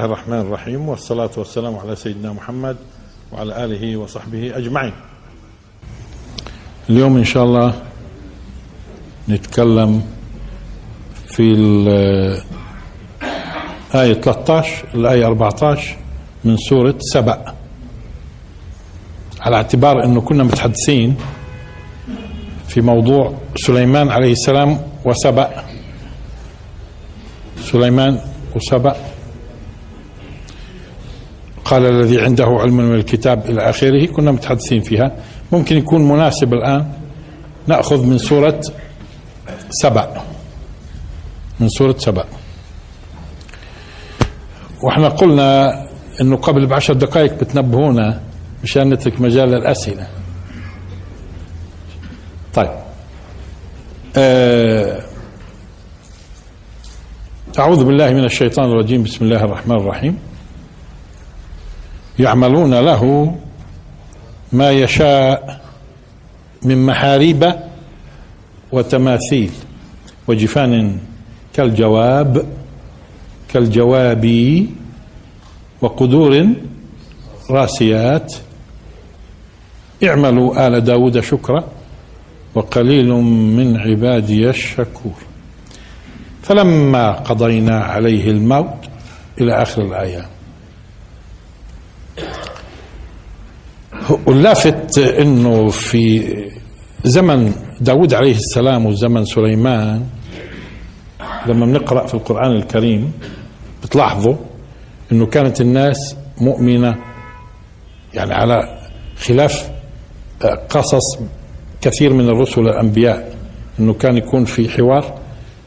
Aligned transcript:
الله 0.00 0.12
الرحمن 0.12 0.40
الرحيم 0.40 0.88
والصلاة 0.88 1.30
والسلام 1.36 1.76
على 1.76 1.96
سيدنا 1.96 2.32
محمد 2.32 2.76
وعلى 3.32 3.64
آله 3.64 3.96
وصحبه 3.96 4.56
أجمعين. 4.56 4.92
اليوم 6.90 7.16
إن 7.16 7.24
شاء 7.24 7.44
الله 7.44 7.74
نتكلم 9.28 10.02
في 11.26 11.42
الآية 11.52 12.40
13 13.92 14.84
الآية 14.94 15.26
14 15.26 15.96
من 16.44 16.56
سورة 16.56 16.94
سبأ. 16.98 17.54
على 19.40 19.56
اعتبار 19.56 20.04
أنه 20.04 20.20
كنا 20.20 20.44
متحدثين 20.44 21.16
في 22.68 22.80
موضوع 22.80 23.34
سليمان 23.56 24.08
عليه 24.08 24.32
السلام 24.32 24.80
وسبأ. 25.04 25.64
سليمان 27.60 28.20
وسبأ 28.56 29.09
قال 31.70 31.86
الذي 31.86 32.20
عنده 32.20 32.46
علم 32.46 32.76
من 32.76 32.94
الكتاب 32.94 33.46
إلى 33.46 33.70
آخره 33.70 34.06
كنا 34.06 34.30
متحدثين 34.32 34.80
فيها. 34.80 35.12
ممكن 35.52 35.76
يكون 35.76 36.08
مناسب 36.08 36.52
الآن. 36.54 36.92
نأخذ 37.66 38.06
من 38.06 38.18
سورة 38.18 38.60
سبأ. 39.70 40.22
من 41.60 41.68
سورة 41.68 41.94
سبأ. 41.98 42.24
وإحنا 44.82 45.08
قلنا 45.08 45.80
إنه 46.20 46.36
قبل 46.36 46.66
بعشر 46.66 46.94
دقائق 46.94 47.34
بتنبهونا 47.34 48.20
مشان 48.62 48.90
نترك 48.90 49.20
مجال 49.20 49.48
للأسئلة 49.48 50.06
طيب. 52.54 52.70
آه 54.16 55.00
أعوذ 57.58 57.84
بالله 57.84 58.10
من 58.10 58.24
الشيطان 58.24 58.64
الرجيم. 58.64 59.02
بسم 59.02 59.24
الله 59.24 59.44
الرحمن 59.44 59.76
الرحيم. 59.76 60.29
يعملون 62.18 62.74
له 62.74 63.34
ما 64.52 64.70
يشاء 64.70 65.60
من 66.62 66.86
محاريب 66.86 67.54
وتماثيل 68.72 69.50
وجفان 70.28 70.98
كالجواب 71.54 72.46
كالجواب 73.48 74.26
وقدور 75.80 76.46
راسيات. 77.50 78.34
اعملوا 80.04 80.66
آل 80.66 80.80
داود 80.80 81.20
شكرا 81.20 81.64
وقليل 82.54 83.08
من 83.56 83.76
عبادي 83.76 84.50
الشكور. 84.50 85.18
فلما 86.42 87.12
قضينا 87.12 87.80
عليه 87.80 88.30
الموت 88.30 88.84
إلى 89.40 89.62
آخر 89.62 89.82
الآية. 89.82 90.39
واللافت 94.26 94.98
أنه 94.98 95.68
في 95.68 96.34
زمن 97.04 97.52
داود 97.80 98.14
عليه 98.14 98.34
السلام 98.34 98.86
وزمن 98.86 99.24
سليمان 99.24 100.06
لما 101.46 101.66
بنقرأ 101.66 102.06
في 102.06 102.14
القرآن 102.14 102.52
الكريم 102.56 103.12
بتلاحظوا 103.82 104.34
أنه 105.12 105.26
كانت 105.26 105.60
الناس 105.60 106.16
مؤمنة 106.40 106.96
يعني 108.14 108.34
على 108.34 108.78
خلاف 109.18 109.70
قصص 110.70 111.18
كثير 111.80 112.12
من 112.12 112.28
الرسل 112.28 112.60
الأنبياء 112.60 113.34
أنه 113.80 113.92
كان 113.92 114.16
يكون 114.16 114.44
في 114.44 114.68
حوار 114.68 115.14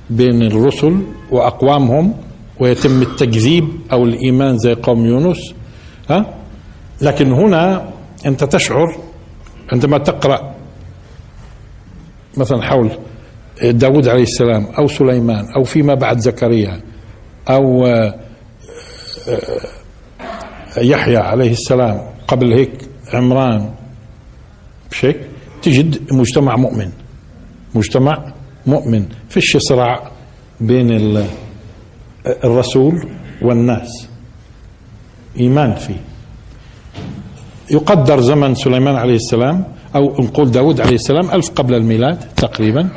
بين 0.09 0.41
الرسل 0.41 1.01
وأقوامهم 1.31 2.13
ويتم 2.59 3.01
التكذيب 3.01 3.67
أو 3.91 4.03
الإيمان 4.03 4.57
زي 4.57 4.73
قوم 4.73 5.05
يونس 5.05 5.53
ها؟ 6.09 6.25
لكن 7.01 7.31
هنا 7.31 7.92
أنت 8.25 8.43
تشعر 8.43 8.97
عندما 9.71 9.97
تقرأ 9.97 10.55
مثلا 12.37 12.61
حول 12.61 12.91
داود 13.63 14.07
عليه 14.07 14.23
السلام 14.23 14.65
أو 14.65 14.87
سليمان 14.87 15.45
أو 15.55 15.63
فيما 15.63 15.93
بعد 15.93 16.19
زكريا 16.19 16.81
أو 17.49 17.85
يحيى 20.77 21.17
عليه 21.17 21.51
السلام 21.51 22.01
قبل 22.27 22.53
هيك 22.53 22.89
عمران 23.13 23.73
بشيك 24.91 25.17
تجد 25.61 26.13
مجتمع 26.13 26.55
مؤمن 26.55 26.91
مجتمع 27.75 28.33
مؤمن. 28.65 29.05
فيش 29.29 29.57
صراع 29.57 30.11
بين 30.61 31.25
الرسول 32.43 33.09
والناس 33.41 34.07
إيمان 35.39 35.75
فيه. 35.75 36.01
يقدر 37.71 38.21
زمن 38.21 38.55
سليمان 38.55 38.95
عليه 38.95 39.15
السلام 39.15 39.63
أو 39.95 40.21
نقول 40.21 40.51
داود 40.51 40.81
عليه 40.81 40.95
السلام 40.95 41.31
ألف 41.31 41.49
قبل 41.49 41.73
الميلاد 41.75 42.17
تقريبا. 42.35 42.89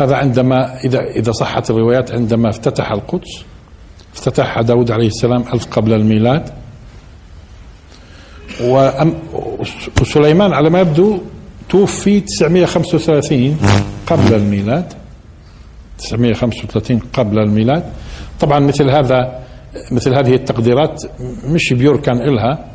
هذا 0.00 0.16
عندما 0.16 0.84
إذا 0.84 1.00
إذا 1.00 1.32
صحت 1.32 1.70
الروايات 1.70 2.12
عندما 2.12 2.50
افتتح 2.50 2.92
القدس 2.92 3.44
افتتحها 4.14 4.62
داود 4.62 4.90
عليه 4.90 5.06
السلام 5.06 5.44
ألف 5.54 5.66
قبل 5.66 5.92
الميلاد. 5.92 6.50
وسليمان 10.00 10.52
على 10.52 10.70
ما 10.70 10.80
يبدو 10.80 11.18
توفي 11.68 12.20
935 12.20 13.58
قبل 14.06 14.34
الميلاد. 14.34 14.92
935 15.98 16.98
قبل 17.12 17.38
الميلاد. 17.38 17.84
طبعا 18.40 18.60
مثل 18.60 18.90
هذا 18.90 19.38
مثل 19.92 20.14
هذه 20.14 20.34
التقديرات 20.34 21.02
مش 21.44 21.72
بيركن 21.72 22.12
إلها. 22.12 22.73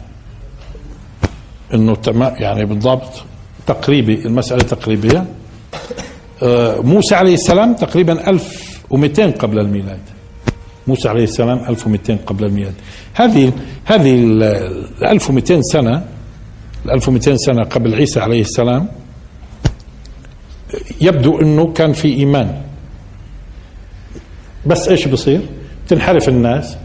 إنه 1.73 1.95
تمام 1.95 2.33
يعني 2.37 2.65
بالضبط 2.65 3.23
تقريبي 3.67 4.25
المسألة 4.25 4.63
تقريبية. 4.63 5.25
موسى 6.83 7.15
عليه 7.15 7.33
السلام 7.33 7.73
تقريبا 7.73 8.29
1200 8.29 9.31
قبل 9.31 9.59
الميلاد. 9.59 9.99
موسى 10.87 11.09
عليه 11.09 11.23
السلام 11.23 11.59
1200 11.69 12.17
قبل 12.25 12.43
الميلاد. 12.45 12.73
هذه 13.13 13.53
هذه 13.85 14.15
ال 14.15 14.43
1200 15.03 15.61
سنة 15.61 16.05
ال 16.85 16.91
1200 16.91 17.37
سنة 17.37 17.63
قبل 17.63 17.95
عيسى 17.95 18.19
عليه 18.19 18.41
السلام 18.41 18.87
يبدو 21.01 21.41
إنه 21.41 21.73
كان 21.73 21.93
في 21.93 22.07
إيمان. 22.07 22.61
بس 24.65 24.87
إيش 24.87 25.07
بصير؟ 25.07 25.41
تنحرف 25.87 26.29
الناس 26.29 26.77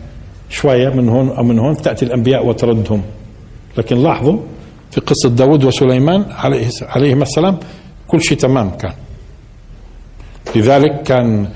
شوية 0.51 0.89
من 0.89 1.09
هون 1.09 1.29
أو 1.29 1.45
من 1.45 1.59
هون 1.59 1.77
تأتي 1.77 2.05
الأنبياء 2.05 2.47
وتردهم. 2.47 3.03
لكن 3.79 3.97
لاحظوا 4.03 4.39
في 4.95 5.01
قصة 5.01 5.29
داود 5.29 5.65
وسليمان 5.65 6.25
عليه 6.31 6.69
عليهما 6.83 7.23
السلام 7.23 7.59
كل 8.09 8.23
شيء 8.23 8.39
تمام 8.39 8.71
كان. 8.71 8.93
لذلك 10.57 11.03
كان 11.03 11.49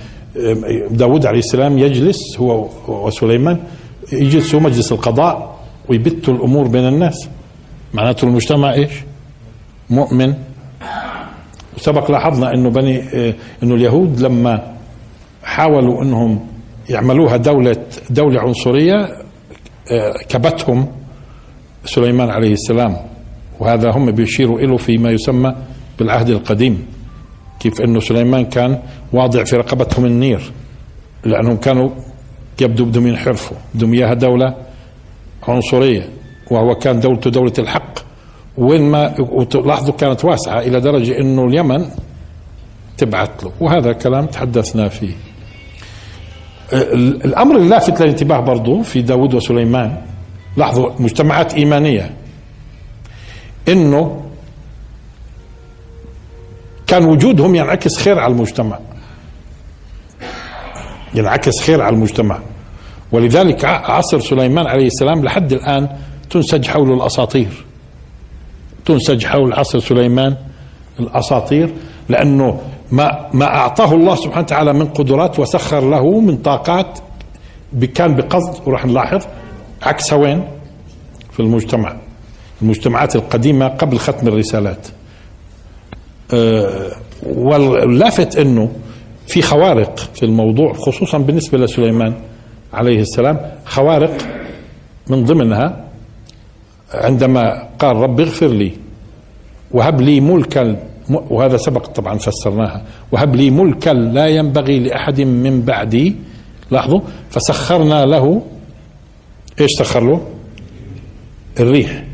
داود 0.91 1.26
عليه 1.26 1.38
السلام 1.38 1.78
يجلس 1.78 2.38
هو 2.38 2.69
وسليمان 2.88 3.59
يجلسوا 4.12 4.60
مجلس 4.60 4.93
القضاء 4.93 5.59
ويبتوا 5.88 6.34
الأمور 6.34 6.69
بين 6.69 6.88
الناس. 6.88 7.28
معناته 7.94 8.25
المجتمع 8.25 8.73
إيش؟ 8.73 8.93
مؤمن. 9.90 10.35
وسبق 11.76 12.11
لاحظنا 12.11 12.55
إنه 12.55 12.70
بني 12.70 13.02
إنه 13.62 13.75
اليهود 13.75 14.20
لما 14.20 14.76
حاولوا 15.43 16.02
إنهم 16.02 16.46
يعملوها 16.90 17.37
دولة 17.37 17.76
دولة 18.11 18.40
عنصرية 18.40 19.08
كبتهم 20.29 20.88
سليمان 21.85 22.31
عليه 22.31 22.52
السلام. 22.52 22.96
وهذا 23.60 23.90
هم 23.90 24.10
بيشيروا 24.10 24.60
له 24.60 24.76
فيما 24.76 25.10
يسمى 25.10 25.55
بالعهد 25.99 26.28
القديم 26.31 26.87
كيف 27.60 27.81
إنه 27.81 28.00
سليمان 28.00 28.44
كان 28.44 28.78
واضع 29.12 29.44
في 29.44 29.56
رقبتهم 29.56 30.05
النير 30.05 30.52
لأنهم 31.25 31.56
كانوا 31.56 31.90
يبدو 32.60 32.84
بدهم 32.84 33.06
ينحرفوا 33.06 33.56
بدهم 33.75 33.93
إياها 33.94 34.14
دولة 34.14 34.55
عنصرية 35.49 36.08
وهو 36.50 36.75
كان 36.75 37.00
دولته 37.00 37.31
دولة 37.31 37.52
الحق. 37.58 37.99
وين 38.56 38.82
ما 38.82 39.14
ولاحظوا 39.55 39.94
كانت 39.94 40.25
واسعة 40.25 40.61
إلى 40.61 40.81
درجة 40.81 41.19
إنه 41.20 41.44
اليمن 41.44 41.87
تبعت 42.99 43.44
له 43.44 43.52
وهذا 43.61 43.93
كلام 43.93 44.26
تحدثنا 44.26 44.88
فيه. 44.88 45.12
الأمر 47.25 47.56
اللافت 47.56 48.00
للانتباه 48.02 48.40
برضو 48.40 48.82
في 48.82 49.02
داود 49.02 49.34
وسليمان 49.34 49.96
لاحظوا 50.56 50.90
مجتمعات 50.99 51.54
إيمانية 51.54 52.11
إنه 53.69 54.23
كان 56.87 57.05
وجودهم 57.05 57.55
ينعكس 57.55 57.99
خير 57.99 58.19
على 58.19 58.32
المجتمع. 58.32 58.79
ينعكس 61.15 61.61
خير 61.61 61.82
على 61.82 61.94
المجتمع. 61.94 62.38
ولذلك 63.12 63.65
عصر 63.65 64.20
سليمان 64.20 64.67
عليه 64.67 64.87
السلام 64.87 65.25
لحد 65.25 65.53
الآن 65.53 65.88
تنسج 66.31 66.67
حوله 66.67 66.94
الأساطير. 66.94 67.65
تنسج 68.85 69.26
حول 69.26 69.53
عصر 69.53 69.79
سليمان 69.79 70.37
الأساطير 71.00 71.75
لأنه 72.09 72.61
ما 72.93 73.29
ما 73.32 73.44
أعطاه 73.44 73.94
الله 73.94 74.14
سبحانه 74.14 74.44
وتعالى 74.44 74.73
من 74.73 74.87
قدرات 74.87 75.38
وسخر 75.38 75.91
له 75.91 76.21
من 76.21 76.37
طاقات 76.37 76.99
كان 77.94 78.14
بقصد 78.17 78.69
وراح 78.69 78.87
نلاحظ 78.87 79.25
عكسها 79.82 80.19
وين؟ 80.19 80.44
في 81.32 81.41
المجتمع. 81.41 81.97
المجتمعات 82.62 83.16
القديمة 83.16 83.69
قبل 83.69 83.99
ختم 83.99 84.28
الرسالات. 84.28 84.87
أه 86.34 86.90
واللافت 87.26 88.37
أنه 88.37 88.72
في 89.26 89.43
خوارق 89.43 89.99
في 90.14 90.22
الموضوع 90.22 90.72
خصوصا 90.72 91.19
بالنسبة 91.19 91.58
لسليمان 91.58 92.14
عليه 92.72 93.00
السلام 93.00 93.40
خوارق 93.64 94.16
من 95.08 95.25
ضمنها 95.25 95.84
عندما 96.94 97.69
قال 97.78 97.96
رب 97.96 98.20
اغفر 98.20 98.46
لي 98.46 98.72
وهب 99.70 100.00
لي 100.00 100.20
ملكا 100.20 100.76
وهذا 101.11 101.56
سبق 101.56 101.87
طبعا 101.87 102.19
فسرناها 102.19 102.82
وهب 103.12 103.37
لي 103.37 103.50
ملكا 103.50 103.90
لا 103.90 104.26
ينبغي 104.26 104.78
لأحد 104.78 105.20
من 105.20 105.62
بعدي 105.62 106.16
لاحظوا 106.70 107.00
فسخرنا 107.31 108.06
له 108.06 108.43
إيش 109.61 109.70
سخر 109.78 110.00
له؟ 110.00 110.26
الريح. 111.61 112.04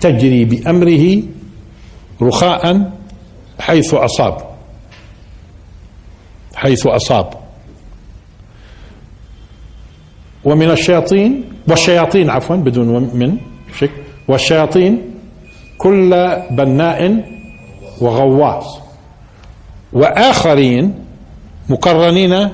تجري 0.00 0.44
بأمره 0.44 1.22
رخاء 2.22 2.92
حيث 3.60 3.94
أصاب. 3.94 4.36
حيث 6.54 6.86
أصاب. 6.86 7.28
ومن 10.44 10.70
الشياطين 10.70 11.44
والشياطين 11.68 12.30
عفوا 12.30 12.56
بدون 12.56 13.10
من 13.14 13.36
شك 13.78 13.90
والشياطين 14.28 15.14
كل 15.78 16.10
بناء 16.50 17.24
وغواص. 18.00 18.78
وآخرين 19.92 20.94
مقرنين 21.68 22.48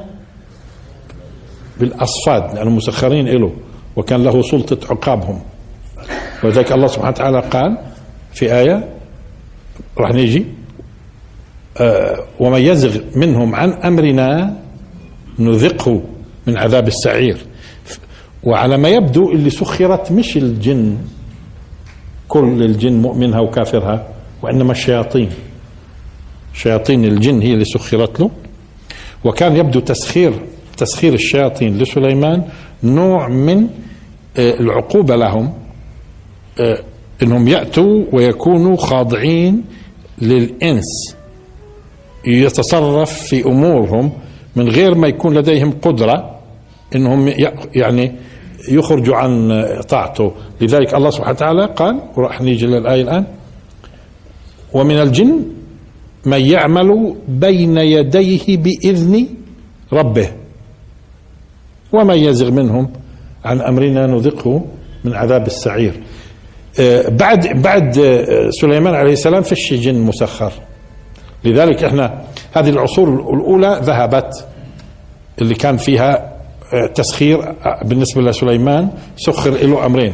بالأصفاد 1.81 2.55
لأنهم 2.55 2.77
مسخرين 2.77 3.29
له 3.29 3.53
وكان 3.97 4.25
له 4.25 4.43
سلطة 4.43 4.79
عقابهم. 4.91 5.41
ولذلك 6.45 6.73
الله 6.73 6.87
سبحانه 6.87 7.09
وتعالى 7.11 7.41
قال 7.41 7.79
في 8.33 8.55
آية 8.55 8.89
راح 9.99 10.11
نيجي. 10.11 10.47
آه 11.81 12.17
ومن 12.41 12.61
يزغ 12.61 13.01
منهم 13.17 13.55
عن 13.55 13.73
أمرنا 13.73 14.57
نذقه 15.39 16.03
من 16.47 16.57
عذاب 16.57 16.89
السعير. 16.89 17.37
وعلى 18.45 18.77
ما 18.79 18.89
يبدو 18.89 19.33
اللي 19.33 19.51
سخرت 19.51 20.13
مش 20.13 20.37
الجن 20.37 20.99
كل 22.29 22.63
الجن 22.63 22.93
مؤمنها 22.93 23.41
وكافرها 23.41 24.09
وإنما 24.43 24.73
الشياطين. 24.73 25.31
شياطين 26.55 27.05
الجن 27.05 27.41
هي 27.41 27.53
اللي 27.53 27.65
سخرت 27.65 28.21
له. 28.21 28.31
وكان 29.25 29.57
يبدو 29.57 29.81
تسخير 29.81 30.33
تسخير 30.77 31.15
الشياطين 31.15 31.79
لسليمان 31.79 32.45
نوع 32.85 33.29
من 33.29 33.69
آه، 34.39 34.55
العقوبة 34.61 35.17
لهم. 35.17 35.53
إنهم 37.23 37.49
يأتوا 37.49 38.05
ويكونوا 38.13 38.77
خاضعين 38.77 39.65
للإنس 40.19 41.17
يتصرف 42.27 43.13
في 43.13 43.47
أمورهم 43.47 44.13
من 44.57 44.69
غير 44.69 44.95
ما 44.95 45.09
يكون 45.09 45.39
لديهم 45.39 45.71
قدرة 45.83 46.39
إنهم 46.95 47.29
يعني 47.75 48.13
يخرجوا 48.69 49.17
عن 49.17 49.65
طاعته. 49.89 50.33
لذلك 50.61 50.95
الله 50.95 51.11
سبحانه 51.11 51.31
وتعالى 51.37 51.67
قال 51.67 52.01
وراح 52.17 52.41
نيجي 52.41 52.67
للآية 52.67 53.03
الآن 53.03 53.25
ومن 54.73 54.95
الجن 54.95 55.45
من 56.27 56.41
يعمل 56.41 57.17
بين 57.29 57.77
يديه 57.79 58.57
بإذن 58.57 59.27
ربه 59.93 60.29
ومن 61.93 62.17
يزغ 62.17 62.51
منهم 62.51 62.91
عن 63.45 63.61
أمرنا 63.61 64.07
نذقه 64.07 64.65
من 65.05 65.15
عذاب 65.15 65.47
السعير. 65.47 65.93
آه، 65.93 66.12
بعد 67.09 67.63
بعد 67.63 67.99
آه، 67.99 68.51
سليمان 68.51 68.95
عليه 68.95 69.13
السلام 69.13 69.43
فيش 69.43 69.75
جن 69.75 69.95
مسخر. 69.95 70.53
لذلك 71.45 71.85
إحنا 71.85 72.23
هذه 72.53 72.69
العصور 72.69 73.09
الأولى 73.09 73.81
ذهبت 73.83 74.47
اللي 75.41 75.55
كان 75.55 75.77
فيها 75.77 76.33
آه، 76.73 76.87
تسخير 76.95 77.55
بالنسبة 77.85 78.23
لسليمان 78.23 78.91
سخر 79.17 79.51
له 79.51 79.87
أمرين 79.87 80.13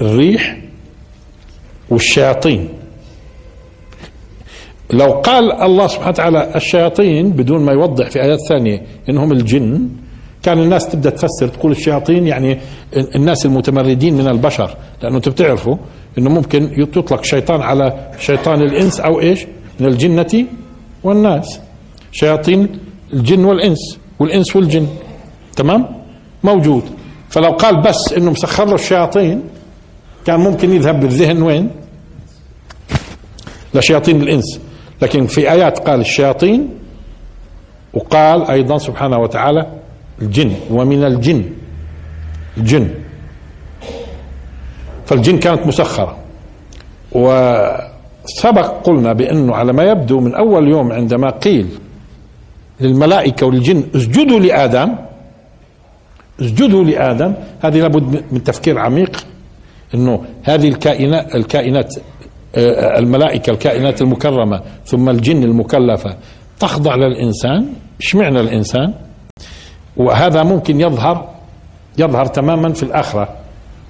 الريح 0.00 0.56
والشياطين. 1.90 2.68
لو 4.90 5.12
قال 5.12 5.52
الله 5.52 5.86
سبحانه 5.86 6.08
وتعالى 6.08 6.56
الشياطين 6.56 7.30
بدون 7.30 7.64
ما 7.64 7.72
يوضح 7.72 8.10
في 8.10 8.22
آيات 8.22 8.38
ثانية 8.48 8.82
إنهم 9.08 9.32
الجن 9.32 9.88
كان 10.46 10.58
الناس 10.58 10.88
تبدأ 10.88 11.10
تفسر 11.10 11.48
تقول 11.48 11.72
الشياطين 11.72 12.26
يعني 12.26 12.58
الناس 13.14 13.46
المتمردين 13.46 14.14
من 14.14 14.28
البشر 14.28 14.76
لأنه 15.02 15.16
أنتم 15.16 15.30
بتعرفوا 15.30 15.76
إنه 16.18 16.30
ممكن 16.30 16.70
يطلق 16.82 17.24
شيطان 17.24 17.60
على 17.60 18.10
شيطان 18.18 18.62
الإنس 18.62 19.00
أو 19.00 19.20
إيش؟ 19.20 19.46
من 19.80 19.86
الجنة 19.86 20.46
والناس. 21.04 21.60
شياطين 22.12 22.68
الجن 23.12 23.44
والإنس 23.44 23.98
والإنس 24.18 24.56
والجن. 24.56 24.86
تمام؟ 25.56 25.86
موجود. 26.44 26.82
فلو 27.28 27.50
قال 27.50 27.82
بس 27.82 28.12
إنه 28.16 28.30
مسخر 28.30 28.64
له 28.64 28.74
الشياطين 28.74 29.42
كان 30.26 30.40
ممكن 30.40 30.72
يذهب 30.72 31.00
بالذهن 31.00 31.42
وين؟ 31.42 31.70
لشياطين 33.74 34.22
الإنس. 34.22 34.60
لكن 35.02 35.26
في 35.26 35.50
آيات 35.52 35.78
قال 35.78 36.00
الشياطين 36.00 36.68
وقال 37.94 38.50
أيضا 38.50 38.78
سبحانه 38.78 39.18
وتعالى 39.18 39.66
الجن 40.22 40.52
ومن 40.70 41.04
الجن 41.04 41.44
الجن. 42.56 42.90
فالجن 45.06 45.38
كانت 45.38 45.66
مسخرة. 45.66 46.16
وسبق 47.12 48.66
قلنا 48.84 49.12
بأنه 49.12 49.54
على 49.54 49.72
ما 49.72 49.84
يبدو 49.84 50.20
من 50.20 50.34
أول 50.34 50.68
يوم 50.68 50.92
عندما 50.92 51.30
قيل 51.30 51.68
للملائكة 52.80 53.46
والجن 53.46 53.84
اسجدوا 53.96 54.38
لآدم. 54.40 54.94
اسجدوا 56.40 56.84
لآدم. 56.84 57.34
هذه 57.60 57.78
لابد 57.80 58.24
من 58.32 58.44
تفكير 58.44 58.78
عميق 58.78 59.26
إنه 59.94 60.24
هذه 60.44 60.68
الكائنات 60.68 61.34
الكائنات 61.34 61.94
آه، 62.54 62.98
الملائكة 62.98 63.50
الكائنات 63.50 64.02
المكرمة 64.02 64.62
ثم 64.84 65.08
الجن 65.08 65.42
المكلفة 65.42 66.16
تخضع 66.60 66.94
للإنسان. 66.94 67.66
اشمعنى 68.00 68.40
الإنسان؟ 68.40 68.94
وهذا 69.96 70.42
ممكن 70.42 70.80
يظهر 70.80 71.28
يظهر 71.98 72.26
تماما 72.26 72.72
في 72.72 72.82
الآخرة. 72.82 73.28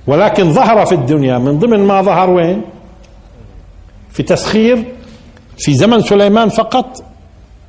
ولكن 0.07 0.53
ظهر 0.53 0.87
في 0.87 0.95
الدنيا 0.95 1.39
من 1.39 1.59
ضمن 1.59 1.81
ما 1.81 2.03
ظهر 2.03 2.31
وين؟ 2.31 2.63
في 4.11 4.23
تسخير 4.23 4.85
في 5.59 5.75
زمن 5.75 6.01
سليمان 6.03 6.49
فقط. 6.49 7.03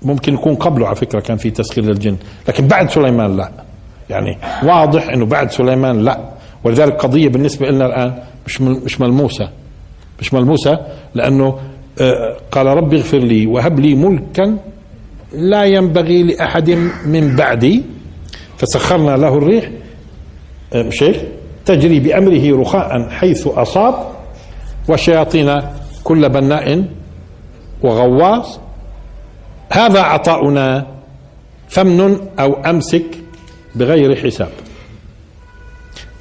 ممكن 0.01 0.33
يكون 0.33 0.55
قبله 0.55 0.87
على 0.87 0.95
فكرة 0.95 1.19
كان 1.19 1.37
في 1.37 1.49
تسخير 1.49 1.83
للجن 1.83 2.17
لكن 2.47 2.67
بعد 2.67 2.89
سليمان 2.89 3.37
لا. 3.37 3.51
يعني 4.09 4.37
واضح 4.63 5.09
إنه 5.09 5.25
بعد 5.25 5.51
سليمان 5.51 6.03
لا. 6.03 6.19
ولذلك 6.63 6.93
قضية 6.93 7.29
بالنسبة 7.29 7.67
لنا 7.69 7.85
الآن 7.85 8.13
مش 8.45 8.61
مش 8.61 9.01
ملموسة. 9.01 9.49
مش 10.19 10.33
ملموسة 10.33 10.79
لأنه 11.15 11.59
آه، 12.01 12.37
قال 12.51 12.67
رب 12.67 12.93
اغفر 12.93 13.17
لي 13.17 13.45
وهب 13.47 13.79
لي 13.79 13.95
ملكا 13.95 14.57
لا 15.33 15.63
ينبغي 15.63 16.23
لأحد 16.23 16.69
من 17.05 17.35
بعدي 17.35 17.83
فسخرنا 18.57 19.17
له 19.17 19.37
الريح 19.37 19.69
مش 20.75 21.03
تجري 21.65 21.99
بأمره 21.99 22.61
رخاء 22.61 23.09
حيث 23.09 23.47
أصاب 23.47 23.95
والشياطين 24.89 25.61
كل 26.03 26.29
بناء 26.29 26.85
وغواص. 27.83 28.59
هذا 29.71 30.01
عطاؤنا 30.01 30.87
فمن 31.67 32.27
أو 32.39 32.53
أمسك 32.53 33.05
بغير 33.75 34.15
حساب. 34.15 34.49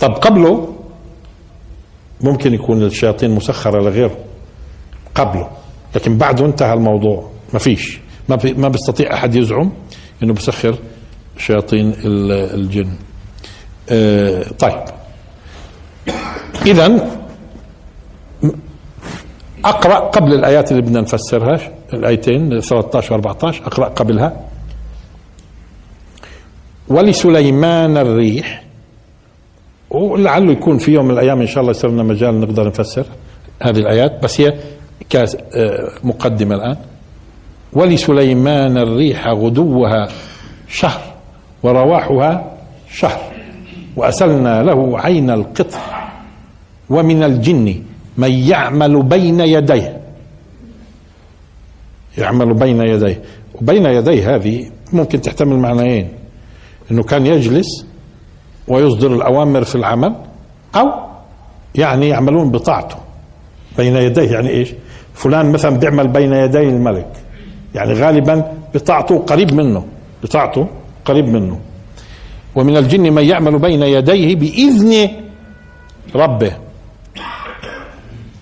طب 0.01 0.13
قبله 0.13 0.75
ممكن 2.21 2.55
يكون 2.55 2.83
الشياطين 2.83 3.31
مسخرة 3.31 3.81
لغيره. 3.81 4.17
قبله 5.15 5.51
لكن 5.95 6.19
بعده 6.19 6.47
انتهى 6.47 6.73
الموضوع 6.75 7.31
ما 7.53 7.59
فيش 7.59 8.01
ما, 8.29 8.39
ما 8.57 8.69
بيستطيع 8.69 9.15
أحد 9.15 9.35
يزعم 9.35 9.73
أنه 10.23 10.35
بسخر 10.35 10.79
شياطين 11.39 11.95
الجن. 12.05 12.89
آه، 13.91 14.43
طيب. 14.43 14.83
اذا 16.67 17.09
أقرأ 19.65 19.99
قبل 19.99 20.35
الآيات 20.35 20.71
اللي 20.71 20.83
بدنا 20.83 21.01
نفسرها 21.01 21.61
الآيتين 21.93 22.61
13 22.61 23.13
و 23.13 23.15
14 23.15 23.67
أقرأ 23.67 23.89
قبلها. 23.89 24.41
ولسليمان 26.89 27.97
الريح. 27.97 28.63
ولعله 29.91 30.53
يكون 30.53 30.79
في 30.79 30.93
يوم 30.93 31.05
من 31.05 31.11
الأيام 31.11 31.41
إن 31.41 31.47
شاء 31.47 31.61
الله 31.61 31.71
يصير 31.71 31.91
لنا 31.91 32.03
مجال 32.03 32.41
نقدر 32.41 32.67
نفسر 32.67 33.07
هذه 33.63 33.79
الآيات 33.79 34.23
بس 34.23 34.41
هي 34.41 34.55
كمقدمه 35.11 36.55
آه، 36.55 36.59
الآن. 36.59 36.77
ولسليمان 37.73 38.77
الريح 38.79 39.29
غدوها 39.29 40.09
شهر. 40.69 41.16
ورواحها 41.67 42.31
شهر. 42.91 43.21
وأسلنا 43.97 44.63
له 44.63 45.01
عين 45.01 45.31
القطر 45.31 45.79
ومن 46.91 47.23
الجن 47.23 47.83
من 48.17 48.31
يعمل 48.31 49.03
بين 49.03 49.41
يديه. 49.41 50.01
يعمل 52.19 52.55
بين 52.55 52.81
يديه. 52.81 53.23
وبين 53.55 53.87
يديه 53.87 54.35
هذه 54.35 54.71
ممكن 54.93 55.21
تحتمل 55.21 55.57
معنيين. 55.57 56.09
إنه 56.91 57.03
كان 57.03 57.27
يجلس 57.27 57.87
ويصدر 58.69 59.15
الأوامر 59.15 59.65
في 59.65 59.75
العمل 59.75 60.15
أو 60.77 60.89
يعني 61.75 62.09
يعملون 62.09 62.51
بطاعته. 62.51 62.97
بين 63.79 63.97
يديه 63.97 64.33
يعني 64.33 64.51
إيش؟ 64.51 64.75
فلان 65.15 65.53
مثلا 65.53 65.79
بيعمل 65.79 66.09
بين 66.09 66.33
يدي 66.33 66.69
الملك. 66.69 67.13
يعني 67.75 67.93
غالبا 67.93 68.53
بطاعته 68.75 69.19
قريب 69.19 69.55
منه. 69.55 69.85
بطاعته 70.23 70.69
قريب 71.07 71.29
منه. 71.29 71.61
ومن 72.55 72.77
الجن 72.77 73.13
من 73.13 73.25
يعمل 73.25 73.59
بين 73.59 73.83
يديه 73.83 74.37
بإذن 74.37 74.93
ربه. 76.15 76.53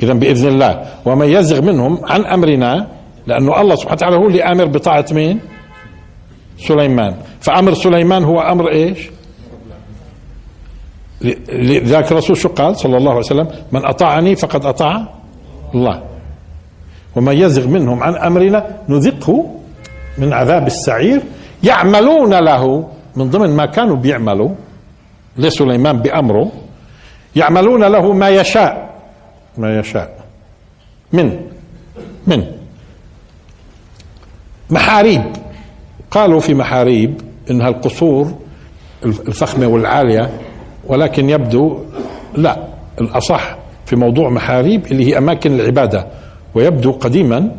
إذا 0.02 0.12
بإذن 0.12 0.48
الله. 0.48 0.72
ومن 1.04 1.28
يزغ 1.28 1.62
منهم 1.62 1.98
عن 2.04 2.24
أمرنا 2.24 2.88
لأنه 3.26 3.60
الله 3.60 3.74
سبحانه 3.74 3.94
وتعالى 3.94 4.16
هو 4.16 4.26
اللي 4.28 4.42
آمر 4.42 4.64
بطاعة 4.64 5.06
مين؟ 5.12 5.40
سليمان. 6.58 7.14
فأمر 7.40 7.74
سليمان 7.74 8.24
هو 8.24 8.40
أمر 8.40 8.68
إيش؟ 8.68 8.98
لذلك 11.48 12.12
الرسول 12.12 12.36
شو 12.36 12.48
قال 12.48 12.76
صلى 12.76 12.96
الله 12.96 13.10
عليه 13.10 13.20
وسلم؟ 13.20 13.48
من 13.72 13.84
أطاعني 13.84 14.36
فقد 14.36 14.66
أطاع 14.66 15.08
الله. 15.74 16.02
ومن 17.16 17.36
يزغ 17.36 17.68
منهم 17.68 18.02
عن 18.02 18.14
أمرنا 18.16 18.66
نذقه 18.88 19.50
من 20.18 20.32
عذاب 20.32 20.66
السعير 20.66 21.22
يعملون 21.64 22.34
له 22.34 22.88
من 23.16 23.30
ضمن 23.30 23.50
ما 23.56 23.66
كانوا 23.66 23.96
بيعملوا 23.96 24.50
لسليمان 25.36 25.98
بأمره 25.98 26.52
يعملون 27.36 27.84
له 27.84 28.12
ما 28.12 28.28
يشاء. 28.28 28.94
ما 29.58 29.78
يشاء. 29.78 30.24
من؟ 31.12 31.40
من؟ 32.26 32.44
محاريب. 34.70 35.22
قالوا 36.10 36.40
في 36.40 36.54
محاريب 36.54 37.20
إنها 37.50 37.68
القصور 37.68 38.32
الفخمه 39.04 39.66
والعالية 39.66 40.40
ولكن 40.86 41.30
يبدو 41.30 41.78
لا. 42.36 42.68
الأصح 43.00 43.56
في 43.86 43.96
موضوع 43.96 44.30
محاريب 44.30 44.86
اللي 44.86 45.06
هي 45.06 45.18
أماكن 45.18 45.60
العبادة. 45.60 46.06
ويبدو 46.54 46.92
قديما 46.92 47.50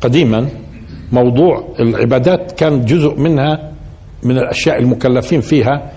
قديما 0.00 0.48
موضوع 1.12 1.64
العبادات 1.80 2.52
كان 2.52 2.84
جزء 2.84 3.14
منها 3.14 3.72
من 4.22 4.38
الأشياء 4.38 4.78
المكلفين 4.78 5.40
فيها 5.40 5.92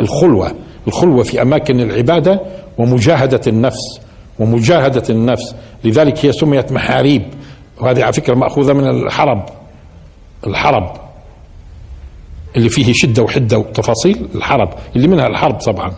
الخلوة. 0.00 0.52
الخلوة 0.86 1.22
في 1.22 1.42
أماكن 1.42 1.80
العبادة 1.80 2.40
ومجاهدة 2.78 3.40
النفس 3.46 4.00
ومجاهدة 4.38 5.02
النفس. 5.10 5.54
لذلك 5.84 6.26
هي 6.26 6.32
سميت 6.32 6.72
محاريب. 6.72 7.22
وهذه 7.80 8.02
على 8.04 8.12
فكرة 8.12 8.34
مأخوذة 8.34 8.72
من 8.72 8.86
الحرب. 8.90 9.46
الحرب. 10.46 10.92
اللي 12.56 12.68
فيه 12.68 12.92
شدة 12.92 13.22
وحدة 13.22 13.58
وتفاصيل 13.58 14.28
الحرب. 14.34 14.68
اللي 14.96 15.08
منها 15.08 15.26
الحرب 15.26 15.54
طبعا. 15.54 15.92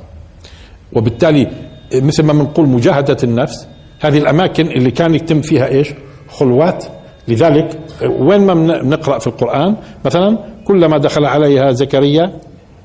وبالتالي 0.93 1.51
مثل 1.95 2.23
ما 2.23 2.33
بنقول 2.33 2.69
مجاهدة 2.69 3.17
النفس 3.25 3.67
هذه 4.01 4.19
الأماكن 4.19 4.67
اللي 4.67 4.91
كان 4.91 5.15
يتم 5.15 5.41
فيها 5.41 5.67
إيش؟ 5.67 5.89
خلوات. 6.29 6.85
لذلك 7.31 7.79
وين 8.03 8.41
ما 8.41 8.79
بنقرأ 8.79 9.19
في 9.19 9.27
القرآن 9.27 9.77
مثلا 10.05 10.39
كلما 10.65 10.99
دخل 10.99 11.25
عليها 11.25 11.73
زكريا 11.73 12.33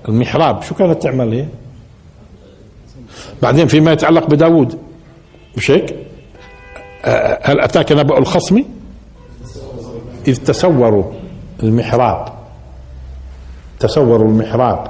المحراب 0.10 0.62
شو 0.62 0.76
كانت 0.76 1.04
تعمل 1.04 1.34
هي؟ 1.34 1.46
بعدين 3.42 3.68
فيما 3.68 3.92
يتعلق 3.92 4.28
بداود 4.28 4.80
مش 5.58 5.72
هيك؟ 5.72 5.96
هل 7.44 7.60
أتاك 7.60 7.92
نبأ 7.92 8.18
الخصم؟ 8.18 8.64
إذ 10.28 10.36
تسوروا 10.36 11.04
المحراب 11.64 12.26
تسوروا 13.80 14.30
المحراب 14.30 14.88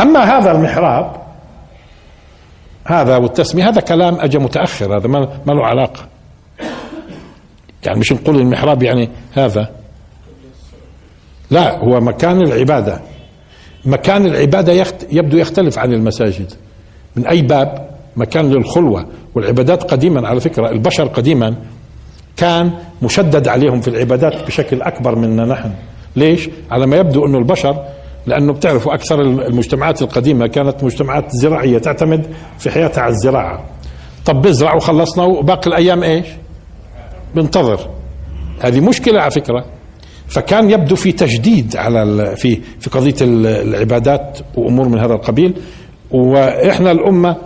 أما 0.00 0.20
هذا 0.20 0.52
المحراب 0.52 1.22
هذا 2.84 3.16
والتسمية 3.16 3.68
هذا 3.68 3.80
كلام 3.80 4.20
اجى 4.20 4.38
متأخر 4.38 4.96
هذا 4.96 5.08
ما 5.46 5.52
له 5.52 5.66
علاقة 5.66 6.11
يعني 7.86 7.98
مش 7.98 8.12
نقول 8.12 8.36
المحراب 8.36 8.82
يعني 8.82 9.08
هذا. 9.32 9.70
لا 11.50 11.78
هو 11.78 12.00
مكان 12.00 12.42
العبادة. 12.42 13.00
مكان 13.84 14.26
العبادة 14.26 14.72
يخت 14.72 15.06
يبدو 15.12 15.36
يختلف 15.36 15.78
عن 15.78 15.92
المساجد. 15.92 16.52
من 17.16 17.26
أي 17.26 17.42
باب؟ 17.42 17.90
مكان 18.16 18.50
للخلوة. 18.50 19.06
والعبادات 19.34 19.82
قديما 19.82 20.28
على 20.28 20.40
فكرة 20.40 20.70
البشر 20.70 21.06
قديما 21.06 21.54
كان 22.36 22.70
مشدد 23.02 23.48
عليهم 23.48 23.80
في 23.80 23.88
العبادات 23.88 24.46
بشكل 24.46 24.82
أكبر 24.82 25.14
منا 25.14 25.44
نحن. 25.44 25.70
ليش؟ 26.16 26.50
على 26.70 26.86
ما 26.86 26.96
يبدو 26.96 27.26
أنه 27.26 27.38
البشر 27.38 27.84
لأنه 28.26 28.52
بتعرفوا 28.52 28.94
أكثر 28.94 29.20
المجتمعات 29.20 30.02
القديمة 30.02 30.46
كانت 30.46 30.84
مجتمعات 30.84 31.30
زراعية 31.30 31.78
تعتمد 31.78 32.26
في 32.58 32.70
حياتها 32.70 33.02
على 33.02 33.12
الزراعة. 33.12 33.64
طب 34.26 34.42
بزرع 34.42 34.74
وخلصنا 34.74 35.24
وباقي 35.24 35.66
الأيام 35.66 36.02
إيش؟ 36.02 36.26
بنتظر 37.34 37.80
هذه 38.60 38.80
مشكلة 38.80 39.20
على 39.20 39.30
فكرة. 39.30 39.64
فكان 40.26 40.70
يبدو 40.70 40.96
في 40.96 41.12
تجديد 41.12 41.76
على 41.76 42.36
في 42.36 42.58
في 42.80 42.90
قضية 42.90 43.14
العبادات 43.20 44.38
وأمور 44.56 44.88
من 44.88 44.98
هذا 44.98 45.14
القبيل. 45.14 45.54
وإحنا 46.10 46.90
الأمة 46.90 47.36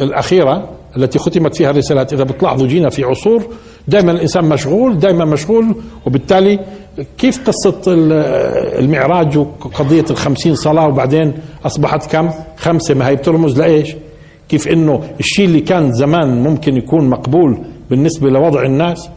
الأخيرة 0.00 0.68
التي 0.96 1.18
ختمت 1.18 1.54
فيها 1.54 1.70
الرسالات 1.70 2.12
إذا 2.12 2.24
بتلاحظوا 2.24 2.66
جينا 2.66 2.90
في 2.90 3.04
عصور 3.04 3.46
دائما 3.88 4.12
الإنسان 4.12 4.44
مشغول 4.44 4.98
دائما 4.98 5.24
مشغول. 5.24 5.74
وبالتالي 6.06 6.60
كيف 7.18 7.46
قصة 7.46 7.82
المعراج 8.78 9.38
وقضية 9.38 10.04
الخمسين 10.10 10.54
صلاة 10.54 10.86
وبعدين 10.88 11.32
أصبحت 11.66 12.12
كم؟ 12.12 12.30
خمسة. 12.56 12.94
ما 12.94 13.08
هي 13.08 13.16
بترمز 13.16 13.58
لإيش؟ 13.58 13.96
كيف 14.48 14.68
إنه 14.68 15.02
الشيء 15.20 15.44
اللي 15.46 15.60
كان 15.60 15.92
زمان 15.92 16.42
ممكن 16.42 16.76
يكون 16.76 17.08
مقبول 17.10 17.58
بالنسبة 17.90 18.30
لوضع 18.30 18.62
الناس 18.62 19.08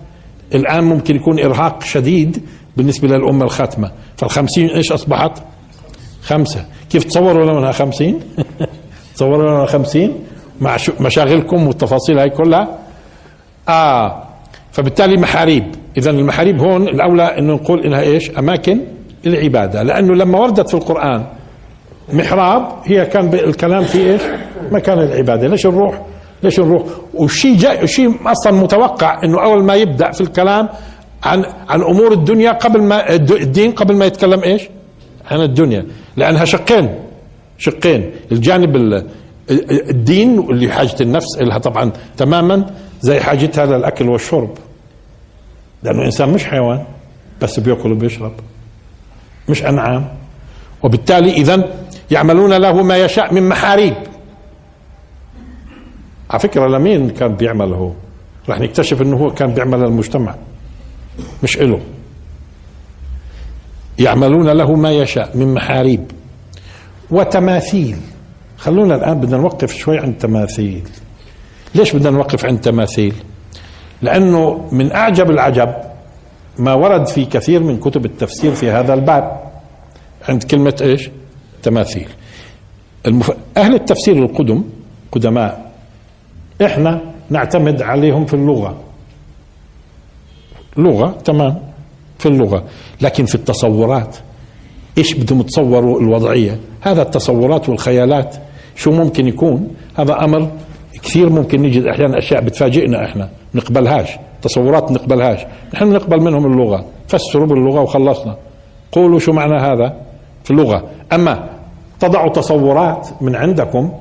الآن 0.54 0.84
ممكن 0.84 1.16
يكون 1.16 1.40
إرهاق 1.40 1.84
شديد 1.84 2.44
بالنسبة 2.78 3.08
للأمة 3.08 3.46
الخاتمة. 3.46 3.92
فالخمسين 4.18 4.70
إيش 4.70 4.92
أصبحت؟ 4.92 5.32
خمسة. 6.22 6.66
كيف 6.90 7.04
تصوروا 7.04 7.60
لنا 7.60 7.72
خمسين؟ 7.72 8.20
تصوروا 9.16 9.52
لنا 9.52 9.66
خمسين؟ 9.66 10.14
مع 10.62 10.78
مشاغلكم 11.00 11.68
والتفاصيل 11.68 12.20
هاي 12.20 12.30
كلها. 12.30 12.78
آه. 13.70 14.24
فبالتالي 14.72 15.18
محاريب. 15.18 15.64
اذا 15.98 16.12
المحاريب 16.12 16.60
هون 16.60 16.88
الأولى 16.88 17.24
إنه 17.24 17.54
نقول 17.54 17.86
إنها 17.86 18.02
إيش؟ 18.02 18.32
أماكن 18.38 18.80
العباده 19.26 19.84
لأنه 19.84 20.16
لما 20.16 20.40
وردت 20.40 20.68
في 20.70 20.74
القرآن 20.74 21.26
محراب 22.14 22.68
هي 22.86 23.06
كان 23.06 23.34
الكلام 23.34 23.84
في 23.84 24.12
إيش؟ 24.12 24.22
مكان 24.72 25.00
العباده 25.00 25.48
ليش 25.48 25.68
نروح 25.68 26.02
ليش 26.44 26.60
نروح؟ 26.60 26.84
وشيء 27.14 27.58
جاي 27.58 27.88
شيء 27.88 28.16
أصلا 28.26 28.54
متوقع 28.54 29.24
إنه 29.24 29.44
أول 29.44 29.64
ما 29.64 29.76
يبدأ 29.76 30.12
في 30.12 30.22
الكلام 30.22 30.70
عن 31.24 31.46
عن 31.70 31.82
أمور 31.82 32.12
الدنيا 32.12 32.52
قبل 32.52 32.82
ما 32.82 33.14
الدين 33.14 33.72
قبل 33.72 33.96
ما 33.96 34.06
يتكلم 34.06 34.44
إيش؟ 34.44 34.70
عن 35.32 35.42
الدنيا. 35.42 35.86
لأنها 36.18 36.46
شقين. 36.46 36.96
شقين. 37.58 38.12
الجانب 38.32 39.04
الدين 39.90 40.40
اللي 40.40 40.72
حاجة 40.72 40.96
النفس 41.02 41.38
لها 41.38 41.58
طبعا 41.58 41.92
تماما 42.18 42.66
زي 43.02 43.20
حاجتها 43.20 43.66
للاكل 43.66 44.10
والشرب. 44.10 44.50
لأنه 45.84 46.06
إنسان 46.06 46.30
مش 46.30 46.46
حيوان 46.46 46.84
بس 47.42 47.60
بيأكل 47.60 47.92
وبيشرب. 47.92 48.34
مش 49.50 49.66
أنعام. 49.66 50.08
وبالتالي 50.84 51.32
اذا 51.32 51.64
يعملون 52.12 52.54
له 52.54 52.84
ما 52.84 52.98
يشاء 52.98 53.34
من 53.34 53.50
محاريب. 53.50 53.94
على 56.30 56.40
فكرة 56.40 56.68
لمين 56.68 57.10
كان 57.10 57.36
بيعمل 57.36 57.74
هو 57.74 57.92
راح 58.50 58.60
نكتشف 58.60 59.02
إنه 59.02 59.18
هو 59.18 59.32
كان 59.32 59.54
بيعمل 59.54 59.80
للمجتمع 59.80 60.36
مش 61.44 61.58
إله. 61.58 61.80
يعملون 64.00 64.50
له 64.50 64.76
ما 64.76 64.92
يشاء 64.92 65.38
من 65.38 65.54
محاريب 65.54 66.12
وتماثيل. 67.12 67.98
خلونا 68.58 68.96
الآن 68.96 69.20
بدنا 69.20 69.38
نوقف 69.38 69.74
شوي 69.74 69.98
عن 70.00 70.18
تماثيل. 70.18 70.90
ليش 71.76 71.96
بدنا 71.96 72.10
نوقف 72.10 72.46
عند 72.46 72.62
تماثيل؟ 72.62 73.16
لأنه 74.02 74.70
من 74.72 74.92
أعجب 74.92 75.30
العجب 75.30 75.74
ما 76.60 76.74
ورد 76.74 77.08
في 77.08 77.26
كثير 77.26 77.64
من 77.64 77.80
كتب 77.80 78.06
التفسير 78.06 78.56
في 78.56 78.72
هذا 78.72 78.94
الباب. 78.94 79.40
عند 80.30 80.44
كلمة 80.44 80.76
إيش؟ 80.82 81.10
تماثيل. 81.64 82.08
المف... 83.06 83.32
أهل 83.58 83.74
التفسير 83.76 84.16
القدم 84.16 84.64
قدماء 85.12 85.69
إحنا 86.66 87.02
نعتمد 87.30 87.82
عليهم 87.82 88.26
في 88.26 88.34
اللغة. 88.34 88.76
لغة 90.78 91.18
تمام 91.26 91.60
في 92.20 92.26
اللغة. 92.26 92.64
لكن 93.02 93.26
في 93.26 93.36
التصورات 93.36 94.18
إيش 94.98 95.14
بدهم 95.14 95.42
تصوروا 95.42 96.00
الوضعية؟ 96.02 96.60
هذا 96.82 97.02
التصورات 97.02 97.70
والخيالات 97.70 98.36
شو 98.76 98.92
ممكن 98.92 99.28
يكون؟ 99.28 99.76
هذا 99.98 100.24
أمر 100.24 100.52
كثير 101.04 101.30
ممكن 101.30 101.62
نجد 101.62 101.86
أحيانا 101.86 102.18
أشياء 102.18 102.42
بتفاجئنا 102.42 103.06
إحنا. 103.06 103.30
نقبلهاش 103.56 104.18
تصورات 104.42 104.92
نقبلهاش. 104.92 105.46
نحن 105.74 105.94
نقبل 105.94 106.22
منهم 106.22 106.46
اللغة. 106.46 106.86
فسروا 107.08 107.48
باللغة 107.48 107.82
وخلصنا. 107.82 108.36
قولوا 108.92 109.20
شو 109.20 109.34
معنى 109.34 109.62
هذا 109.62 110.02
في 110.44 110.52
اللغة. 110.52 110.84
أما 111.14 111.50
تضعوا 112.00 112.30
تصورات 112.30 113.10
من 113.22 113.36
عندكم 113.36 113.92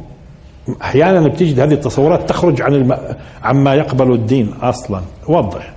أحيانا 0.82 1.28
بتجد 1.28 1.60
هذه 1.60 1.72
التصورات 1.72 2.28
تخرج 2.28 2.62
عن 2.62 2.74
الم... 2.74 2.96
عما 3.42 3.74
يقبل 3.74 4.12
الدين 4.12 4.54
أصلا. 4.62 5.00
وضح 5.28 5.72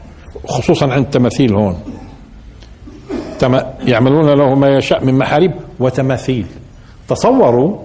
خصوصا 0.48 0.86
عند 0.94 1.06
التماثيل 1.06 1.54
هون. 1.54 1.76
تم... 3.40 3.60
يعملون 3.88 4.30
له 4.30 4.56
ما 4.56 4.70
يشاء 4.78 5.06
من 5.06 5.18
محاريب 5.18 5.52
وتماثيل. 5.80 6.46
تصوروا 7.08 7.78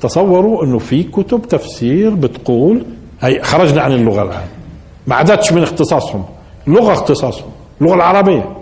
تصوروا 0.00 0.64
إنه 0.64 0.78
في 0.78 1.02
كتب 1.02 1.42
تفسير 1.42 2.14
بتقول 2.14 2.84
هي 3.20 3.42
خرجنا 3.42 3.82
عن 3.82 3.92
اللغة 3.92 4.22
الآن. 4.22 4.46
ما 5.06 5.14
عادتش 5.14 5.52
من 5.52 5.62
اختصاصهم. 5.62 6.24
لغة 6.66 6.92
اختصاصهم. 6.92 7.50
اللغة 7.80 7.94
العربية. 7.94 8.56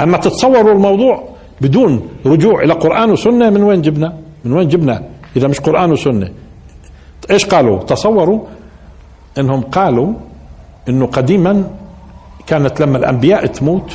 أما 0.00 0.18
تتصوروا 0.18 0.72
الموضوع 0.72 1.28
بدون 1.60 2.08
رجوع 2.26 2.62
إلى 2.62 2.72
قرآن 2.72 3.10
وسنة 3.10 3.50
من 3.50 3.62
وين 3.62 3.82
جبنا؟ 3.82 4.18
من 4.44 4.52
وين 4.52 4.68
جبنا؟ 4.68 5.02
إذا 5.36 5.48
مش 5.48 5.60
قرآن 5.60 5.92
وسنة 5.92 6.28
إيش 7.30 7.46
قالوا؟ 7.46 7.78
تصوروا 7.78 8.40
إنهم 9.38 9.60
قالوا 9.60 10.12
إنه 10.88 11.06
قديما 11.06 11.64
كانت 12.46 12.80
لما 12.80 12.98
الأنبياء 12.98 13.46
تموت 13.46 13.92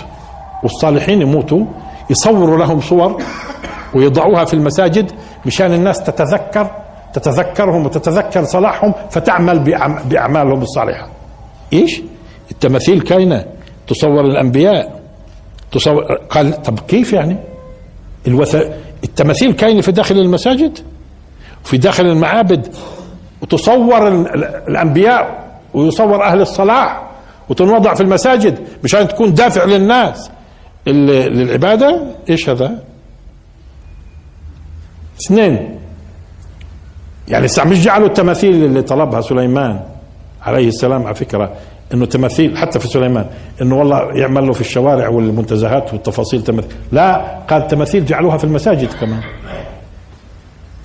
والصالحين 0.64 1.22
يموتوا 1.22 1.66
يصوروا 2.10 2.58
لهم 2.58 2.82
صور 2.82 3.24
ويضعوها 3.96 4.46
في 4.46 4.54
المساجد 4.54 5.12
مشان 5.46 5.74
الناس 5.74 6.04
تتذكر 6.04 6.72
تتذكرهم 7.14 7.86
وتتذكر 7.86 8.44
صلاحهم 8.44 8.94
فتعمل 9.12 9.60
بأعمالهم 10.10 10.62
الصالحة 10.62 11.10
إيش؟ 11.74 12.02
التماثيل 12.52 13.02
كاينة 13.02 13.46
تصور 13.88 14.26
الأنبياء 14.26 15.02
تصور 15.72 16.04
قال 16.30 16.62
طب 16.62 16.80
كيف 16.80 17.14
يعني؟ 17.14 17.38
الوث... 18.28 18.56
التماثيل 19.04 19.54
كاينة 19.54 19.82
في 19.82 19.92
داخل 19.92 20.18
المساجد 20.18 20.80
وفي 21.68 21.78
داخل 21.78 22.06
المعابد 22.06 22.68
وتصور 23.42 24.08
الأنبياء 24.68 25.48
ويصور 25.74 26.24
أهل 26.24 26.42
الصلاح 26.42 27.02
وتنوضع 27.50 27.94
في 27.94 28.02
المساجد 28.02 28.60
مشان 28.84 29.08
تكون 29.08 29.34
دافع 29.34 29.64
للناس. 29.66 30.32
للعبادة 30.86 32.02
إيش 32.30 32.50
هذا؟ 32.50 32.84
اثنين. 35.22 35.80
يعني 37.28 37.48
مش 37.66 37.84
جعلوا 37.84 38.08
التماثيل 38.08 38.64
اللي 38.66 38.82
طلبها 38.82 39.22
سليمان 39.22 39.80
عليه 40.44 40.68
السلام 40.68 41.06
على 41.06 41.16
فكرة 41.16 41.52
إنه 41.94 42.06
تماثيل 42.06 42.58
حتى 42.58 42.80
في 42.80 42.88
سليمان 42.88 43.26
إنه 43.62 43.76
والله 43.76 44.18
يعمل 44.20 44.48
له 44.48 44.54
في 44.54 44.62
الشوارع 44.62 45.08
والمنتزهات 45.08 45.94
والتفاصيل 45.94 46.44
تماثيل. 46.44 46.72
لا 46.92 47.38
قال 47.50 47.68
تماثيل 47.68 48.06
جعلوها 48.06 48.38
في 48.38 48.44
المساجد 48.44 48.94
كمان. 48.94 49.22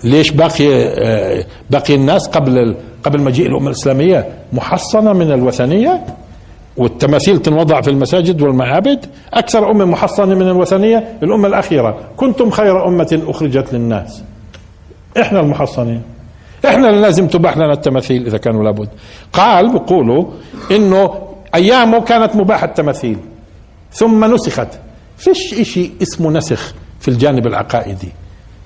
ليش 0.05 0.31
باقي 0.31 0.85
آه، 0.85 1.45
باقي 1.71 1.95
الناس 1.95 2.29
قبل 2.29 2.77
قبل 3.05 3.21
مجيء 3.21 3.47
الأمة 3.47 3.67
الإسلامية 3.67 4.29
محصنة 4.53 5.12
من 5.12 5.33
الوثنية 5.33 6.05
والتماثيل 6.77 7.38
تنوضع 7.38 7.81
في 7.81 7.91
المساجد 7.91 8.43
والمعابد 8.43 9.07
أكثر 9.35 9.71
أمة 9.71 9.85
محصنة 9.85 10.35
من 10.35 10.49
الوثنية 10.49 11.19
الأمة 11.23 11.49
الأخيرة. 11.49 12.01
كنتم 12.17 12.51
خير 12.51 12.88
أمة 12.88 13.23
أخرجت 13.27 13.73
للناس. 13.73 14.23
إحنا 15.21 15.41
المحصنين. 15.41 16.03
إحنا 16.67 16.88
اللي 16.88 17.01
لازم 17.01 17.27
تباح 17.27 17.57
لنا 17.57 17.73
التماثيل 17.73 18.27
إذا 18.27 18.38
كانوا 18.38 18.65
لابد. 18.65 18.88
قال 19.33 19.73
بيقولوا 19.73 20.25
إنه 20.71 21.15
أيامه 21.55 22.01
كانت 22.01 22.37
مباحه 22.37 22.67
التماثيل. 22.67 23.19
ثم 23.93 24.35
نسخت. 24.35 24.69
فيش 25.17 25.61
إشي 25.61 25.91
اسمه 26.03 26.31
نسخ 26.31 26.75
في 27.01 27.09
الجانب 27.09 27.47
العقائدي. 27.47 28.09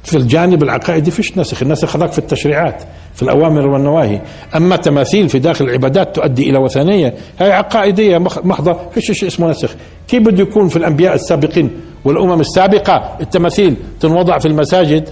في 0.06 0.16
الجانب 0.16 0.62
العقائدي 0.62 1.10
فيش 1.10 1.38
نسخ 1.38 1.62
النسخ 1.62 1.96
هذاك 1.96 2.12
في 2.12 2.18
التشريعات 2.18 2.82
في 3.14 3.22
الأوامر 3.22 3.66
والنواهي. 3.66 4.20
أما 4.56 4.76
تماثيل 4.76 5.28
في 5.28 5.38
داخل 5.38 5.64
العبادات 5.64 6.16
تؤدي 6.16 6.50
إلى 6.50 6.58
وثنية 6.58 7.14
هي 7.38 7.52
عقائدية 7.52 8.18
محضة 8.18 8.78
فيش 8.94 9.12
شيء 9.12 9.28
اسمه 9.28 9.50
نسخ. 9.50 9.74
كيف 10.08 10.22
بده 10.22 10.42
يكون 10.42 10.68
في 10.68 10.76
الأنبياء 10.76 11.14
السابقين 11.14 11.70
والأمم 12.04 12.40
السابقة 12.40 13.16
التماثيل 13.20 13.76
تنوضع 14.00 14.38
في 14.38 14.48
المساجد؟ 14.48 15.08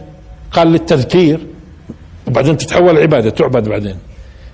قال 0.53 0.69
للتذكير. 0.69 1.41
وبعدين 2.27 2.57
تتحول 2.57 2.99
عبادة 2.99 3.31
تعبد 3.31 3.69
بعدين. 3.69 3.97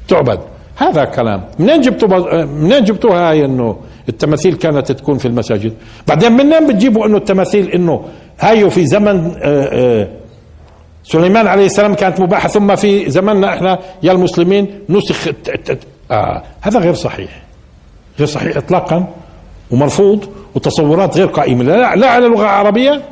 تعبد. 0.09 0.39
هذا 0.77 1.05
كلام. 1.05 1.45
منين 1.59 1.81
جبتوا 1.81 2.45
منين 2.45 2.85
جبتوها 2.85 3.31
هاي 3.31 3.45
إنه 3.45 3.77
التماثيل 4.09 4.55
كانت 4.55 4.93
تكون 4.93 5.19
في 5.19 5.29
المساجد؟ 5.29 5.73
بعدين 6.09 6.33
منين 6.33 6.67
بتجيبوا 6.67 7.07
إنه 7.07 7.17
التماثيل 7.17 7.69
إنه 7.69 8.05
هاي 8.41 8.71
في 8.71 8.87
زمن 8.87 9.07
آآ 9.09 9.35
آه، 9.43 9.65
آآ 9.65 10.03
آه، 10.03 10.20
سليمان 11.05 11.47
عليه 11.47 11.67
السلام 11.67 11.95
كانت 11.95 12.21
مباحة 12.21 12.49
ثم 12.49 12.77
في 12.77 13.11
زماننا 13.11 13.55
إحنا 13.55 13.79
يا 14.03 14.13
المسلمين 14.13 14.81
نسخ 14.89 15.29
آه 16.11 16.43
هذا 16.61 16.79
غير 16.79 16.95
صحيح. 16.95 17.43
غير 18.19 18.29
صحيح 18.29 18.57
اطلاقا 18.57 19.15
ومرفوض 19.71 20.29
وتصورات 20.55 21.17
غير 21.17 21.27
قائمة. 21.27 21.65
لا, 21.65 21.97
لا 21.97 22.11
على 22.11 22.27
اللغة 22.27 22.43
العربية 22.43 23.03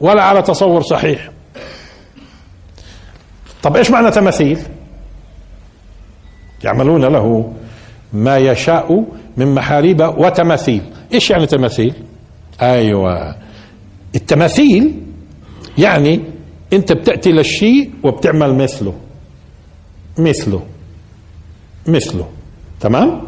ولا 0.00 0.22
على 0.22 0.42
تصور 0.42 0.82
صحيح. 0.82 1.30
طب 3.62 3.76
إيش 3.76 3.90
معنى 3.90 4.10
تماثيل؟ 4.10 4.58
يعملون 6.64 7.04
له 7.04 7.52
ما 8.12 8.38
يشاء 8.38 9.04
من 9.36 9.54
محاريب 9.54 10.00
وتماثيل. 10.00 10.82
إيش 11.12 11.30
يعني 11.30 11.46
تماثيل؟ 11.46 11.94
أيوه. 12.62 13.34
التماثيل 14.14 15.02
يعني 15.78 16.20
انت 16.74 16.92
بتأتي 16.92 17.32
للشيء 17.32 17.90
وبتعمل 18.02 18.54
مثله. 18.54 18.94
مثله. 20.18 20.62
مثله. 21.86 22.28
تمام؟ 22.80 23.22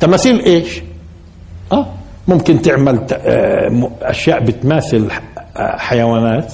تماثيل 0.00 0.40
إيش؟ 0.40 0.82
آه 1.72 1.86
ممكن 2.28 2.62
تعمل 2.62 3.06
آه، 3.12 3.90
أشياء 4.02 4.44
بتماثل 4.44 5.08
آه، 5.56 5.76
حيوانات. 5.76 6.52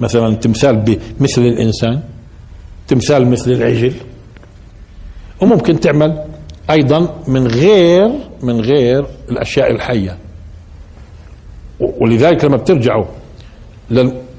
مثلا 0.00 0.34
تمثال 0.34 0.76
بمثل 0.76 1.42
الإنسان 1.42 2.00
تمثال 2.88 3.26
مثل 3.30 3.50
العجل. 3.50 3.94
وممكن 5.40 5.80
تعمل 5.80 6.24
أيضا 6.70 7.22
من 7.28 7.46
غير 7.46 8.10
من 8.42 8.60
غير 8.60 9.06
الأشياء 9.30 9.70
الحية. 9.70 10.16
ولذلك 11.80 12.44
لما 12.44 12.56
بترجعوا 12.56 13.04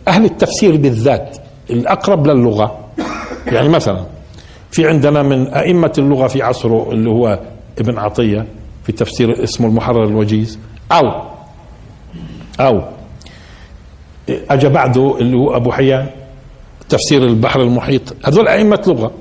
أهل 0.07 0.25
التفسير 0.25 0.77
بالذات 0.77 1.37
الأقرب 1.69 2.27
للغة. 2.27 2.79
يعني 3.47 3.69
مثلا 3.69 4.05
في 4.71 4.87
عندنا 4.87 5.23
من 5.23 5.47
أئمة 5.47 5.93
اللغة 5.97 6.27
في 6.27 6.41
عصره 6.41 6.91
اللي 6.91 7.09
هو 7.09 7.39
ابن 7.79 7.97
عطية 7.97 8.45
في 8.83 8.91
تفسير 8.91 9.43
اسمه 9.43 9.67
المحرر 9.67 10.03
الوجيز 10.03 10.59
أو 10.91 11.21
أو 12.59 12.81
أجا 14.29 14.67
بعده 14.67 15.17
اللي 15.19 15.37
هو 15.37 15.55
أبو 15.55 15.71
حيان 15.71 16.07
تفسير 16.89 17.23
البحر 17.23 17.61
المحيط. 17.61 18.15
هذول 18.25 18.47
أئمة 18.47 18.81
لغة. 18.87 19.11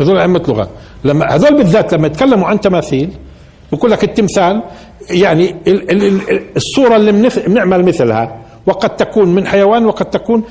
هذول 0.00 0.18
أئمة 0.18 0.42
لغة. 0.48 0.70
لما 1.04 1.34
هذول 1.34 1.56
بالذات 1.56 1.94
لما 1.94 2.06
يتكلموا 2.06 2.48
عن 2.48 2.60
تماثيل 2.60 3.10
يقول 3.72 3.90
لك 3.90 4.04
التمثال 4.04 4.62
يعني 5.10 5.56
الصورة 6.56 6.96
اللي 6.96 7.30
بنعمل 7.46 7.84
مثلها. 7.84 8.41
وقد 8.66 8.96
تكون 8.96 9.34
من 9.34 9.46
حيوان 9.46 9.86
وقد 9.86 10.10
تكون 10.10 10.42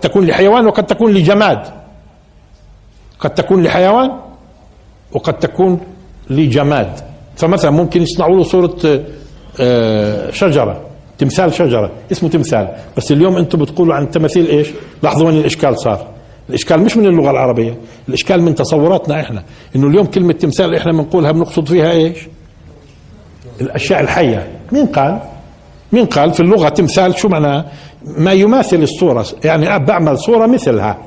تكون 0.00 0.26
لحيوان 0.26 0.66
وقد 0.66 0.86
تكون 0.86 1.12
لجماد. 1.12 1.62
قد 3.20 3.30
تكون 3.34 3.62
لحيوان 3.62 4.10
وقد 5.12 5.38
تكون 5.38 5.80
لجماد. 6.30 6.92
فمثلا 7.36 7.70
ممكن 7.70 8.02
يصنعوا 8.02 8.36
له 8.36 8.42
صورة 8.42 9.04
آه، 9.60 10.30
شجرة 10.30 10.80
تمثال 11.18 11.54
شجرة 11.54 11.90
اسمه 12.12 12.28
تمثال. 12.28 12.68
بس 12.96 13.12
اليوم 13.12 13.36
أنتم 13.36 13.58
بتقولوا 13.58 13.94
عن 13.94 14.02
التماثيل 14.02 14.46
إيش؟ 14.46 14.68
لاحظوا 15.02 15.26
وين 15.26 15.38
الإشكال 15.38 15.80
صار. 15.80 16.06
الإشكال 16.48 16.80
مش 16.80 16.96
من 16.96 17.06
اللغة 17.06 17.30
العربية 17.30 17.78
الإشكال 18.08 18.42
من 18.42 18.54
تصوراتنا 18.54 19.20
إحنا. 19.20 19.42
إنه 19.76 19.86
اليوم 19.86 20.06
كلمة 20.06 20.32
تمثال 20.32 20.74
إحنا 20.74 20.92
بنقولها 20.92 21.32
بنقصد 21.32 21.68
فيها 21.68 21.90
إيش؟ 21.90 22.18
الأشياء 23.60 24.00
الحية. 24.00 24.48
مين 24.72 24.86
قال؟ 24.86 25.20
مين 25.92 26.06
قال 26.06 26.32
في 26.32 26.40
اللغة 26.40 26.68
تمثال 26.68 27.18
شو 27.18 27.28
معناه 27.28 27.64
ما 28.04 28.32
يماثل 28.32 28.82
الصورة. 28.82 29.26
يعني 29.44 29.78
بعمل 29.78 30.18
صورة 30.18 30.46
مثلها. 30.46 30.98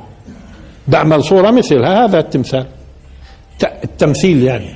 بعمل 0.88 1.24
صورة 1.24 1.52
مثلها 1.52 2.06
هذا 2.06 2.20
التمثال. 2.20 2.65
التمثيل 3.84 4.44
يعني. 4.44 4.74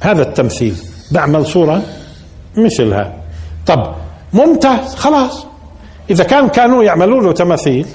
هذا 0.00 0.22
التمثيل. 0.22 0.74
بعمل 1.12 1.46
صورة 1.46 1.82
مثلها. 2.56 3.12
طب 3.66 3.94
ممتاز. 4.32 4.94
خلاص. 4.94 5.46
إذا 6.10 6.24
كان 6.24 6.48
كانوا 6.48 6.84
يعملوا 6.84 7.20
له 7.20 7.32
تماثيل 7.32 7.86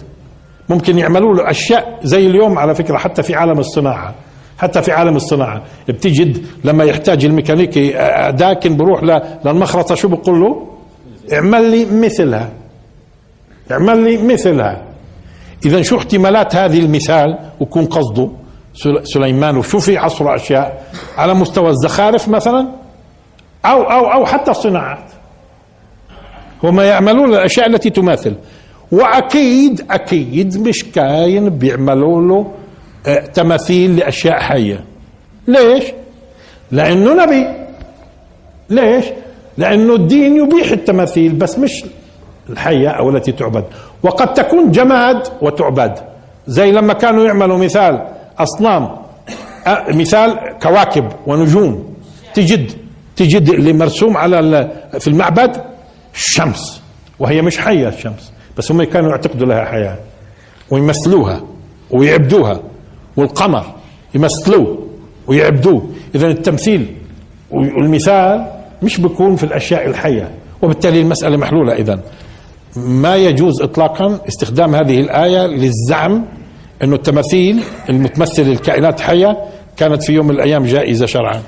ممكن 0.70 0.98
يعملوا 0.98 1.36
له 1.36 1.50
أشياء 1.50 2.00
زي 2.04 2.28
اليوم 2.28 2.58
على 2.58 2.76
فكرة 2.76 2.98
حتى 2.98 3.24
في 3.24 3.36
عالم 3.36 3.60
الصناعة. 3.60 4.16
حتى 4.58 4.82
في 4.82 4.92
عالم 4.92 5.16
الصناعة. 5.16 5.62
بتجد 5.88 6.46
لما 6.64 6.84
يحتاج 6.84 7.26
الميكانيكي 7.26 7.90
داكن 8.30 8.78
بروح 8.78 9.04
للمخرطة 9.46 9.96
شو 9.96 10.08
بقول 10.08 10.42
له؟ 10.42 10.68
اعمل 11.34 11.72
لي 11.72 11.86
مثلها. 11.86 12.50
اعمل 13.72 14.04
لي 14.04 14.18
مثلها. 14.18 14.84
اذا 15.66 15.82
شو 15.82 15.98
احتمالات 15.98 16.56
هذه 16.56 16.80
المثال؟ 16.80 17.38
ويكون 17.60 17.86
قصده. 17.86 18.30
سليمان 19.04 19.58
وشو 19.58 19.80
في 19.80 19.98
عصره 19.98 20.36
أشياء؟ 20.36 20.92
على 21.18 21.34
مستوى 21.34 21.70
الزخارف 21.70 22.30
مثلا؟ 22.30 22.68
أو 23.66 23.84
أو 23.84 24.14
أو 24.14 24.26
حتى 24.26 24.52
الصناعات. 24.52 25.12
هم 26.64 26.80
يعملون 26.80 27.34
الأشياء 27.34 27.68
التي 27.68 27.90
تماثل. 27.90 28.36
واكيد 28.92 29.86
أكيد 29.92 30.68
مش 30.68 30.84
كاين 30.84 31.50
بيعملوا 31.50 32.22
له 32.22 32.52
آه، 33.08 33.20
تماثيل 33.20 33.96
لأشياء 33.96 34.40
حية. 34.40 34.84
ليش؟ 35.48 35.84
لأنه 36.72 37.14
نبي. 37.26 37.48
ليش؟ 38.70 39.06
لأنه 39.58 39.96
الدين 39.96 40.38
يبيح 40.38 40.72
التماثيل 40.72 41.34
بس 41.34 41.60
مش 41.60 41.86
الحية 42.50 42.90
أو 42.90 43.10
التي 43.10 43.32
تعبد. 43.32 43.64
وقد 44.04 44.34
تكون 44.34 44.72
جماد 44.72 45.28
وتعبد. 45.42 45.94
زي 46.48 46.72
لما 46.72 46.94
كانوا 46.94 47.26
يعملوا 47.26 47.58
مثال 47.58 48.08
أصنام 48.40 48.90
آه، 49.68 49.86
مثال 49.92 50.40
كواكب 50.62 51.08
ونجوم. 51.28 51.94
تجد 52.34 52.72
تجد 53.16 53.50
اللي 53.50 53.74
مرسوم 53.74 54.18
على 54.18 54.72
في 55.00 55.08
المعبد 55.08 55.62
الشمس 56.16 56.82
وهي 57.20 57.42
مش 57.42 57.58
حية 57.58 57.88
الشمس 57.88 58.32
بس 58.58 58.72
هم 58.72 58.84
كانوا 58.84 59.10
يعتقدوا 59.10 59.48
لها 59.48 59.66
حياة. 59.66 59.98
ويمثلوها 60.72 61.42
ويعبدوها. 61.92 62.60
والقمر 63.18 63.66
يمثلوه 64.16 64.88
ويعبدوه. 65.28 65.90
اذا 66.16 66.28
التمثيل 66.28 66.96
والمثال 67.52 68.57
مش 68.82 69.02
بيكون 69.02 69.36
في 69.36 69.44
الأشياء 69.44 69.88
الحية 69.88 70.32
وبالتالي 70.62 71.02
المسألة 71.02 71.38
محلولة 71.38 71.74
اذا. 71.74 72.00
ما 72.76 73.16
يجوز 73.16 73.62
اطلاقا 73.62 74.20
استخدام 74.28 74.76
هذه 74.76 75.00
الآية 75.00 75.48
للزعم 75.48 76.26
إنه 76.84 76.96
التماثيل 76.96 77.64
المتمثل 77.90 78.42
الكائنات 78.42 79.02
حية 79.02 79.38
كانت 79.78 80.04
في 80.04 80.14
يوم 80.14 80.28
من 80.28 80.36
الأيام 80.36 80.64
جائزة 80.64 81.06
شرعا. 81.06 81.42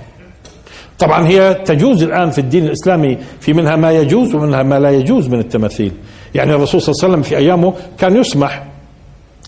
طبعا 0.99 1.27
هي 1.27 1.53
تجوز 1.53 2.03
الآن 2.03 2.29
في 2.29 2.39
الدين 2.39 2.65
الإسلامي 2.65 3.17
في 3.39 3.53
منها 3.53 3.75
ما 3.75 3.91
يجوز 3.91 4.35
ومنها 4.35 4.63
ما 4.63 4.79
لا 4.79 4.91
يجوز 4.91 5.27
من 5.27 5.39
التماثيل. 5.39 5.91
يعني 6.35 6.55
الرسول 6.55 6.81
صلى 6.81 6.93
الله 6.93 7.03
عليه 7.03 7.13
وسلم 7.13 7.23
في 7.23 7.37
أيامه 7.37 7.73
كان 7.97 8.17
يسمح 8.17 8.63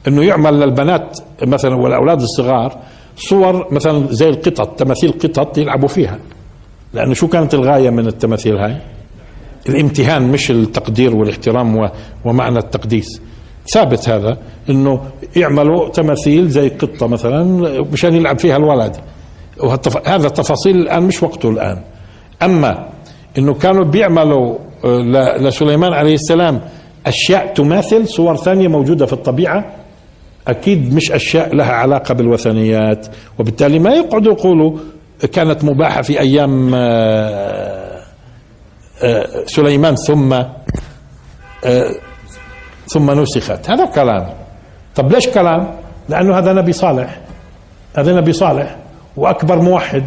إنه 0.08 0.24
يعمل 0.24 0.60
للبنات 0.60 1.18
مثلا 1.44 1.76
والأولاد 1.76 2.22
الصغار 2.22 2.78
صور 3.18 3.74
مثلا 3.74 4.08
زي 4.10 4.30
القطط 4.30 4.80
تماثيل 4.80 5.12
قطط 5.12 5.58
يلعبوا 5.58 5.88
فيها. 5.88 6.20
لأنه 6.94 7.14
شو 7.14 7.28
كانت 7.28 7.54
الغاية 7.54 7.90
من 7.90 8.08
التماثيل 8.08 8.58
هاي؟ 8.58 8.78
الامتهان 9.70 10.22
مش 10.32 10.52
التقدير 10.52 11.16
والاحترام 11.16 11.90
ومعنى 12.26 12.60
التقديس. 12.60 13.22
ثابت 13.68 14.10
هذا 14.10 14.38
إنه 14.70 15.02
يعملوا 15.36 15.90
تماثيل 15.90 16.50
زي 16.50 16.70
قطة 16.70 17.08
مثلا 17.08 17.44
مشان 17.94 18.16
يلعب 18.16 18.40
فيها 18.40 18.58
الولد. 18.58 18.96
هذا 20.06 20.28
التفاصيل 20.28 20.76
الآن 20.76 21.04
مش 21.04 21.24
وقته 21.24 21.50
الآن. 21.50 21.82
أما 22.44 22.90
إنه 23.38 23.54
كانوا 23.54 23.84
بيعملوا 23.84 24.58
آه، 24.86 25.38
لسليمان 25.38 25.94
عليه 25.94 26.14
السلام 26.14 26.62
أشياء 27.06 27.54
تماثل 27.54 28.08
صور 28.08 28.36
ثانية 28.36 28.68
موجودة 28.68 29.06
في 29.06 29.14
الطبيعة 29.14 29.66
أكيد 30.48 30.94
مش 30.96 31.12
أشياء 31.12 31.56
لها 31.56 31.72
علاقة 31.72 32.14
بالوثنيات. 32.14 33.08
وبالتالي 33.40 33.80
ما 33.80 33.94
يقعدوا 33.94 34.34
يقولوا 34.34 34.78
كانت 35.28 35.64
مباحة 35.64 36.02
في 36.02 36.20
أيام 36.20 36.72
آه، 36.76 38.02
آه، 39.04 39.28
سليمان 39.46 39.96
ثم 39.96 40.44
ثم 42.88 43.22
نسخت. 43.22 43.70
هذا 43.70 43.86
كلام. 43.86 44.30
طب 44.96 45.12
ليش 45.12 45.28
كلام؟ 45.28 45.76
لأنه 46.10 46.38
هذا 46.38 46.54
نبي 46.54 46.74
صالح. 46.74 47.20
هذا 47.98 48.16
نبي 48.16 48.34
صالح. 48.34 48.76
وأكبر 49.18 49.62
موحد 49.62 50.04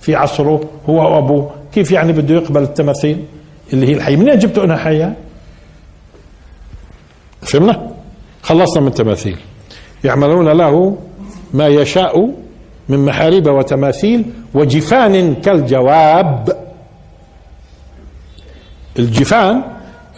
في 0.00 0.14
عصره 0.14 0.60
هو 0.88 1.14
وابوه 1.14 1.50
كيف 1.72 1.90
يعني 1.90 2.12
بده 2.12 2.34
يقبل 2.34 2.62
التماثيل 2.62 3.24
اللي 3.72 3.88
هي 3.88 3.92
الحية؟ 3.92 4.16
منين 4.16 4.38
جبتوا 4.38 4.64
إنها 4.64 4.76
حية؟ 4.76 5.16
فهمنا؟ 7.42 7.90
خلصنا 8.42 8.82
من 8.82 8.88
التماثيل. 8.88 9.36
يعملون 10.04 10.48
له 10.48 10.98
ما 11.54 11.66
يشاء 11.66 12.43
من 12.88 13.04
محاريب 13.04 13.46
وتماثيل 13.46 14.24
وجفان 14.54 15.34
كالجواب 15.34 16.56
الجفان 18.98 19.62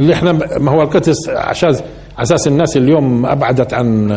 اللي 0.01 0.15
إحنا 0.15 0.33
ما 0.59 0.71
هو 0.71 0.83
القتس 0.83 1.29
عشان 1.29 1.77
أساس 2.19 2.47
الناس 2.47 2.77
اليوم 2.77 3.27
أبعدت 3.27 3.75
عن 3.75 4.11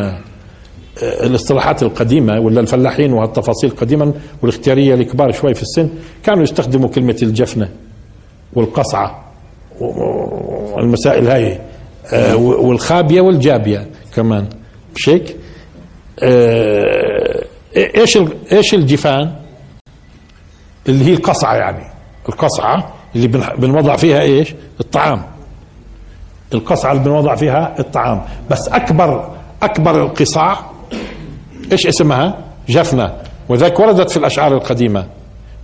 الاصطلاحات 1.02 1.82
القديمة 1.82 2.40
ولا 2.40 2.60
الفلاحين 2.60 3.12
وهالتفاصيل 3.12 3.70
قديما 3.70 4.12
والاختيارية 4.42 4.94
الكبار 4.94 5.32
شوي 5.32 5.54
في 5.54 5.62
السن 5.62 5.88
كانوا 6.24 6.42
يستخدموا 6.42 6.88
كلمة 6.88 7.16
الجفنة 7.22 7.68
والقصعة 8.52 9.24
والمسائل 9.80 11.28
هاي 11.28 11.58
آه، 12.12 12.36
والخابية 12.36 13.20
والجابية 13.20 13.86
كمان 14.14 14.46
مش 14.96 15.08
هيك؟ 15.08 15.36
إيش 17.76 18.18
إيش 18.52 18.74
الجفان؟ 18.74 19.34
اللي 20.88 21.04
هي 21.04 21.12
القصعة 21.14 21.54
يعني. 21.54 21.84
القصعة 22.28 22.92
اللي 23.16 23.28
بنوضع 23.58 23.96
فيها 23.96 24.20
إيش؟ 24.20 24.54
الطعام. 24.80 25.22
القصعة 26.54 26.92
اللي 26.92 27.04
بنوضع 27.04 27.34
فيها 27.34 27.74
الطعام. 27.78 28.22
بس 28.50 28.68
أكبر 28.68 29.30
أكبر 29.62 30.02
القصاع 30.02 30.60
إيش 31.72 31.86
اسمها؟ 31.86 32.38
جفنة. 32.68 33.12
وذلك 33.48 33.80
وردت 33.80 34.10
في 34.10 34.16
الأشعار 34.16 34.54
القديمة. 34.54 35.06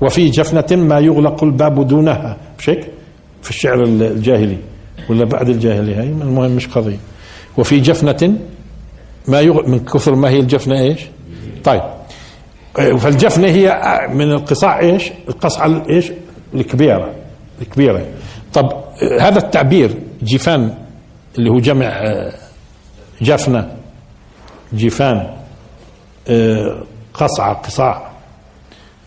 وفي 0.01 0.31
جفنة 0.31 0.83
ما 0.83 0.99
يغلق 0.99 1.45
الباب 1.45 1.88
دونها. 1.88 2.37
مش 2.59 2.71
هيك 2.71 2.90
في 3.42 3.51
الشعر 3.51 3.83
الجاهلي. 3.85 4.59
ولا 5.11 5.25
بعد 5.25 5.49
الجاهلي؟ 5.49 5.95
هاي 5.95 6.07
المهم 6.07 6.51
مش 6.51 6.66
قضية. 6.69 6.99
وفي 7.59 7.81
جفنة 7.81 8.38
ما 9.29 9.40
يغلق 9.40 9.69
من 9.69 9.79
كثر 9.85 10.14
ما 10.14 10.29
هي 10.29 10.40
الجفنة 10.40 10.81
إيش؟ 10.81 11.01
طيب. 11.64 11.83
فالجفنة 12.76 13.46
هي 13.48 13.80
من 14.12 14.32
القصاع 14.32 14.80
إيش؟ 14.80 15.12
القصعة 15.28 15.82
إيش؟ 15.88 16.12
الكبيرة 16.54 17.14
الكبيرة. 17.62 18.06
طب 18.54 18.72
هذا 19.20 19.38
التعبير 19.38 19.94
جفان 20.22 20.74
اللي 21.38 21.50
هو 21.50 21.58
جمع 21.58 21.86
آه، 21.86 22.32
جفنة 23.22 23.76
جفان 24.72 25.30
آه، 26.28 26.82
قصعة 27.14 27.54
قصاع 27.54 28.10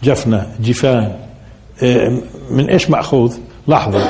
جفنة 0.03 0.47
جفان 0.59 1.15
آه، 1.83 2.21
من 2.51 2.69
إيش 2.69 2.89
مأخوذ؟ 2.89 3.37
لاحظوا 3.67 4.01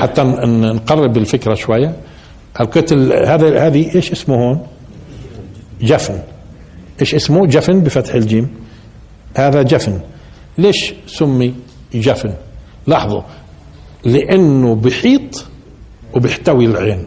حتى 0.00 0.22
نقرب 0.22 1.16
الفكرة 1.16 1.54
شوية. 1.54 1.96
القتل 2.60 3.12
هذا 3.12 3.66
هذه 3.66 3.94
إيش 3.94 4.12
اسمه 4.12 4.36
هون؟ 4.36 4.66
جفن. 5.82 6.18
إيش 7.00 7.14
اسمه؟ 7.14 7.46
جفن 7.46 7.80
بفتح 7.80 8.14
الجيم. 8.14 8.65
هذا 9.36 9.62
جفن. 9.62 10.00
ليش 10.58 10.94
سمي 11.06 11.54
جفن؟ 11.94 12.34
لاحظوا 12.86 13.22
لأنه 14.04 14.74
بحيط 14.74 15.44
وبيحتوي 16.14 16.66
العين. 16.66 17.06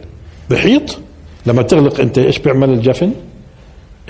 بحيط 0.50 0.98
لما 1.46 1.62
تغلق 1.62 2.00
أنت 2.00 2.18
إيش 2.18 2.38
بيعمل 2.38 2.70
الجفن؟ 2.70 3.12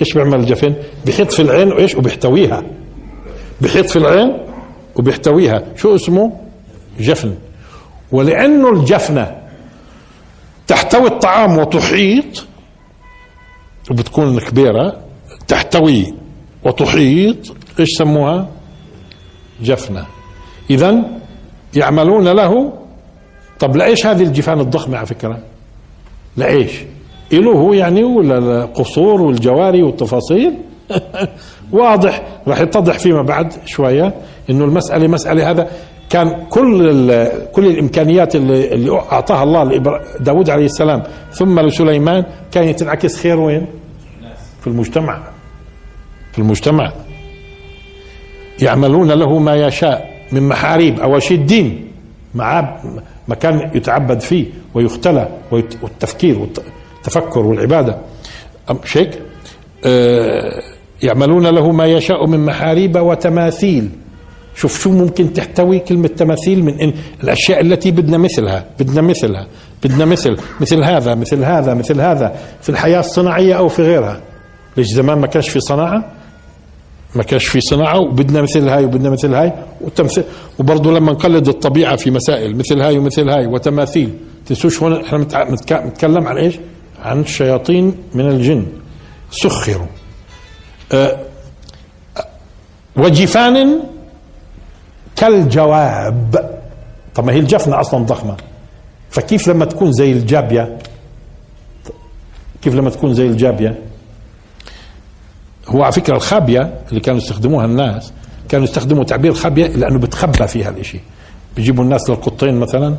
إيش 0.01 0.15
بيعمل 0.15 0.41
الجفن؟ 0.41 0.75
بيحط 1.07 1.33
في 1.33 1.43
العين 1.43 1.73
وإيش؟ 1.73 1.95
وبيحتويها. 1.95 2.63
بيحط 3.61 3.85
في 3.85 3.97
العين 3.97 4.37
وبيحتويها. 4.97 5.63
شو 5.77 5.95
اسمه؟ 5.95 6.33
جفن. 7.01 7.35
ولأنه 8.13 8.73
الجفنة 8.73 9.37
تحتوي 10.67 11.07
الطعام 11.07 11.59
وتحيط 11.59 12.45
وبتكون 13.91 14.41
كبيرة 14.41 15.01
تحتوي 15.49 16.15
وتحيط 16.65 17.37
إيش 17.79 17.89
سموها؟ 17.99 18.49
جفنة. 19.63 20.07
اذا 20.71 21.03
يعملون 21.75 22.29
له 22.29 22.73
طب 23.61 23.77
لإيش 23.77 24.07
هذه 24.07 24.23
الجفان 24.23 24.61
الضخمة 24.61 24.97
على 24.97 25.07
فكرة؟ 25.07 25.39
لإيش؟ 26.37 26.73
له 27.33 27.53
هو 27.53 27.73
يعني 27.73 28.05
ولا 28.05 28.39
القصور 28.65 29.23
والجواري 29.23 29.83
والتفاصيل؟ 29.83 30.55
واضح. 31.73 32.23
راح 32.47 32.61
يتضح 32.61 32.99
فيما 32.99 33.23
بعد 33.23 33.53
شوية 33.67 34.15
إنه 34.51 34.65
المسألة 34.65 35.07
مسألة 35.07 35.51
هذا. 35.51 35.71
كان 36.11 36.47
كل 36.51 37.05
كل 37.53 37.67
الإمكانيات 37.67 38.37
اللي, 38.37 38.75
اللي 38.75 38.91
أعطاها 38.91 39.43
الله 39.43 39.65
لداود 40.21 40.51
عليه 40.51 40.65
السلام 40.65 41.03
ثم 41.33 41.61
لسليمان 41.61 42.25
كانت 42.53 42.81
تنعكس 42.81 43.17
خير 43.17 43.41
وين؟ 43.41 43.67
في 44.61 44.67
المجتمع. 44.67 45.23
في 46.33 46.39
المجتمع. 46.39 46.93
يعملون 48.62 49.12
له 49.12 49.38
ما 49.38 49.55
يشاء 49.55 50.11
من 50.33 50.49
محاريب 50.49 51.18
شيء 51.18 51.38
الدين 51.38 51.88
مكان 53.29 53.70
يتعبد 53.75 54.20
فيه 54.20 54.46
ويختلى 54.75 55.29
والتفكير 55.83 56.38
والتفكر 56.38 57.40
والعبادة. 57.40 57.96
شيك 58.85 59.18
آه، 59.87 60.62
يعملون 61.03 61.46
له 61.46 61.73
ما 61.73 61.87
يشاء 61.87 62.27
من 62.27 62.44
محاريب 62.44 62.96
وتماثيل. 62.96 63.88
شوف 64.57 64.81
شو 64.81 64.90
ممكن 64.90 65.33
تحتوي 65.33 65.79
كلمة 65.79 66.09
تماثيل 66.09 66.64
من 66.64 66.81
إن 66.81 66.92
الأشياء 67.25 67.61
التي 67.61 67.90
بدنا 67.90 68.18
مثلها 68.18 68.64
بدنا 68.81 69.01
مثلها 69.03 69.46
بدنا 69.85 70.05
مثل 70.05 70.37
مثل 70.61 70.85
هذا 70.85 71.14
مثل 71.14 71.44
هذا 71.44 71.75
مثل 71.75 72.01
هذا 72.01 72.35
في 72.62 72.68
الحياة 72.68 73.01
الصناعية 73.01 73.55
أو 73.55 73.68
في 73.68 73.83
غيرها. 73.83 74.20
ليش 74.77 74.87
زمان 74.87 75.18
ما 75.18 75.27
كانش 75.27 75.49
في 75.49 75.61
صناعة؟ 75.61 76.20
ما 77.14 77.23
كانش 77.23 77.46
في 77.46 77.61
صناعة 77.61 77.99
وبدنا 78.01 78.42
مثل 78.42 78.68
هاي 78.68 78.85
وبدنا 78.85 79.11
مثل 79.11 79.35
هاي 79.35 79.53
وتمثيل 79.81 80.25
وبرضه 80.59 80.92
لما 80.92 81.12
نقلد 81.12 81.49
الطبيعة 81.49 81.96
في 81.96 82.11
مسائل 82.11 82.57
مثل 82.57 82.81
هاي 82.81 82.99
ومثل 82.99 83.29
هاي 83.29 83.46
وتماثيل. 83.46 84.14
تنسوش 84.46 84.83
هون 84.83 85.05
إحنا 85.05 85.18
متع- 85.18 85.51
متك- 85.51 85.73
نتكلم 85.87 86.27
عن 86.27 86.37
إيش؟ 86.38 86.55
عن 87.03 87.20
الشياطين 87.20 87.94
من 88.14 88.29
الجن. 88.29 88.66
سخروا. 89.31 89.87
أه 90.92 91.18
وجفان 92.96 93.81
كالجواب. 95.16 96.51
طب 97.14 97.25
ما 97.25 97.33
هي 97.33 97.38
الجفنة 97.38 97.81
أصلا 97.81 98.05
ضخمة. 98.05 98.37
فكيف 99.11 99.49
لما 99.49 99.64
تكون 99.64 99.92
زي 99.92 100.12
الجابية؟ 100.12 100.79
كيف 102.62 102.75
لما 102.75 102.90
تكون 102.90 103.14
زي 103.14 103.27
الجابية؟ 103.27 103.79
هو 105.71 105.83
على 105.83 105.93
فكرة 105.93 106.17
الخابية 106.17 106.75
اللي 106.89 107.01
كانوا 107.01 107.21
يستخدموها 107.21 107.65
الناس 107.67 108.13
كانوا 108.49 108.65
يستخدموا 108.65 109.05
تعبير 109.05 109.35
خابية 109.35 109.67
لأنه 109.67 109.99
بتخبى 109.99 110.47
فيها 110.47 110.69
الإشي. 110.71 110.99
بيجيبوا 111.57 111.85
الناس 111.85 112.11
للقطين 112.11 112.55
مثلا 112.55 112.95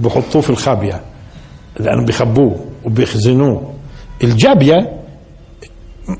وبحطوه 0.00 0.42
في 0.42 0.50
الخابية 0.50 1.00
لأنه 1.80 2.04
بيخبوه 2.06 2.56
وبيخزنوه. 2.84 3.72
الجابية 4.24 4.92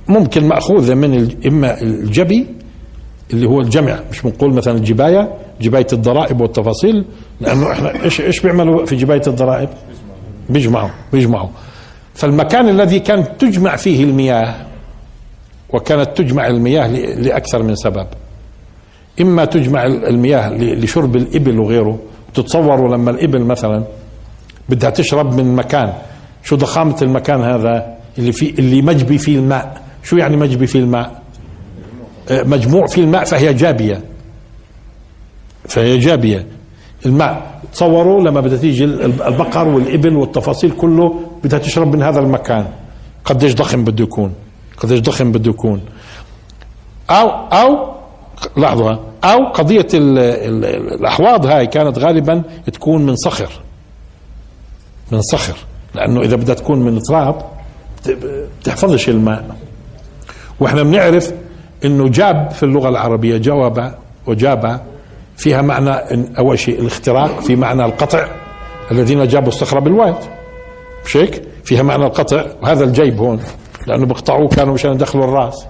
ممكن 0.08 0.48
مأخوذة 0.48 0.94
من 0.94 1.36
إما 1.46 1.80
الجبي 1.82 2.46
اللي 3.32 3.46
هو 3.48 3.60
الجمع 3.60 3.98
مش 4.10 4.22
بنقول 4.22 4.52
مثلا 4.54 4.76
الجباية 4.78 5.34
جباية 5.60 5.86
الضرائب 5.92 6.40
والتفاصيل 6.40 7.04
لأنه 7.40 7.72
إحنا 7.72 8.04
إيش 8.04 8.20
إيش 8.20 8.40
بيعملوا 8.40 8.86
في 8.86 8.96
جباية 8.96 9.22
الضرائب؟ 9.26 9.68
بيجمعوا 10.50 10.90
بيجمعوا. 11.12 11.48
فالمكان 12.14 12.68
الذي 12.68 13.00
كانت 13.00 13.28
تجمع 13.38 13.76
فيه 13.76 14.04
المياه 14.04 14.54
وكانت 15.70 16.16
تجمع 16.16 16.46
المياه 16.46 16.86
لأكثر 17.16 17.62
من 17.62 17.74
سبب. 17.74 18.06
إما 19.20 19.44
تجمع 19.44 19.84
ال- 19.86 20.04
المياه 20.06 20.50
لشرب 20.58 21.16
الإبل 21.16 21.58
وغيره 21.58 21.98
تتصوروا 22.34 22.96
لما 22.96 23.10
الإبل 23.10 23.40
مثلا 23.44 23.84
بدها 24.68 24.90
تشرب 24.90 25.34
من 25.34 25.56
مكان 25.56 25.92
شو 26.42 26.56
ضخامة 26.56 26.96
المكان 27.02 27.42
هذا؟ 27.42 27.94
اللي 28.18 28.32
فيه 28.32 28.54
اللي 28.58 28.82
مجبي 28.82 29.18
فيه 29.18 29.38
الماء. 29.38 29.82
شو 30.02 30.16
يعني 30.16 30.36
مجبي 30.36 30.66
فيه 30.66 30.78
الماء؟ 30.78 31.22
آه، 32.30 32.42
مجموع 32.42 32.86
فيه 32.86 33.02
الماء 33.02 33.24
فهي 33.24 33.54
جابية. 33.54 34.00
فهي 35.68 35.98
جابية. 35.98 36.46
الماء 37.06 37.60
تصوروا 37.72 38.22
لما 38.22 38.40
بدها 38.40 38.58
تيجي 38.58 38.84
ال- 38.84 39.22
البقر 39.22 39.68
والإبل 39.68 40.16
والتفاصيل 40.16 40.70
كله 40.70 41.20
بدها 41.44 41.58
تشرب 41.58 41.96
من 41.96 42.02
هذا 42.02 42.20
المكان. 42.20 42.66
قديش 43.24 43.54
ضخم 43.54 43.84
بده 43.84 44.04
يكون؟ 44.04 44.32
قديش 44.78 45.00
ضخم 45.00 45.32
بده 45.32 45.50
يكون. 45.50 45.80
أو 47.10 47.28
أو 47.52 47.94
لحظة. 48.56 49.00
أو 49.24 49.44
قضية 49.46 49.86
ال 49.94 50.18
ال 50.18 50.64
الأحواض 50.94 51.46
هاي 51.46 51.66
كانت 51.66 51.98
غالبا 51.98 52.42
تكون 52.72 53.06
من 53.06 53.16
صخر. 53.16 53.48
من 55.12 55.20
صخر. 55.22 55.54
لأنه 55.94 56.20
إذا 56.20 56.36
بدها 56.36 56.54
تكون 56.54 56.78
من 56.78 57.02
تراب 57.02 57.42
بت- 58.06 58.18
بتحفظش 58.60 59.08
الماء. 59.08 59.56
وإحنا 60.60 60.82
بنعرف 60.82 61.32
إنه 61.84 62.08
جاب 62.08 62.50
في 62.50 62.62
اللغة 62.62 62.88
العربية 62.88 63.36
جواب 63.38 63.94
وجاب 64.26 64.80
فيها 65.36 65.62
معنى 65.62 65.90
أول 66.38 66.58
شيء 66.58 66.80
الاختراق 66.80 67.40
في 67.40 67.56
معنى 67.56 67.84
القطع. 67.84 68.28
الذين 68.90 69.28
جابوا 69.28 69.48
الصخرة 69.48 69.80
بالواد 69.80 70.16
مش 71.06 71.16
هيك؟ 71.16 71.42
فيها 71.64 71.82
معنى 71.82 72.04
القطع. 72.06 72.44
وهذا 72.62 72.84
الجيب 72.84 73.18
هون. 73.18 73.40
لأنه 73.86 74.06
بقطعوه 74.06 74.48
كانوا 74.48 74.74
مشان 74.74 74.92
يدخلوا 74.92 75.24
الرأس. 75.24 75.66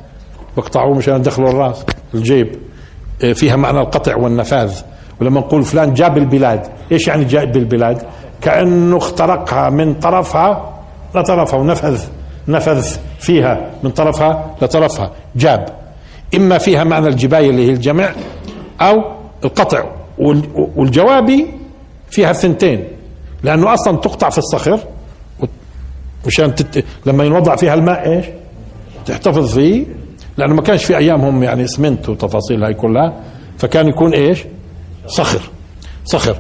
بقطعوه 0.57 0.95
مشان 0.97 1.17
يدخلوا 1.17 1.49
الرأس 1.51 1.85
الجيب. 2.15 2.57
إيه، 3.23 3.33
فيها 3.33 3.57
معنى 3.57 3.81
القطع 3.81 4.17
والنفاذ. 4.17 4.81
ولما 5.21 5.41
نقول 5.41 5.63
فلان 5.63 5.95
جاب 5.95 6.19
البلاد 6.19 6.67
إيش 6.93 7.09
يعني 7.09 7.25
جاب 7.25 7.57
البلاد؟ 7.57 8.03
كأنه 8.41 8.97
اخترقها 8.97 9.71
من 9.71 9.95
طرفها 9.95 10.75
لطرفها 11.15 11.59
ونفذ 11.61 12.03
نفذ 12.49 12.97
فيها 13.19 13.71
من 13.83 13.91
طرفها 13.91 14.55
لطرفها. 14.63 15.11
جاب. 15.37 15.69
إما 16.35 16.59
فيها 16.59 16.85
معنى 16.85 17.09
الجباية 17.09 17.51
اللي 17.51 17.67
هي 17.67 17.71
الجمع 17.73 18.13
أو 18.81 19.03
القطع. 19.45 19.85
وال- 20.19 20.69
والجوابي 20.77 21.47
فيها 22.11 22.31
الثنتين. 22.31 22.85
لأنه 23.43 23.75
أصلا 23.75 23.97
تقطع 23.97 24.29
في 24.31 24.39
الصخر 24.39 24.81
مشان 26.27 26.55
تت... 26.55 26.85
لما 27.07 27.25
ينوضع 27.25 27.57
فيها 27.57 27.75
الماء 27.75 28.11
إيش؟ 28.11 28.27
تحتفظ 29.07 29.55
فيه 29.55 29.87
لأنه 30.37 30.55
ما 30.55 30.63
كانش 30.63 30.85
في 30.85 30.97
ايامهم 30.97 31.43
يعني 31.43 31.65
اسمنت 31.65 32.09
وتفاصيل 32.09 32.65
هاي 32.65 32.75
كلها 32.75 33.13
فكان 33.59 33.89
يكون 33.89 34.15
إيش؟ 34.15 34.45
صخر 35.07 35.41
صخر 36.05 36.37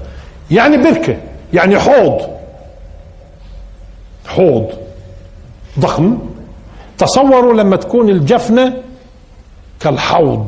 يعني 0.51 0.77
بركة 0.77 1.17
يعني 1.53 1.79
حوض 1.79 2.21
حوض 4.27 4.67
ضخم 5.79 6.19
تصوروا 6.99 7.55
لما 7.55 7.77
تكون 7.77 8.09
الجفنة 8.09 8.75
كالحوض 9.81 10.47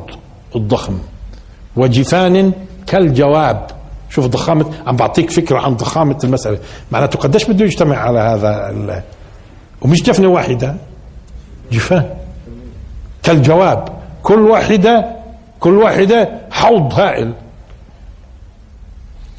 الضخم 0.56 0.98
وجفان 1.76 2.52
كالجواب 2.86 3.66
شوف 4.10 4.26
ضخامة 4.26 4.70
عم 4.86 4.96
بعطيك 4.96 5.30
فكرة 5.30 5.58
عن 5.58 5.74
ضخامة 5.76 6.18
المسألة 6.24 6.58
معناته 6.92 7.18
قديش 7.18 7.44
بده 7.44 7.64
يجتمع 7.64 7.96
على 7.96 8.18
هذا. 8.18 9.04
ومش 9.82 10.02
جفنة 10.02 10.28
واحدة. 10.28 10.74
جفان 11.72 12.04
كالجواب. 13.22 13.88
كل 14.22 14.40
واحدة 14.40 15.16
كل 15.60 15.76
واحدة 15.76 16.28
حوض 16.50 16.94
هائل. 16.94 17.32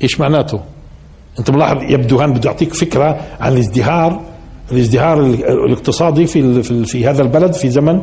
إيش 0.03 0.19
معناته؟ 0.19 0.59
أنت 1.39 1.49
ملاحظ 1.51 1.77
يبدو 1.83 2.17
هان 2.19 2.33
بده 2.33 2.49
يعطيك 2.49 2.73
فكرة 2.73 3.19
عن 3.39 3.53
الازدهار 3.53 4.21
الازدهار 4.71 5.19
ال- 5.19 5.45
الاقتصادي 5.65 6.27
في 6.27 6.63
في, 6.85 7.07
هذا 7.07 7.21
البلد 7.21 7.53
في 7.53 7.69
زمن 7.69 8.01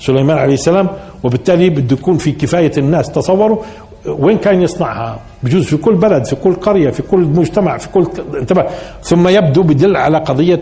سليمان 0.00 0.38
عليه 0.38 0.54
السلام. 0.54 0.88
وبالتالي 1.24 1.70
بده 1.70 1.96
يكون 1.96 2.16
في 2.18 2.32
كفاية 2.32 2.72
الناس 2.78 3.10
تصوروا 3.12 3.58
وين 4.06 4.38
كان 4.38 4.62
يصنعها. 4.62 5.20
بجوز 5.42 5.64
في 5.64 5.76
كل 5.76 5.94
بلد 5.94 6.24
في 6.24 6.36
كل 6.36 6.54
قرية 6.54 6.90
في 6.90 7.02
كل 7.02 7.18
مجتمع 7.20 7.78
في 7.78 7.88
كل 7.88 8.06
انتبه. 8.40 8.64
ثم 9.02 9.28
يبدو 9.28 9.62
بدل 9.62 9.96
على 9.96 10.18
قضية 10.18 10.60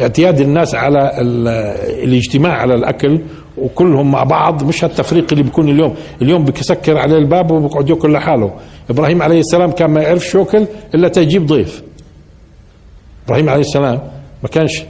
اعتياد 0.00 0.40
الناس 0.40 0.74
على 0.74 1.20
ال- 1.20 1.48
الاجتماع 2.04 2.52
على 2.52 2.74
الأكل 2.74 3.20
وكلهم 3.58 4.10
مع 4.12 4.22
بعض 4.24 4.64
مش 4.64 4.84
هالتفريق 4.84 5.26
اللي 5.32 5.42
بيكون 5.42 5.68
اليوم. 5.68 5.94
اليوم 6.22 6.44
بيسكر 6.44 6.98
عليه 6.98 7.18
الباب 7.18 7.50
وبيقعد 7.50 7.88
ياكل 7.90 8.12
لحاله. 8.12 8.52
إبراهيم 8.90 9.22
عليه 9.22 9.40
السلام 9.40 9.70
كان 9.70 9.90
ما 9.90 10.02
يعرفش 10.02 10.34
ياكل 10.34 10.66
إلا 10.94 11.08
تجيب 11.08 11.46
ضيف. 11.46 11.82
إبراهيم 13.26 13.48
عليه 13.48 13.60
السلام 13.60 14.00
ما 14.42 14.48
كانش 14.48 14.82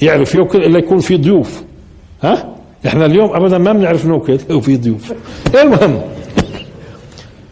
يعرف 0.00 0.34
ياكل 0.34 0.64
إلا 0.64 0.78
يكون 0.78 0.98
في 0.98 1.16
ضيوف. 1.16 1.62
ها؟ 2.22 2.54
إحنا 2.86 3.06
اليوم 3.06 3.36
ابدا 3.36 3.58
ما 3.58 3.72
بنعرف 3.72 4.06
ناكل 4.06 4.38
وفي 4.56 4.76
ضيوف. 4.76 5.12
المهم 5.54 6.00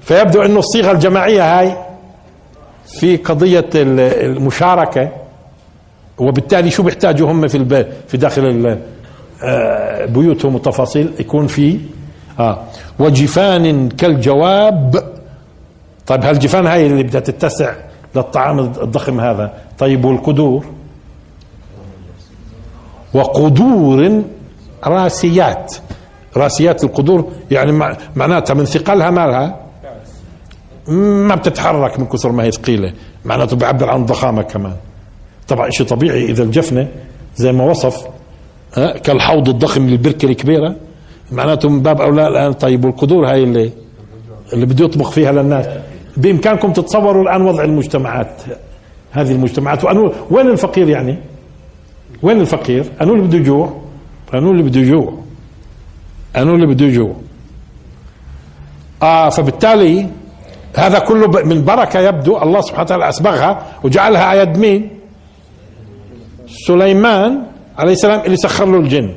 فيبدو 0.03 0.43
انه 0.43 0.59
الصيغة 0.59 0.93
الجماعية 0.93 1.59
هاي 1.61 1.77
في 3.01 3.17
قضية 3.17 3.69
ال- 3.75 4.01
المشاركة 4.01 5.11
وبالتالي 6.19 6.71
شو 6.71 6.83
بيحتاجوا 6.83 7.31
هم 7.33 7.49
في 7.49 7.57
الب... 7.57 7.87
في 8.09 8.17
داخل. 8.17 8.79
آه، 9.43 10.05
بيوتهم 10.05 10.55
وتفاصيل 10.55 11.13
يكون 11.21 11.47
في 11.47 11.79
آه 12.41 12.59
وجفان 12.99 13.89
كالجواب. 13.89 15.05
طيب 16.07 16.25
هالجفان 16.25 16.67
هاي 16.67 16.87
اللي 16.87 17.03
بدها 17.03 17.21
تتسع 17.21 17.75
للطعام 18.17 18.59
الضخم 18.59 19.21
هذا؟ 19.21 19.53
طيب 19.79 20.05
والقدور؟ 20.05 20.65
وقدور 23.15 24.23
راسيات. 24.85 25.75
راسيات 26.37 26.85
القدور 26.85 27.33
يعني 27.51 27.73
مع- 27.73 27.97
معناتها 28.17 28.55
من 28.55 28.65
ثقلها 28.65 29.11
مالها؟ 29.11 29.57
ما 31.29 31.35
بتتحرك 31.35 31.99
من 32.01 32.07
كثر 32.07 32.33
ما 32.33 32.43
هي 32.45 32.51
ثقيلة. 32.51 32.93
معناته 33.25 33.57
بيعبر 33.57 33.91
عن 33.91 34.07
ضخامة 34.07 34.43
كمان. 34.43 34.77
طبعا 35.49 35.71
شيء 35.71 35.87
طبيعي 35.87 36.25
إذا 36.25 36.43
الجفنة 36.43 36.89
زي 37.37 37.53
ما 37.53 37.65
وصف 37.65 38.07
كالحوض 39.05 39.49
الضخم 39.49 39.87
للبركة 39.87 40.27
الكبيرة 40.27 40.77
معناته 41.33 41.69
من 41.69 41.83
باب 41.83 42.01
أولى 42.01 42.29
الآن 42.29 42.53
طيب 42.53 42.85
والقدور 42.85 43.31
هاي 43.31 43.43
اللي 43.43 43.71
اللي 44.53 44.67
بده 44.67 44.85
يطبخ 44.85 45.11
فيها 45.11 45.33
للناس 45.33 45.67
بإمكانكم 46.17 46.73
تتصوروا 46.73 47.23
الآن 47.23 47.43
وضع 47.43 47.65
المجتمعات 47.65 48.43
هذه 49.11 49.33
المجتمعات 49.33 49.85
وأنو 49.85 50.13
وين 50.31 50.49
الفقير 50.49 50.89
يعني؟ 50.89 51.19
وين 52.23 52.41
الفقير؟ 52.41 52.85
أنو 53.03 53.15
اللي 53.15 53.27
بده 53.27 53.39
يجوع؟ 53.39 53.81
أنو 54.35 54.51
اللي 54.51 54.63
بده 54.63 54.81
يجوع؟ 54.81 55.15
أنو 56.37 56.55
اللي 56.55 56.67
بده 56.67 56.85
يجوع؟ 56.87 57.17
آه 59.03 59.29
فبالتالي 59.29 60.07
هذا 60.77 60.99
كله 60.99 61.27
من 61.45 61.65
بركة 61.65 62.01
يبدو 62.01 62.43
الله 62.43 62.61
سبحانه 62.61 62.83
وتعالى 62.83 63.09
أسبغها 63.09 63.67
وجعلها 63.85 64.23
على 64.25 64.41
يد 64.41 64.59
مين؟ 64.59 64.91
سليمان 66.49 67.43
عليه 67.79 67.93
السلام 67.93 68.21
اللي 68.21 68.37
سخر 68.37 68.67
له 68.67 68.79
الجن. 68.79 69.15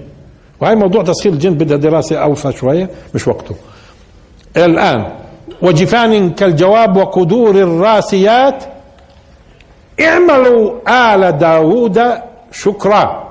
وهي 0.60 0.76
موضوع 0.76 1.04
تسخير 1.04 1.34
الجن 1.34 1.54
بدها 1.54 1.78
دراسة 1.78 2.18
اوفى 2.18 2.52
شوية 2.52 2.90
مش 3.16 3.28
وقته. 3.28 3.56
الآن 4.58 5.12
وجفان 5.62 6.30
كالجواب 6.30 6.98
وقدور 6.98 7.56
الراسيات 7.56 8.64
اعملوا 10.02 10.80
آل 10.90 11.38
داود 11.38 12.00
شكرا. 12.52 13.30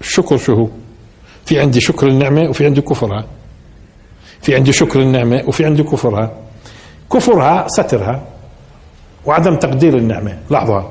الشكر 0.00 0.36
شو 0.36 0.54
هو؟ 0.54 0.66
في 1.44 1.60
عندي 1.60 1.80
شكر 1.80 2.06
النعمة 2.06 2.48
وفي 2.48 2.66
عندي 2.66 2.80
كفرها. 2.80 3.24
في 4.42 4.54
عندي 4.54 4.72
شكر 4.72 5.00
النعمة 5.00 5.42
وفي 5.46 5.64
عندي 5.64 5.82
كفرها. 5.82 6.30
كفرها 7.12 7.68
سترها. 7.68 8.22
وعدم 9.28 9.56
تقدير 9.56 9.96
النعمة. 9.96 10.38
لحظة. 10.50 10.84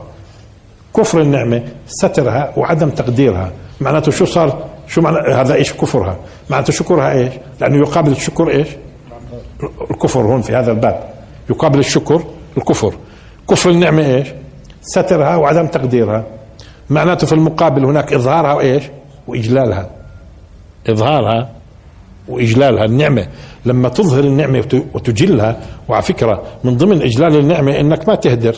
كفر 0.95 1.21
النعمة 1.21 1.63
سترها 1.87 2.53
وعدم 2.57 2.89
تقديرها. 2.89 3.51
معناته 3.81 4.11
شو 4.11 4.25
صار؟ 4.25 4.65
شو 4.87 5.01
معنى 5.01 5.33
هذا 5.33 5.53
إيش؟ 5.53 5.73
كفرها. 5.73 6.15
معناته 6.49 6.73
شكرها 6.73 7.11
إيش؟ 7.11 7.33
لأنه 7.61 7.77
يقابل 7.77 8.11
الشكر 8.11 8.49
إيش؟ 8.49 8.67
الكفر 9.91 10.21
هون 10.21 10.41
في 10.41 10.55
هذا 10.55 10.71
الباب. 10.71 11.03
يقابل 11.49 11.79
الشكر 11.79 12.23
الكفر. 12.57 12.93
كفر 13.49 13.69
النعمة 13.69 14.05
إيش؟ 14.05 14.27
سترها 14.81 15.35
وعدم 15.35 15.67
تقديرها. 15.67 16.23
معناته 16.89 17.27
في 17.27 17.33
المقابل 17.33 17.85
هناك 17.85 18.13
إظهارها 18.13 18.53
وإيش؟ 18.53 18.83
وإجلالها. 19.27 19.89
إظهارها؟ 20.89 21.49
وإجلالها 22.27 22.85
النعمة. 22.85 23.27
لما 23.65 23.89
تظهر 23.89 24.23
النعمة 24.23 24.83
وتجلها 24.93 25.59
وعلى 25.87 26.01
فكرة 26.01 26.43
من 26.63 26.77
ضمن 26.77 27.01
إجلال 27.01 27.35
النعمة 27.35 27.79
إنك 27.79 28.07
ما 28.09 28.15
تهدر. 28.15 28.55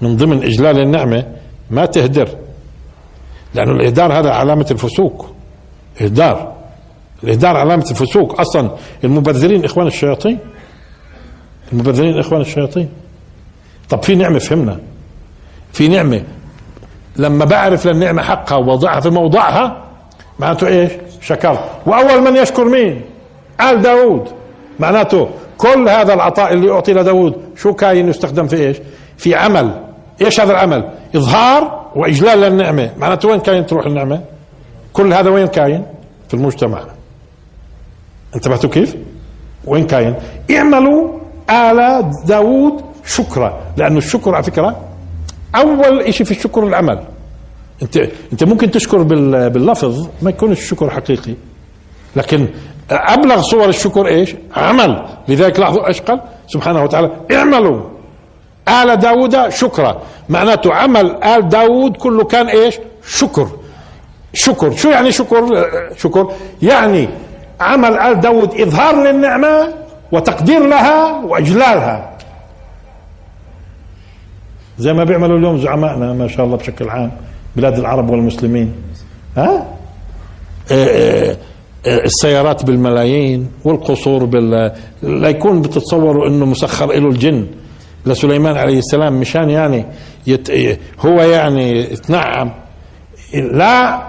من 0.00 0.16
ضمن 0.16 0.42
إجلال 0.42 0.80
النعمة 0.80 1.26
ما 1.70 1.86
تهدر. 1.86 2.28
لأنه 3.54 3.72
الإهدار 3.72 4.12
هذا 4.12 4.30
علامة 4.30 4.66
الفسوق. 4.70 5.26
إهدار. 6.02 6.54
الإهدار 7.24 7.56
علامة 7.56 7.86
الفسوق. 7.90 8.40
أصلا 8.40 8.70
المبذرين 9.04 9.64
إخوان 9.64 9.86
الشياطين. 9.86 10.38
المبذرين 11.72 12.18
إخوان 12.18 12.40
الشياطين. 12.40 12.88
طب 13.90 14.02
في 14.02 14.14
نعمة 14.14 14.38
فهمنا. 14.38 14.80
في 15.72 15.88
نعمة. 15.88 16.24
لما 17.16 17.44
بعرف 17.44 17.86
للنعمة 17.86 18.22
حقها 18.22 18.56
ووضعها 18.56 19.00
في 19.00 19.10
موضعها 19.10 19.83
معناته 20.38 20.66
إيش؟ 20.66 20.92
شكرت. 21.20 21.60
وأول 21.86 22.22
من 22.22 22.36
يشكر 22.36 22.64
مين؟ 22.64 23.00
آل 23.60 23.82
داود 23.82 24.28
معناته 24.78 25.28
كل 25.58 25.88
هذا 25.88 26.14
العطاء 26.14 26.52
اللي 26.52 26.70
أعطي 26.70 26.92
لداود 26.92 27.34
شو 27.56 27.74
كاين 27.74 28.08
يستخدم 28.08 28.46
في 28.46 28.56
إيش؟ 28.56 28.76
في 29.16 29.34
عمل. 29.34 29.80
إيش 30.20 30.40
هذا 30.40 30.52
العمل؟ 30.52 30.90
إظهار 31.16 31.90
وإجلال 31.94 32.40
للنعمة. 32.40 32.90
معناته 32.98 33.28
وين 33.28 33.40
كاين 33.40 33.66
تروح 33.66 33.86
النعمة؟ 33.86 34.20
كل 34.92 35.12
هذا 35.12 35.30
وين 35.30 35.46
كاين؟ 35.46 35.86
في 36.28 36.34
المجتمع. 36.34 36.80
انتبهتوا 38.34 38.70
كيف؟ 38.70 38.96
وين 39.64 39.86
كاين؟ 39.86 40.14
اعملوا 40.50 41.18
آل 41.50 42.10
داود 42.26 42.84
شكرا. 43.06 43.60
لأنه 43.76 43.98
الشكر 43.98 44.34
على 44.34 44.44
فكرة 44.44 44.76
أول 45.54 46.14
شيء 46.14 46.26
في 46.26 46.30
الشكر 46.30 46.66
العمل. 46.66 46.98
أنت 47.82 47.96
أنت 48.32 48.44
ممكن 48.44 48.70
تشكر 48.70 49.02
باللفظ 49.02 50.08
ما 50.22 50.30
يكون 50.30 50.52
الشكر 50.52 50.90
حقيقي. 50.90 51.34
لكن 52.16 52.48
أبلغ 52.90 53.40
صور 53.40 53.68
الشكر 53.68 54.06
إيش؟ 54.06 54.34
عمل. 54.56 55.04
لذلك 55.28 55.60
لاحظوا 55.60 55.88
إيش 55.88 56.00
قال؟ 56.00 56.20
سبحانه 56.46 56.82
وتعالى 56.82 57.10
اعملوا. 57.32 57.80
آل 58.68 58.96
داود 58.96 59.48
شكرا. 59.48 60.02
معناته 60.28 60.74
عمل 60.74 61.24
آل 61.24 61.48
داود 61.48 61.96
كله 61.96 62.24
كان 62.24 62.48
إيش؟ 62.48 62.78
شكر. 63.06 63.48
شكر. 64.32 64.76
شو 64.76 64.90
يعني 64.90 65.12
شكر؟ 65.12 65.66
شكر 65.96 66.32
يعني 66.62 67.08
عمل 67.60 67.98
آل 67.98 68.20
داود 68.20 68.60
إظهار 68.60 69.02
للنعمة 69.02 69.74
وتقدير 70.12 70.66
لها 70.66 71.24
وإجلالها. 71.24 72.10
زي 74.78 74.92
ما 74.92 75.04
بيعملوا 75.04 75.38
اليوم 75.38 75.58
زعمائنا 75.58 76.12
ما 76.12 76.28
شاء 76.28 76.46
الله 76.46 76.56
بشكل 76.56 76.88
عام. 76.88 77.12
بلاد 77.56 77.78
العرب 77.78 78.10
والمسلمين. 78.10 78.74
ها؟ 79.36 79.76
إيه، 80.70 80.86
إيه، 80.86 81.38
إيه، 81.86 82.04
السيارات 82.04 82.64
بالملايين 82.64 83.50
والقصور 83.64 84.24
بال 84.24 84.72
لا 85.02 85.28
يكون 85.28 85.62
بتتصوروا 85.62 86.28
إنه 86.28 86.46
مسخر 86.46 86.86
له 86.86 87.08
الجن. 87.08 87.46
لسليمان 88.06 88.56
عليه 88.56 88.78
السلام 88.78 89.20
مشان 89.20 89.50
يعني 89.50 89.86
يت... 90.26 90.50
هو 91.00 91.22
يعني 91.22 91.80
يتنعم. 91.80 92.52
لا 93.34 94.02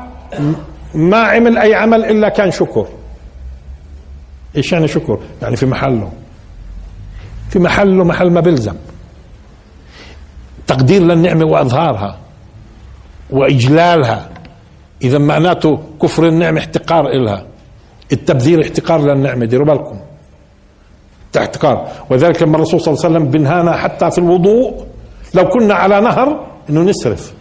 ما 0.96 1.18
عمل 1.18 1.58
أي 1.58 1.76
عمل 1.76 2.06
إلا 2.06 2.30
كان 2.30 2.52
شكر. 2.52 2.88
إيش 4.58 4.72
يعني 4.72 4.88
شكر؟ 4.88 5.20
يعني 5.42 5.56
في 5.56 5.66
محله. 5.66 6.12
في 7.50 7.60
محله 7.60 8.04
محل 8.04 8.32
ما 8.32 8.40
بيلزم. 8.40 8.76
تقدير 10.68 11.02
للنعمة 11.02 11.46
وإظهارها. 11.46 12.25
وإجلالها. 13.30 14.30
إذا 15.02 15.18
معناته 15.18 15.80
كفر 16.02 16.28
النعمة 16.28 16.60
احتقار 16.60 17.08
إلها. 17.08 17.46
التبذير 18.12 18.62
احتقار 18.62 19.02
للنعمة 19.02 19.46
ديروا 19.46 19.66
بالكم. 19.66 20.00
احتقار. 21.38 21.88
ولذلك 22.10 22.44
لما 22.44 22.56
الرسول 22.56 22.82
صلى 22.82 22.94
الله 22.94 23.06
عليه 23.06 23.16
وسلم 23.16 23.32
بنهانا 23.32 23.78
حتى 23.78 24.12
في 24.12 24.18
الوضوء 24.18 24.86
لو 25.34 25.50
كنا 25.50 25.74
على 25.74 26.02
نهر 26.02 26.46
إنه 26.70 26.82
نسرف. 26.82 27.34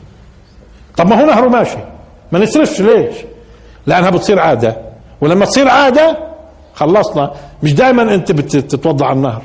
طب 0.96 1.06
ما 1.08 1.20
هو 1.20 1.26
نهر 1.26 1.48
ماشي. 1.48 1.78
ما 2.32 2.38
نسرفش 2.38 2.80
ليش؟ 2.80 3.16
لأنها 3.86 4.10
بتصير 4.10 4.38
عادة. 4.38 4.76
ولما 5.20 5.44
تصير 5.44 5.68
عادة 5.68 6.18
خلصنا. 6.74 7.30
مش 7.62 7.74
دائما 7.74 8.14
أنت 8.14 8.32
بتتوضع 8.32 9.06
على 9.06 9.16
النهر. 9.16 9.42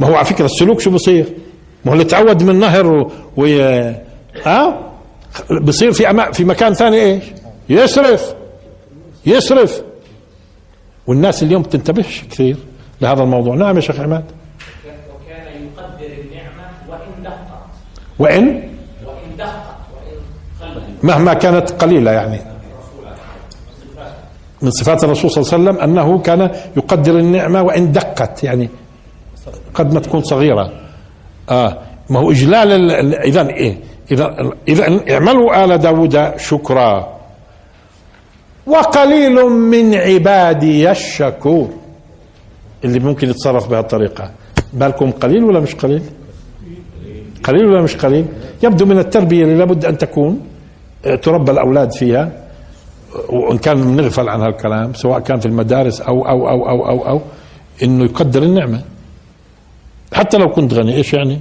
ما 0.00 0.06
هو 0.06 0.14
على 0.14 0.24
فكرة 0.24 0.44
السلوك 0.44 0.80
شو 0.80 0.90
بصير؟ 0.90 1.26
ما 1.84 1.90
هو 1.90 1.94
اللي 1.94 2.04
تعود 2.04 2.42
من 2.42 2.60
نهر 2.60 2.86
و, 2.86 3.10
و... 3.36 3.46
ها 4.44 4.85
بصير 5.62 5.92
في. 5.92 6.30
في 6.32 6.44
مكان 6.44 6.74
ثاني 6.74 7.02
إيش؟ 7.02 7.24
يسرف. 7.68 8.34
يسرف. 9.26 9.82
والناس 11.06 11.42
اليوم 11.42 11.62
بتنتبهش 11.62 12.24
كثير 12.30 12.56
لهذا 13.00 13.22
الموضوع. 13.22 13.54
نعم 13.54 13.76
يا 13.76 13.80
شيخ 13.80 14.00
عماد. 14.00 14.24
وكان 14.86 15.46
يقدر 15.62 16.06
النعمة 16.24 16.68
وإن؟ 16.88 17.22
دقت 17.24 17.38
وإن 18.18 18.46
وإن 19.06 19.36
دقت 19.38 19.76
وإن 20.62 20.96
مهما 21.02 21.34
كانت 21.34 21.70
قليلة 21.70 22.10
يعني. 22.10 22.40
من 24.62 24.70
صفات 24.70 25.04
الرسول 25.04 25.30
صلى 25.30 25.42
الله 25.42 25.52
عليه 25.52 25.62
وسلم 25.62 25.90
أنه 25.90 26.18
كان 26.18 26.50
يقدر 26.76 27.18
النعمة 27.18 27.62
وإن 27.62 27.92
دقت 27.92 28.44
يعني 28.44 28.68
قد 29.74 29.94
ما 29.94 30.00
تكون 30.00 30.22
صغيرة. 30.22 30.72
آه 31.50 31.78
ما 32.10 32.20
هو 32.20 32.30
إجلال 32.30 32.92
اذا 33.14 33.48
إيه؟ 33.48 33.78
إذا 34.10 34.52
إذا 34.68 34.84
اعملوا 35.10 35.64
آل 35.64 35.78
داود 35.78 36.32
شكرا. 36.36 37.16
وقليل 38.66 39.34
من 39.44 39.94
عبادي 39.94 40.90
الشكور 40.90 41.68
اللي 42.84 42.98
ممكن 43.00 43.30
يتصرف 43.30 43.68
بهالطريقه 43.68 44.30
بالكم 44.72 45.10
قليل 45.10 45.44
ولا 45.44 45.60
مش 45.60 45.74
قليل؟ 45.74 46.02
قليل 47.44 47.66
ولا 47.66 47.82
مش 47.82 47.96
قليل؟ 47.96 48.26
يبدو 48.62 48.86
من 48.86 48.98
التربية 48.98 49.42
اللي 49.42 49.54
لابد 49.54 49.84
أن 49.84 49.98
تكون 49.98 50.40
آه، 51.04 51.14
تربى 51.14 51.52
الأولاد 51.52 51.92
فيها. 51.92 52.32
وإن 53.28 53.58
كان 53.58 53.96
بنغفل 53.96 54.28
عن 54.28 54.40
هالكلام 54.40 54.94
سواء 54.94 55.20
كان 55.20 55.40
في 55.40 55.46
المدارس 55.46 56.00
أو 56.00 56.28
أو 56.28 56.48
أو 56.48 56.68
أو 56.68 56.88
أو, 56.88 57.08
أو 57.08 57.20
إنه 57.82 58.04
يقدر 58.04 58.42
النعمة. 58.42 58.82
حتى 60.12 60.36
لو 60.36 60.48
كنت 60.50 60.74
غني 60.74 60.94
إيش 60.96 61.14
يعني؟ 61.14 61.40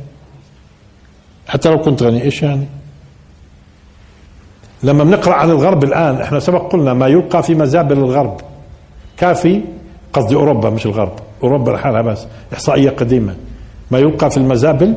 حتى 1.47 1.69
لو 1.69 1.77
كنت 1.81 2.03
غني 2.03 2.23
إيش 2.23 2.43
يعني؟ 2.43 2.65
لما 4.83 5.03
بنقرأ 5.03 5.33
عن 5.33 5.49
الغرب 5.49 5.83
الآن 5.83 6.21
إحنا 6.21 6.39
سبق 6.39 6.71
قلنا 6.71 6.93
ما 6.93 7.07
يلقى 7.07 7.43
في 7.43 7.55
مزابل 7.55 7.97
الغرب 7.97 8.41
كافي 9.17 9.61
قصدي 10.13 10.35
أوروبا 10.35 10.69
مش 10.69 10.85
الغرب 10.85 11.13
أوروبا 11.43 11.71
لحالها 11.71 12.01
بس 12.01 12.27
إحصائية 12.53 12.89
قديمة 12.89 13.35
ما 13.91 13.99
يلقى 13.99 14.29
في 14.31 14.37
المزابل 14.37 14.93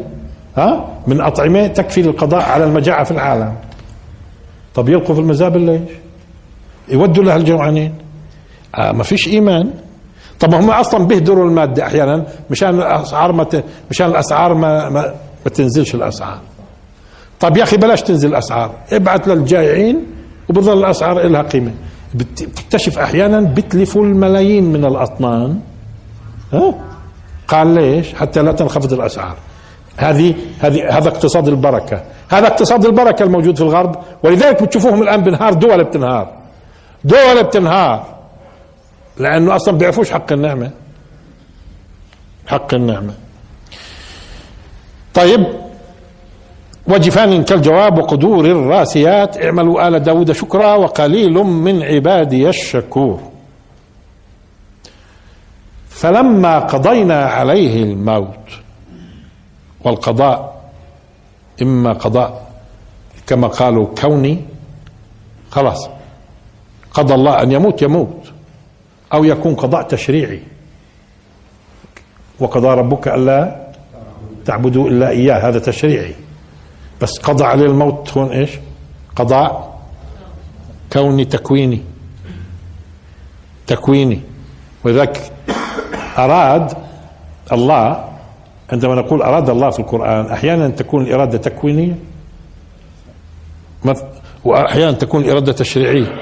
ها 0.56 0.88
من 1.06 1.20
أطعمة 1.20 1.66
تكفي 1.66 2.02
للقضاء 2.02 2.42
على 2.42 2.64
المجاعة 2.64 3.04
في 3.04 3.10
العالم 3.10 3.54
طب 4.74 4.88
يلقوا 4.88 5.14
في 5.14 5.20
المزابل 5.20 5.60
ليش؟ 5.60 5.80
يودوا 6.88 7.24
لها 7.24 7.36
الجوعانين 7.36 7.94
آه 8.74 8.92
ما 8.92 9.02
فيش 9.02 9.28
إيمان 9.28 9.70
طب 10.40 10.54
هم 10.54 10.70
أصلا 10.70 11.06
بيهدروا 11.06 11.48
المادة 11.48 11.86
أحيانا 11.86 12.26
مشان 12.50 12.68
الأسعار 12.68 13.32
ما. 13.32 13.46
مشان 13.90 14.06
الأسعار 14.06 14.54
ما 14.54 14.88
ما, 14.88 15.14
ما 15.48 15.54
تنزلش 15.54 15.94
الأسعار. 15.94 16.38
طب 17.40 17.56
يا 17.56 17.62
أخي 17.62 17.76
بلاش 17.76 18.02
تنزل 18.02 18.28
الأسعار. 18.28 18.74
ابعث 18.92 19.28
للجائعين 19.28 20.06
وبظل 20.48 20.78
الأسعار 20.78 21.22
لها 21.28 21.42
قيمة. 21.42 21.72
بت- 22.14 22.42
بتكتشف 22.42 22.98
أحيانا 22.98 23.40
بتلفوا 23.40 24.04
الملايين 24.04 24.64
من 24.64 24.84
الأطنان. 24.84 25.60
ها؟ 26.52 26.74
قال 27.48 27.66
ليش؟ 27.74 28.14
حتى 28.14 28.42
لا 28.42 28.52
تنخفض 28.52 28.92
الأسعار. 28.92 29.36
هذه 29.96 30.34
هذه 30.60 30.98
هذا 30.98 31.08
اقتصاد 31.08 31.48
البركة. 31.48 32.02
هذا 32.28 32.46
اقتصاد 32.46 32.84
البركة 32.84 33.22
الموجود 33.22 33.56
في 33.56 33.62
الغرب. 33.62 33.96
ولذلك 34.22 34.62
بتشوفوهم 34.62 35.02
الآن 35.02 35.20
بنهار 35.22 35.54
دول 35.54 35.84
بتنهار. 35.84 36.32
دول 37.04 37.42
بتنهار. 37.42 38.06
لأنه 39.18 39.56
أصلا 39.56 39.78
بيعرفوش 39.78 40.10
حق 40.10 40.32
النعمة. 40.32 40.70
حق 42.46 42.74
النعمة. 42.74 43.14
طيب 45.14 45.46
وجفان 46.86 47.44
كالجواب 47.44 47.98
وقدور 47.98 48.44
الراسيات 48.44 49.44
اعملوا 49.44 49.88
آل 49.88 49.98
داود 50.00 50.32
شكرا 50.32 50.74
وقليل 50.74 51.32
من 51.34 51.82
عبادي 51.82 52.48
الشكور. 52.48 53.20
فلما 55.88 56.58
قضينا 56.58 57.24
عليه 57.24 57.82
الموت 57.82 58.48
والقضاء 59.84 60.62
إما 61.62 61.92
قضاء 61.92 62.50
كما 63.26 63.48
قالوا 63.48 63.86
كوني 64.00 64.42
خلاص 65.50 65.88
قضى 66.94 67.14
الله 67.14 67.42
أن 67.42 67.52
يموت 67.52 67.82
يموت 67.82 68.32
أو 69.12 69.24
يكون 69.24 69.54
قضاء 69.54 69.82
تشريعي. 69.82 70.42
وقضى 72.40 72.68
ربك 72.68 73.08
ألا 73.08 73.67
تعبدوا 74.48 74.88
إلا 74.88 75.08
إياه 75.08 75.48
هذا 75.48 75.58
تشريعي. 75.58 76.14
بس 77.02 77.18
قضى 77.18 77.44
عليه 77.44 77.66
الموت 77.66 78.18
هون 78.18 78.28
إيش؟ 78.32 78.50
قضاء؟ 79.16 79.78
كوني 80.92 81.24
تكويني. 81.24 81.80
تكويني. 83.66 84.20
ولذلك 84.84 85.32
أراد 86.18 86.72
الله 87.52 88.04
عندما 88.72 88.94
نقول 88.94 89.22
أراد 89.22 89.50
الله 89.50 89.70
في 89.70 89.78
القرآن 89.78 90.26
أحيانا 90.26 90.68
تكون 90.68 91.02
الإرادة 91.02 91.38
تكوينية. 91.38 91.94
وأحيانا 94.44 94.92
تكون 94.92 95.24
الإرادة 95.24 95.52
تشريعية. 95.52 96.18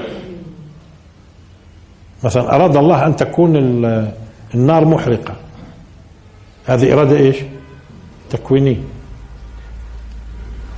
مثلا 2.24 2.54
أراد 2.54 2.76
الله 2.76 3.06
أن 3.06 3.16
تكون 3.16 3.56
ال- 3.56 4.12
النار 4.54 4.84
محرقة. 4.84 5.34
هذه 6.66 6.92
إرادة 6.92 7.16
إيش؟ 7.16 7.36
تكوينية 8.30 8.82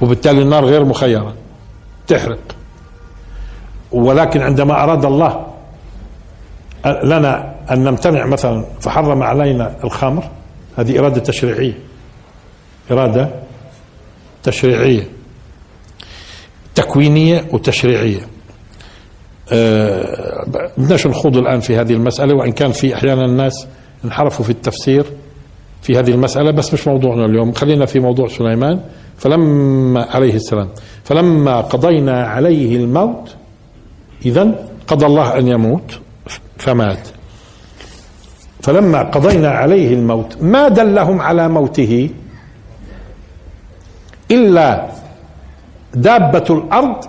وبالتالي 0.00 0.42
النار 0.42 0.64
غير 0.64 0.84
مخيرة 0.84 1.34
تحرق. 2.06 2.38
ولكن 3.92 4.40
عندما 4.40 4.82
أراد 4.82 5.04
الله 5.04 5.46
لنا 6.86 7.54
أن 7.70 7.84
نمتنع 7.84 8.26
مثلا 8.26 8.64
فحرم 8.80 9.22
علينا 9.22 9.76
الخمر 9.84 10.24
هذه 10.76 10.98
إرادة 10.98 11.20
تشريعية. 11.20 11.78
إرادة 12.90 13.30
تشريعية. 14.42 15.08
تكوينية 16.74 17.44
وتشريعية. 17.52 18.20
آه، 19.52 20.44
بدناش 20.76 21.06
نخوض 21.06 21.36
الآن 21.36 21.60
في 21.60 21.76
هذه 21.76 21.92
المسألة 21.92 22.34
وإن 22.34 22.52
كان 22.52 22.72
في 22.72 22.94
أحيانا 22.94 23.24
الناس 23.24 23.66
انحرفوا 24.04 24.44
في 24.44 24.50
التفسير. 24.50 25.06
في 25.82 25.98
هذه 25.98 26.10
المسألة 26.10 26.50
بس 26.50 26.74
مش 26.74 26.88
موضوعنا 26.88 27.24
اليوم. 27.24 27.52
خلينا 27.52 27.86
في 27.86 28.00
موضوع 28.00 28.28
سليمان. 28.28 28.80
فلما 29.18 30.02
عليه 30.10 30.34
السلام 30.34 30.68
فلما 31.04 31.60
قضينا 31.60 32.26
عليه 32.26 32.76
الموت 32.76 33.34
إذا 34.26 34.68
قضى 34.86 35.06
الله 35.06 35.38
أن 35.38 35.48
يموت 35.48 36.00
فمات. 36.58 37.08
فلما 38.62 39.02
قضينا 39.02 39.50
عليه 39.50 39.94
الموت 39.94 40.36
ما 40.42 40.68
دلهم 40.68 41.20
على 41.20 41.48
موته؟ 41.48 42.10
إلا 44.30 44.88
دابة 45.94 46.44
الأرض 46.50 47.04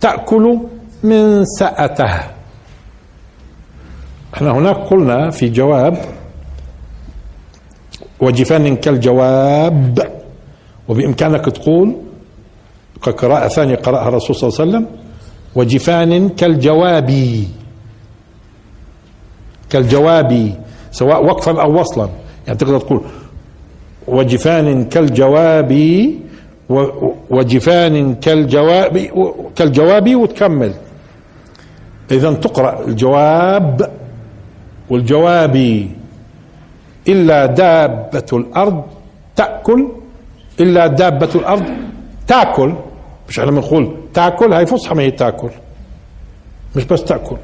تأكل 0.00 0.58
من 1.02 1.44
سأته. 1.44 2.20
إحنا 4.34 4.50
هناك 4.50 4.76
قلنا 4.76 5.30
في 5.30 5.48
جواب 5.48 6.19
وجفان 8.20 8.76
كالجواب. 8.76 10.10
وبإمكانك 10.88 11.44
تقول 11.44 11.96
كقراءة 13.02 13.48
ثانية 13.48 13.76
قرأها 13.76 14.08
الرسول 14.08 14.36
صلى 14.36 14.48
الله 14.48 14.60
عليه 14.60 14.68
وسلم 14.70 14.86
وجفان 15.54 16.28
كالجواب. 16.28 17.10
كالجواب 19.70 20.54
سواء 20.90 21.24
وقفا 21.24 21.62
أو 21.62 21.80
وصلا. 21.80 22.08
يعني 22.46 22.58
تقدر 22.58 22.78
تقول 22.78 23.00
وجفان 24.08 24.84
كالجواب 24.84 25.72
وجفان 27.30 28.14
كالجواب 28.14 28.94
كالجواب 29.56 30.16
وتكمل. 30.16 30.72
إذا 32.10 32.32
تقرأ 32.32 32.84
الجواب 32.86 33.90
والجواب 34.90 35.86
إلا 37.08 37.46
دابة 37.46 38.26
الأرض 38.32 38.84
تأكل 39.36 39.88
إلا 40.60 40.86
دابة 40.86 41.30
الأرض 41.34 41.64
تأكل. 42.26 42.74
مش 43.28 43.38
إحنا 43.38 43.50
بنقول 43.50 43.96
تأكل 44.14 44.52
هاي 44.52 44.66
فصحى 44.66 44.94
ما 44.94 45.02
هي 45.02 45.10
تأكل. 45.10 45.50
مش 46.76 46.84
بس 46.84 47.04
تأكل. 47.04 47.36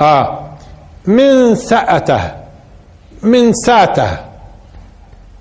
آه. 0.00 0.50
من 1.06 1.54
سأته 1.54 2.20
من 3.22 3.52
ساته. 3.52 4.10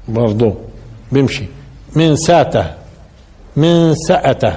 برضو 0.08 0.54
بيمشي. 1.12 1.46
من 1.96 2.16
ساته 2.16 2.66
من 3.56 3.96
سأته. 3.96 4.54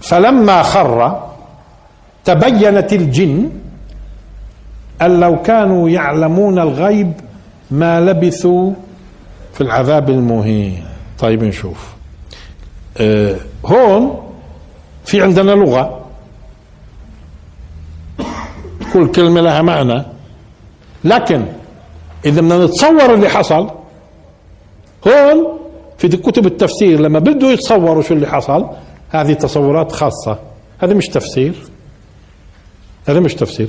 فلما 0.00 0.62
خر 0.62 1.28
تبينت 2.24 2.92
الجن 2.92 3.50
أن 5.02 5.20
لو 5.20 5.42
كانوا 5.42 5.88
يعلمون 5.88 6.58
الغيب 6.58 7.12
ما 7.70 8.00
لبثوا 8.00 8.72
في 9.54 9.60
العذاب 9.60 10.10
المهين. 10.10 10.84
طيب 11.18 11.44
نشوف. 11.44 11.92
آه 12.98 13.36
هون 13.66 14.32
في 15.04 15.22
عندنا 15.22 15.52
لغة. 15.52 16.04
كل 18.92 19.12
كلمة 19.12 19.40
لها 19.40 19.62
معنى. 19.62 20.02
لكن 21.04 21.46
إذا 22.24 22.40
بدنا 22.40 22.64
نتصور 22.64 23.14
اللي 23.14 23.28
حصل 23.28 23.70
هون 25.08 25.58
في 25.98 26.08
كتب 26.08 26.46
التفسير 26.46 27.00
لما 27.00 27.18
بدوا 27.18 27.50
يتصوروا 27.50 28.02
شو 28.02 28.14
اللي 28.14 28.26
حصل 28.26 28.66
هذه 29.10 29.32
تصورات 29.32 29.92
خاصة. 29.92 30.38
هذا 30.78 30.94
مش 30.94 31.08
تفسير. 31.08 31.54
هذا 33.08 33.20
مش 33.20 33.34
تفسير. 33.34 33.68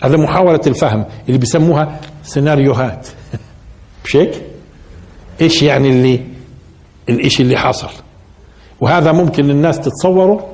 هذا 0.00 0.16
محاولة 0.16 0.60
الفهم 0.66 1.04
اللي 1.28 1.38
بيسموها 1.38 2.00
سيناريوهات. 2.22 3.08
مش 4.04 4.16
هيك؟ 4.16 4.42
إيش 5.40 5.62
يعني 5.62 5.88
اللي 5.88 6.20
الاشي 7.08 7.42
اللي 7.42 7.56
حصل 7.56 7.90
وهذا 8.80 9.12
ممكن 9.12 9.50
الناس 9.50 9.80
تتصوره 9.80 10.46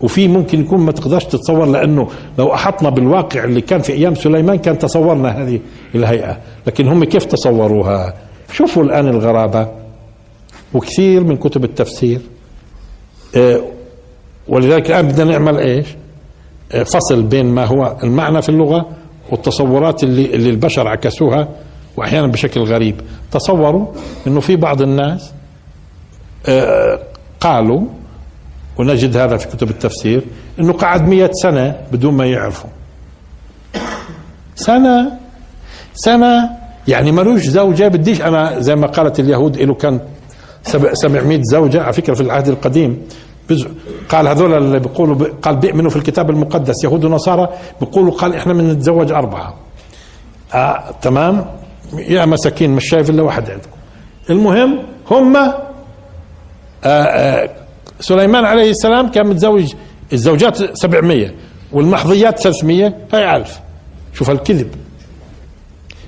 وفي 0.00 0.28
ممكن 0.28 0.60
يكون 0.60 0.80
ما 0.80 0.92
تقدرش 0.92 1.24
تتصور 1.24 1.64
لأنه 1.64 2.08
لو 2.38 2.54
أحطنا 2.54 2.90
بالواقع 2.90 3.44
اللي 3.44 3.60
كان 3.60 3.80
في 3.80 3.92
أيام 3.92 4.14
سليمان 4.14 4.58
كان 4.58 4.78
تصورنا 4.78 5.42
هذه 5.42 5.60
الهيئة. 5.94 6.38
لكن 6.66 6.88
هم 6.88 7.04
كيف 7.04 7.24
تصوروها؟ 7.24 8.14
شوفوا 8.52 8.82
الآن 8.82 9.08
الغرابة. 9.08 9.68
وكثير 10.74 11.24
من 11.24 11.36
كتب 11.36 11.64
التفسير. 11.64 12.20
آه، 13.36 13.60
ولذلك 14.48 14.90
الآن 14.90 15.08
بدنا 15.08 15.24
نعمل 15.24 15.58
إيش؟ 15.58 15.86
فصل 16.84 17.22
بين 17.22 17.46
ما 17.46 17.64
هو 17.64 17.96
المعنى 18.02 18.42
في 18.42 18.48
اللغة 18.48 18.88
والتصورات 19.30 20.04
اللي 20.04 20.34
اللي 20.34 20.50
البشر 20.50 20.88
عكسوها 20.88 21.48
وأحيانا 21.96 22.26
بشكل 22.26 22.60
غريب. 22.60 23.00
تصوروا 23.32 23.86
إنه 24.26 24.40
في 24.40 24.56
بعض 24.56 24.82
الناس 24.82 25.32
آه، 26.46 26.98
قالوا 27.40 27.80
ونجد 28.78 29.16
هذا 29.16 29.36
في 29.36 29.48
كتب 29.48 29.70
التفسير 29.70 30.22
إنه 30.60 30.72
قعد 30.72 31.08
مية 31.08 31.30
سنة 31.42 31.76
بدون 31.92 32.14
ما 32.14 32.26
يعرفوا. 32.26 32.70
سنة 34.54 35.12
سنة 35.94 36.50
يعني 36.88 37.12
ملوش 37.12 37.42
زوجة 37.42 37.88
بديش 37.88 38.22
أنا 38.22 38.60
زي 38.60 38.76
ما 38.76 38.86
قالت 38.86 39.20
اليهود 39.20 39.56
له 39.56 39.74
كان 39.74 40.00
سبع- 40.62 40.94
700 40.94 41.40
زوجة 41.42 41.82
على 41.82 41.92
فكرة 41.92 42.14
في 42.14 42.20
العهد 42.20 42.48
القديم. 42.48 42.98
قال 44.08 44.28
هذول 44.28 44.54
اللي 44.54 44.78
بيقولوا 44.78 45.26
قال 45.42 45.56
بيؤمنوا 45.56 45.90
في 45.90 45.96
الكتاب 45.96 46.30
المقدس 46.30 46.84
يهود 46.84 47.04
ونصارى 47.04 47.48
بيقولوا 47.80 48.12
قال 48.12 48.34
إحنا 48.34 48.52
بنتزوج 48.52 49.12
أربعة. 49.12 49.54
آه 50.54 50.94
تمام؟ 51.02 51.46
يا 51.98 52.24
مساكين 52.26 52.70
مش 52.70 52.88
شايف 52.88 53.10
إلا 53.10 53.22
واحد 53.22 53.50
عندكم. 53.50 53.70
المهم 54.30 54.78
هم 55.10 55.36
آه 55.36 55.56
آه 56.84 57.50
سليمان 58.00 58.44
عليه 58.44 58.70
السلام 58.70 59.08
كان 59.10 59.26
متزوج 59.26 59.72
الزوجات 60.12 60.76
700 60.78 61.30
والمحظيات 61.72 62.38
300 62.38 62.94
هاي 63.12 63.36
1000 63.36 63.60
شوف 64.14 64.30
الكذب. 64.30 64.68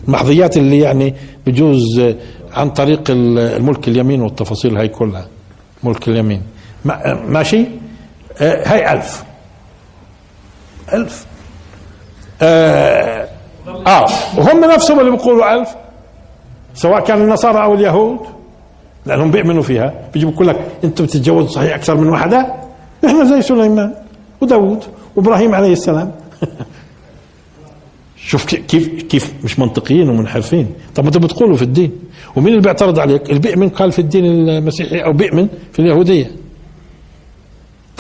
المحظيات 0.09 0.57
اللي 0.57 0.79
يعني 0.79 1.15
بجوز 1.47 1.99
آه، 1.99 2.15
عن 2.53 2.71
طريق 2.71 3.11
ال- 3.11 3.39
الملك 3.39 3.89
اليمين 3.89 4.23
والتفاصيل 4.23 4.77
هاي 4.77 4.89
كلها. 4.89 5.27
ملك 5.85 6.09
اليمين. 6.09 6.43
ماشي؟ 7.29 7.67
آه، 8.41 8.69
هاي 8.69 8.93
ألف. 8.93 9.25
ألف. 10.93 11.27
آه, 12.43 13.29
آه 13.87 14.07
وهم 14.39 14.65
نفسهم 14.65 15.01
اللي 15.01 15.11
بيقولوا 15.11 15.55
ألف 15.61 15.69
سواء 16.75 17.05
كان 17.05 17.23
النصارى 17.23 17.63
أو 17.63 17.75
اليهود 17.75 18.19
لأنهم 19.07 19.31
بيؤمنوا 19.31 19.63
فيها. 19.63 19.95
بيجي 20.15 20.27
بيقول 20.27 20.49
لك 20.49 20.57
أنتم 20.85 21.05
بتتجوزوا 21.05 21.49
صحيح 21.49 21.75
أكثر 21.75 21.95
من 21.97 22.09
واحدة؟ 22.09 22.55
نحن 23.05 23.27
زي 23.29 23.43
سليمان 23.43 23.95
وداود 24.41 24.85
وإبراهيم 25.17 25.55
عليه 25.55 25.73
السلام. 25.73 26.13
شوف 28.17 28.45
كي- 28.45 28.57
كيف 28.57 29.03
كيف 29.03 29.35
مش 29.45 29.59
منطقيين 29.59 30.09
ومنحرفين. 30.09 30.73
طب 30.95 31.05
أنتوا 31.07 31.21
بتقولوا 31.21 31.57
في 31.57 31.63
الدين. 31.63 31.93
ومين 32.37 32.49
اللي 32.49 32.61
بيعترض 32.63 32.99
عليك؟ 32.99 33.29
اللي 33.31 33.41
بيؤمن 33.41 33.69
قال 33.69 33.93
في 33.93 33.99
الدين 33.99 34.25
المسيحي 34.25 34.99
أو 35.05 35.13
بيؤمن 35.13 35.49
في 35.73 35.79
اليهودية. 35.79 36.31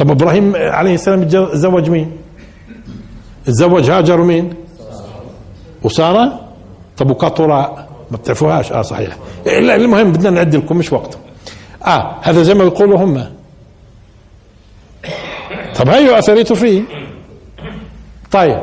طب 0.00 0.10
إبراهيم 0.10 0.56
عليه 0.56 0.94
السلام 0.94 1.24
تزوج 1.28 1.90
مين؟ 1.90 2.10
تزوج 3.46 3.90
هاجر 3.90 4.20
ومين 4.20 4.54
وسارة؟ 5.82 6.40
طب 6.96 7.10
وقطراء 7.10 7.88
ما 8.10 8.16
بتعرفوهاش؟ 8.16 8.72
آه 8.72 8.82
صحيح. 8.82 9.16
لا 9.46 9.74
المهم 9.76 10.12
بدنا 10.12 10.30
نعد 10.30 10.56
لكم 10.56 10.76
مش 10.76 10.92
وقته 10.92 11.18
آه 11.86 12.16
هذا 12.22 12.42
زي 12.42 12.54
ما 12.54 12.64
بيقولوا 12.64 12.98
هم. 12.98 13.24
طب 15.76 15.88
هيو 15.88 16.14
اثريته 16.14 16.54
فيه. 16.54 16.82
طيب 18.30 18.58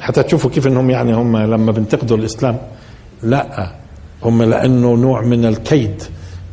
حتى 0.00 0.22
تشوفوا 0.22 0.50
كيف 0.50 0.66
إنهم 0.66 0.90
يعني 0.90 1.14
هم 1.14 1.36
لما 1.36 1.72
بينتقدوا 1.72 2.16
الإسلام 2.16 2.58
لا 3.22 3.70
هم 4.22 4.42
لأنه 4.42 4.94
نوع 4.94 5.20
من 5.22 5.44
الكيد 5.44 6.02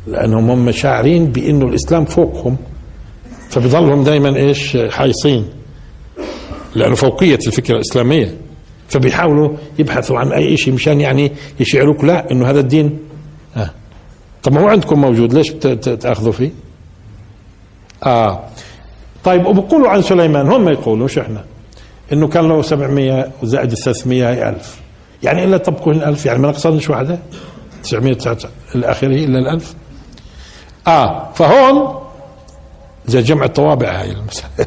لأنهم 0.06 0.50
هم 0.50 0.70
شاعرين 0.70 1.26
بإنه 1.26 1.66
الإسلام 1.66 2.04
فوقهم. 2.04 2.56
فبيضلهم 3.54 4.04
دائما 4.04 4.36
إيش؟ 4.36 4.76
حايصين. 4.90 5.48
لأنه 6.74 6.94
فوقية 6.94 7.38
الفكرة 7.46 7.74
الإسلامية. 7.74 8.34
فبيحاولوا 8.88 9.56
يبحثوا 9.78 10.18
عن 10.18 10.32
أي 10.32 10.56
شيء 10.56 10.74
مشان 10.74 11.00
يعني 11.00 11.32
يشعروك 11.60 12.04
لا 12.04 12.30
إنه 12.30 12.50
هذا 12.50 12.60
الدين. 12.60 12.98
آه. 13.56 13.70
طب 14.42 14.52
ما 14.52 14.60
هو 14.60 14.68
عندكم 14.68 15.00
موجود 15.00 15.34
ليش 15.34 15.50
تاخذوا 16.00 16.32
فيه؟ 16.32 16.50
آه. 18.06 18.40
طيب 19.24 19.46
وبقولوا 19.46 19.88
عن 19.88 20.02
سليمان 20.02 20.48
هم 20.48 20.68
يقولوا 20.68 21.04
مش 21.04 21.18
إحنا؟ 21.18 21.44
إنه 22.12 22.28
كان 22.28 22.48
له 22.48 22.62
700 22.62 23.30
وزائد 23.42 23.70
ال 23.72 23.78
300 23.78 24.30
هي 24.30 24.48
1000 24.48 24.80
يعني 25.22 25.44
إلا 25.44 25.56
طبقوا 25.56 25.92
ال 25.92 26.04
1000 26.04 26.26
يعني 26.26 26.38
ما 26.38 26.48
نقصنش 26.48 26.90
واحدة. 26.90 27.18
900 27.82 28.16
إلى 28.74 28.86
آخره 28.86 29.14
إلا 29.24 29.38
ال 29.38 29.48
1000 29.48 29.74
آه. 30.86 31.32
فهون 31.34 32.03
زي 33.06 33.22
جمع 33.22 33.44
الطوابع 33.44 34.00
هاي 34.00 34.10
المسألة. 34.10 34.66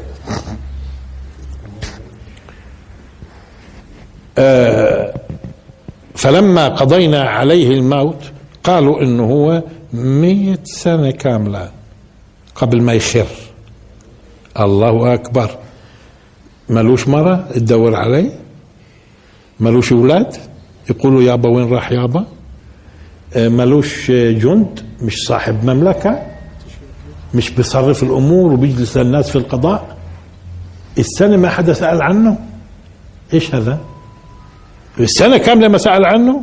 آه 4.38 5.14
فلما 6.14 6.68
قضينا 6.68 7.22
عليه 7.22 7.70
الموت 7.70 8.22
قالوا 8.64 9.02
إنه 9.02 9.24
هو 9.24 9.62
مية 9.92 10.58
سنة 10.64 11.10
كاملة 11.10 11.70
قبل 12.54 12.82
ما 12.82 12.92
يخر. 12.92 13.26
الله 14.60 15.14
أكبر. 15.14 15.50
ملوش 16.68 17.08
مرة 17.08 17.48
تدور 17.54 17.94
عليه؟ 17.94 18.30
ملوش 19.60 19.92
أولاد؟ 19.92 20.36
يقولوا 20.90 21.22
يابا 21.22 21.48
وين 21.48 21.68
راح 21.72 21.92
يابا 21.92 22.24
آه، 23.36 23.48
ملوش 23.48 24.10
جند؟ 24.10 24.80
مش 25.02 25.22
صاحب 25.26 25.64
مملكة؟ 25.64 26.22
مش 27.34 27.50
بيصرف 27.50 28.02
الأمور 28.02 28.52
وبيجلس 28.52 28.96
للناس 28.96 29.30
في 29.30 29.36
القضاء؟ 29.36 29.96
السنة 30.98 31.36
ما 31.36 31.48
حدا 31.48 31.72
سأل 31.72 32.02
عنه؟ 32.02 32.38
إيش 33.34 33.54
هذا؟ 33.54 33.78
السنة 35.00 35.36
كاملة 35.36 35.68
ما 35.68 35.78
سأل 35.78 36.06
عنه؟ 36.06 36.42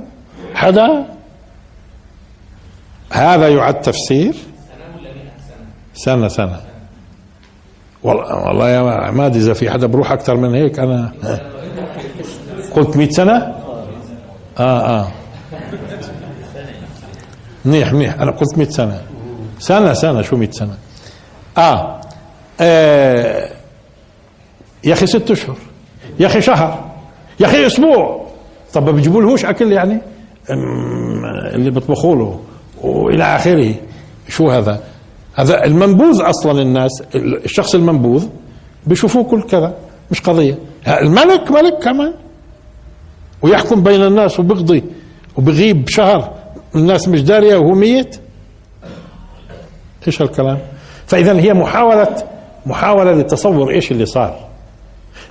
حدا؟ 0.53 1.05
هذا 3.11 3.47
يعد 3.47 3.81
تفسير؟ 3.81 4.36
سنة 5.93 6.27
سنة. 6.27 6.61
والله 8.03 8.69
يا 8.69 8.79
عماد 8.79 9.36
إذا 9.36 9.53
في 9.53 9.69
حدا 9.69 9.88
بروح 9.88 10.11
أكثر 10.11 10.36
من 10.38 10.55
هيك 10.55 10.79
أنا 10.79 11.11
قلت 12.75 12.97
100 12.97 13.09
سنة؟ 13.09 13.55
آه 14.59 14.99
آه. 14.99 15.07
منيح 17.65 17.93
منيح. 17.93 18.21
أنا 18.21 18.31
قلت 18.31 18.57
100 18.57 18.69
سنة. 18.69 19.01
سنة 19.66 19.93
سنة 19.93 20.22
شو 20.22 20.38
100 20.38 20.51
سنة؟ 20.51 20.78
آه, 21.57 22.01
آه 22.61 23.49
يا 24.84 24.93
أخي 24.93 25.07
ست 25.07 25.32
أشهر 25.32 25.57
يا 26.20 26.28
أخي 26.28 26.41
شهر 26.41 26.91
يا 27.39 27.45
أخي 27.45 27.66
أسبوع. 27.68 28.26
طب 28.74 28.86
ما 28.86 28.91
بيجيبوا 28.91 29.22
لهوش 29.22 29.45
أكل 29.45 29.72
يعني؟ 29.72 30.01
اللي 31.55 31.72
بيطبخوا 31.72 32.16
له 32.16 32.39
وإلى 32.82 33.24
آخره. 33.24 33.76
شو 34.30 34.49
هذا؟ 34.49 34.84
هذا 35.36 35.63
المنبوذ 35.66 36.22
أصلا 36.22 36.61
الناس 36.61 37.03
الشخص 37.16 37.76
المنبوذ 37.76 38.28
بيشوفوه 38.88 39.24
كل 39.24 39.41
كذا 39.41 39.74
مش 40.11 40.22
قضية. 40.22 40.57
الملك 40.88 41.51
ملك 41.51 41.84
كمان. 41.84 42.13
ويحكم 43.41 43.84
بين 43.84 44.03
الناس 44.03 44.39
وبيقضي 44.39 44.84
وبغيب 45.38 45.89
شهر. 45.89 46.34
الناس 46.76 47.07
مش 47.07 47.22
دارية 47.22 47.55
وهو 47.55 47.76
ميت. 47.76 48.20
إيش 50.07 50.21
هالكلام؟ 50.21 50.57
فاذا 51.07 51.39
هي 51.39 51.53
محاولة 51.53 52.15
محاولة 52.65 53.11
لتصور 53.11 53.71
إيش 53.71 53.91
اللي 53.91 54.05
صار. 54.05 54.39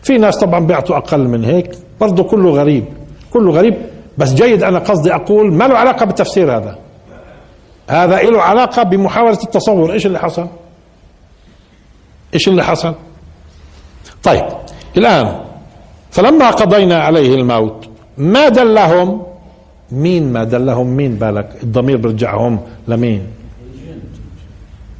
في 0.02 0.18
ناس 0.18 0.36
طبعا 0.36 0.60
بيعطوا 0.60 0.96
أقل 0.96 1.28
من 1.28 1.44
هيك 1.44 1.78
برضه 2.00 2.22
كله 2.24 2.50
غريب 2.50 2.84
كله 3.32 3.52
غريب. 3.52 3.74
بس 4.18 4.34
جيد 4.34 4.62
أنا 4.62 4.78
قصدي 4.78 5.14
أقول 5.14 5.52
ما 5.52 5.64
له 5.64 5.78
علاقة 5.78 6.06
بالتفسير 6.06 6.56
هذا. 6.56 6.78
هذا 7.90 8.22
له 8.22 8.42
علاقة 8.42 8.82
بمحاولة 8.82 9.38
التصور. 9.42 9.92
إيش 9.92 10.06
اللي 10.06 10.18
حصل؟ 10.18 10.46
إيش 12.34 12.48
اللي 12.48 12.64
حصل؟ 12.64 12.94
طيب 14.22 14.44
الآن 14.96 15.40
فلما 16.10 16.50
قضينا 16.50 16.98
عليه 16.98 17.34
الموت 17.34 17.88
ما 18.18 18.48
دلهم؟ 18.48 19.22
مين 19.92 20.32
ما 20.32 20.44
دلهم؟ 20.44 20.86
مين 20.86 21.16
بالك؟ 21.16 21.48
الضمير 21.62 21.96
برجعهم 21.96 22.60
لمين؟ 22.88 23.26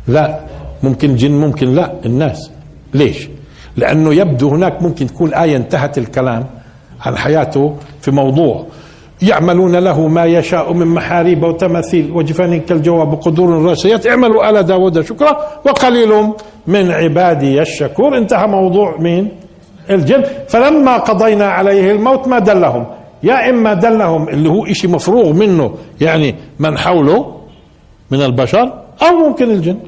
لا. 0.09 0.41
ممكن 0.83 1.17
جن 1.17 1.31
ممكن 1.33 1.75
لا. 1.75 1.93
الناس. 2.07 2.51
ليش؟ 2.95 3.29
لأنه 3.77 4.15
يبدو 4.15 4.49
هناك 4.49 4.83
ممكن 4.83 5.07
تكون 5.07 5.35
آية 5.35 5.57
انتهت 5.57 5.99
الكلام 5.99 6.47
عن 7.01 7.17
حياته 7.17 7.75
في 8.01 8.11
موضوع. 8.11 8.67
يعملون 9.23 9.77
له 9.77 10.09
ما 10.09 10.25
يشاء 10.25 10.73
من 10.73 10.87
محاريب 10.87 11.43
وتماثيل 11.43 12.11
وجفان 12.11 12.61
كالجواب 12.61 13.13
وقدور 13.13 13.63
راسيات 13.63 14.07
اعملوا 14.07 14.51
آل 14.51 14.63
داود 14.63 15.01
شكرا 15.01 15.37
وقليل 15.67 16.29
من 16.67 16.91
عبادي 16.91 17.61
الشكور. 17.61 18.17
انتهى 18.19 18.47
موضوع 18.47 18.97
مين 18.99 19.29
الجن. 19.91 20.25
فلما 20.49 20.97
قضينا 20.97 21.47
عليه 21.47 21.93
الموت 21.93 22.29
ما 22.29 22.39
دلهم؟ 22.39 22.87
يا 23.23 23.51
إما 23.51 23.75
دلهم 23.75 24.29
اللي 24.29 24.49
هو 24.49 24.67
إشي 24.67 24.89
مفروغ 24.89 25.33
منه 25.33 25.75
يعني 26.01 26.35
من 26.59 26.79
حوله 26.79 27.41
من 28.11 28.23
البشر 28.23 28.73
أو 29.03 29.29
ممكن 29.29 29.51
الجن. 29.51 29.79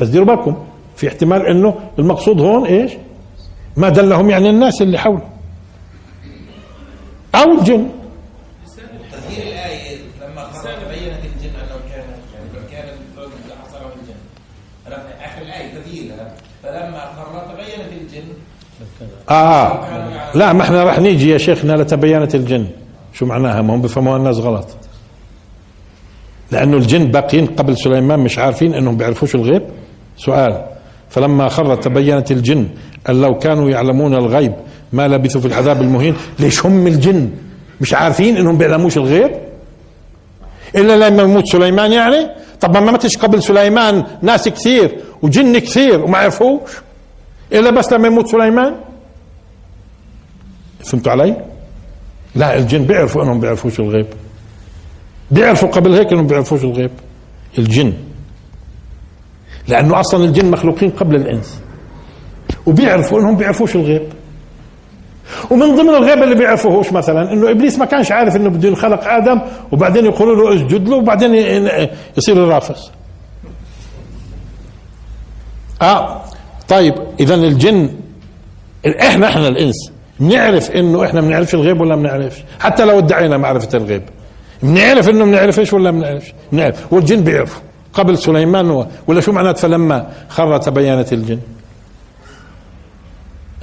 بس 0.00 0.08
ديروا 0.08 0.26
بالكم. 0.26 0.56
في 0.96 1.08
احتمال 1.08 1.46
إنه 1.46 1.74
المقصود 1.98 2.40
هون 2.40 2.66
إيش؟ 2.66 2.92
ما 3.76 3.88
دلهم 3.88 4.30
يعني 4.30 4.50
الناس 4.50 4.82
اللي 4.82 4.98
حوله. 4.98 5.22
أو 7.34 7.58
الجن. 7.58 7.88
الآية 9.38 9.98
لما 10.22 10.42
خرج 10.42 10.74
تبينت 10.74 11.24
الجن 11.24 11.50
كان 11.90 12.04
يعني 12.32 12.46
لو 12.54 12.60
كان 12.70 12.88
اللي 13.18 13.54
حصل 13.64 13.78
الجن. 13.78 14.14
الآية 15.42 15.74
تغييرها. 15.74 16.32
فلما 16.62 17.00
خر 17.16 17.54
تبينت 17.54 17.92
الجن 18.02 18.28
آه. 19.30 20.34
لا 20.34 20.52
ما 20.52 20.62
إحنا 20.62 20.84
راح 20.84 20.98
نيجي 20.98 21.30
يا 21.30 21.38
شيخنا 21.38 21.72
لتبينت 21.72 22.34
الجن. 22.34 22.66
شو 23.12 23.26
معناها؟ 23.26 23.62
ما 23.62 23.74
هم 23.74 23.82
بفهموها 23.82 24.16
الناس 24.16 24.36
غلط. 24.36 24.66
لأنه 26.52 26.76
الجن 26.76 27.06
باقيين 27.06 27.46
قبل 27.46 27.76
سليمان 27.76 28.20
مش 28.20 28.38
عارفين 28.38 28.74
إنهم 28.74 28.96
بيعرفوش 28.96 29.34
الغيب. 29.34 29.62
سؤال. 30.18 30.64
فلما 31.10 31.48
خر 31.48 31.74
تبينت 31.74 32.30
الجن 32.30 32.68
أن 33.08 33.20
لو 33.20 33.38
كانوا 33.38 33.70
يعلمون 33.70 34.14
الغيب 34.14 34.52
ما 34.92 35.08
لبثوا 35.08 35.40
في 35.40 35.46
العذاب 35.46 35.82
المهين 35.82 36.14
ليش 36.38 36.66
هم 36.66 36.86
الجن؟ 36.86 37.30
مش 37.80 37.94
عارفين 37.94 38.36
إنهم 38.36 38.58
بيعلموش 38.58 38.96
الغيب؟ 38.96 39.30
إلا 40.76 41.08
لما 41.08 41.22
يموت 41.22 41.46
سليمان 41.46 41.92
يعني؟ 41.92 42.28
طب 42.60 42.76
ما 42.76 42.80
ماتش 42.80 43.16
قبل 43.16 43.42
سليمان 43.42 44.04
ناس 44.22 44.48
كثير 44.48 44.98
وجن 45.22 45.58
كثير 45.58 46.04
وما 46.04 46.18
عرفوش. 46.18 46.70
إلا 47.52 47.70
بس 47.70 47.92
لما 47.92 48.06
يموت 48.06 48.26
سليمان. 48.28 48.74
فهمتوا 50.84 51.12
علي؟ 51.12 51.36
لا 52.34 52.56
الجن 52.58 52.84
بيعرفوا 52.84 53.22
إنهم 53.22 53.40
بيعرفوش 53.40 53.80
الغيب. 53.80 54.06
بيعرفوا 55.30 55.68
قبل 55.68 55.94
هيك 55.94 56.12
إنهم 56.12 56.26
بيعرفوش 56.26 56.64
الغيب. 56.64 56.90
الجن. 57.58 57.92
لأنه 59.68 60.00
أصلا 60.00 60.24
الجن 60.24 60.50
مخلوقين 60.50 60.90
قبل 60.90 61.16
الإنس. 61.16 61.60
وبيعرفوا 62.66 63.20
إنهم 63.20 63.36
بيعرفوش 63.36 63.76
الغيب. 63.76 64.02
ومن 65.50 65.76
ضمن 65.76 65.88
الغيب 65.94 66.22
اللي 66.22 66.34
بيعرفوهوش 66.34 66.92
مثلا 66.92 67.32
إنه 67.32 67.50
إبليس 67.50 67.78
ما 67.78 67.84
كانش 67.84 68.12
عارف 68.12 68.36
إنه 68.36 68.50
بده 68.50 68.68
ينخلق 68.68 69.08
آدم 69.08 69.40
وبعدين 69.72 70.04
يقولوا 70.06 70.36
له 70.36 70.56
اسجد 70.56 70.88
له 70.88 70.96
وبعدين 70.96 71.34
يصير 72.16 72.36
يرافس 72.36 72.90
آه 75.82 76.22
طيب 76.68 76.94
اذا 77.20 77.34
الجن 77.34 77.90
إحنا 79.00 79.26
إحنا 79.26 79.48
الإنس 79.48 79.92
بنعرف 80.20 80.70
إنه 80.70 81.04
إحنا 81.04 81.20
بنعرفش 81.20 81.54
الغيب 81.54 81.80
ولا 81.80 81.96
بنعرفش؟ 81.96 82.42
حتى 82.60 82.84
لو 82.84 82.98
ادعينا 82.98 83.36
معرفة 83.36 83.78
الغيب. 83.78 84.02
بنعرف 84.62 85.08
إنه 85.08 85.24
بنعرفش 85.24 85.72
ولا 85.72 85.90
بنعرفش؟ 85.90 86.34
بنعرف. 86.52 86.92
والجن 86.92 87.20
بيعرفوا. 87.20 87.62
قبل 87.92 88.18
سليمان. 88.18 88.86
ولا 89.06 89.20
شو 89.20 89.32
معنات 89.32 89.58
فلما 89.58 90.12
خر 90.28 90.58
تبينت 90.58 91.12
الجن؟ 91.12 91.40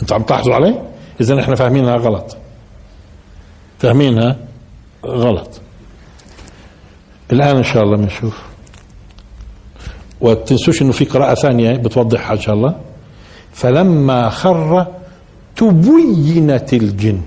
أنتوا 0.02 0.18
عم 0.18 0.24
تلاحظوا 0.24 0.56
علي؟ 0.56 0.82
إذا 1.22 1.40
إحنا 1.40 1.56
فاهمينها 1.56 1.96
غلط. 1.96 2.38
فاهمينها 3.80 4.36
غلط. 5.06 5.62
الآن 7.32 7.58
إن 7.58 7.64
شاء 7.64 7.84
الله 7.84 7.98
بنشوف. 7.98 8.42
وتنسوش 10.22 10.82
إنه 10.82 10.92
في 10.92 11.06
قراءة 11.06 11.34
ثانية 11.34 11.78
بتوضحها 11.78 12.34
إن 12.34 12.42
شاء 12.42 12.56
الله. 12.56 12.76
فلما 13.54 14.30
خر 14.30 14.88
تبينت 15.56 16.74
الجن. 16.74 17.22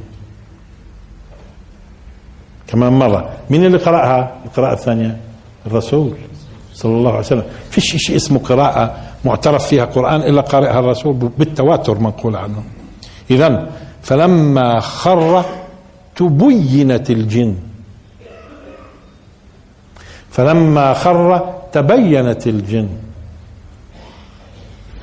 كمان 2.66 2.92
مرة. 2.92 3.32
مين 3.50 3.64
اللي 3.64 3.78
قرأها؟ 3.78 4.36
القراءة 4.44 4.72
الثانية. 4.72 5.20
الرسول. 5.66 6.12
صلى 6.78 6.94
الله 6.94 7.10
عليه 7.10 7.26
وسلم. 7.26 7.48
فيش 7.70 7.96
شيء 7.96 8.16
اسمه 8.16 8.38
قراءة 8.38 8.96
معترف 9.24 9.66
فيها 9.66 9.84
قرآن 9.84 10.20
إلا 10.20 10.40
قارئها 10.40 10.78
الرسول 10.78 11.14
بالتواتر 11.14 11.98
منقول 11.98 12.36
عنه. 12.36 12.62
إذا 13.30 13.70
فلما 14.02 14.80
خر 14.80 15.44
تبينت 16.16 17.10
الجن. 17.10 17.56
فلما 20.30 20.94
خر 20.94 21.54
تبينت 21.72 22.46
الجن. 22.46 22.88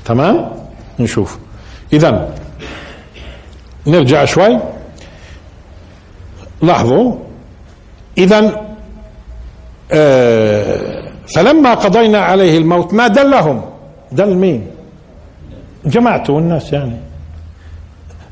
تمام؟ 0.06 0.52
نشوف. 1.00 1.38
اذا 1.94 2.36
نرجع 3.88 4.26
شوي. 4.26 4.60
لاحظوا. 6.62 7.16
اذا 8.18 8.66
آه 9.92 10.95
فلما 11.36 11.74
قضينا 11.74 12.18
عليه 12.20 12.58
الموت 12.58 12.94
ما 12.94 13.08
دلهم. 13.08 13.62
دل 14.12 14.36
مين؟ 14.36 14.68
جماعته 15.86 16.34
والناس 16.34 16.74
يعني. 16.74 16.98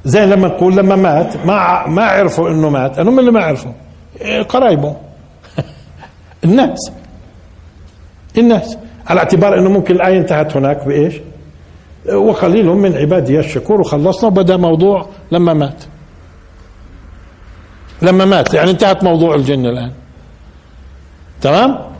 زي 0.06 0.26
لما 0.26 0.48
نقول 0.48 0.78
لما 0.78 0.96
مات 0.96 1.46
ما 1.46 1.88
ما 1.88 2.04
عرفوا 2.04 2.50
إنه 2.50 2.70
مات. 2.70 3.00
انهم 3.00 3.20
اللي 3.20 3.32
ما 3.32 3.44
عرفوا. 3.44 3.72
قرايبه. 4.50 4.96
الناس. 6.46 6.92
الناس. 8.38 8.78
على 9.08 9.20
اعتبار 9.20 9.60
إنه 9.60 9.70
ممكن 9.70 9.96
الآية 9.96 10.18
انتهت 10.18 10.58
هناك 10.58 10.86
بإيش؟ 10.86 11.16
وقليل 12.14 12.66
من 12.66 12.98
عبادي 12.98 13.40
الشكور. 13.40 13.82
وخلصنا 13.82 14.28
وبدأ 14.28 14.58
موضوع 14.58 15.06
لما 15.32 15.54
مات. 15.54 15.84
لما 18.02 18.26
مات. 18.26 18.54
يعني 18.54 18.72
انتهت 18.72 19.04
موضوع 19.04 19.36
الجن 19.36 19.66
الآن. 19.66 19.92
تمام؟ 21.42 21.93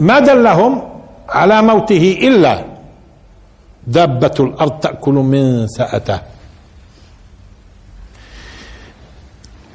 ما 0.00 0.18
دلهم 0.18 0.82
على 1.28 1.62
موته 1.62 2.18
إلا 2.22 2.64
دابة 3.86 4.34
الأرض 4.40 4.80
تأكل 4.80 5.12
من 5.12 5.66
سأته. 5.66 6.20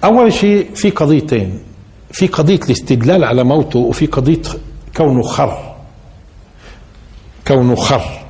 أول 0.03 0.33
شيء 0.33 0.73
في 0.73 0.89
قضيتين. 0.89 1.59
في 2.11 2.27
قضية 2.27 2.59
الاستدلال 2.65 3.23
على 3.23 3.43
موته 3.43 3.79
وفي 3.79 4.05
قضية 4.05 4.41
كونه 4.97 5.21
خر. 5.21 5.75
كونه 7.47 7.75
خر. 7.75 8.25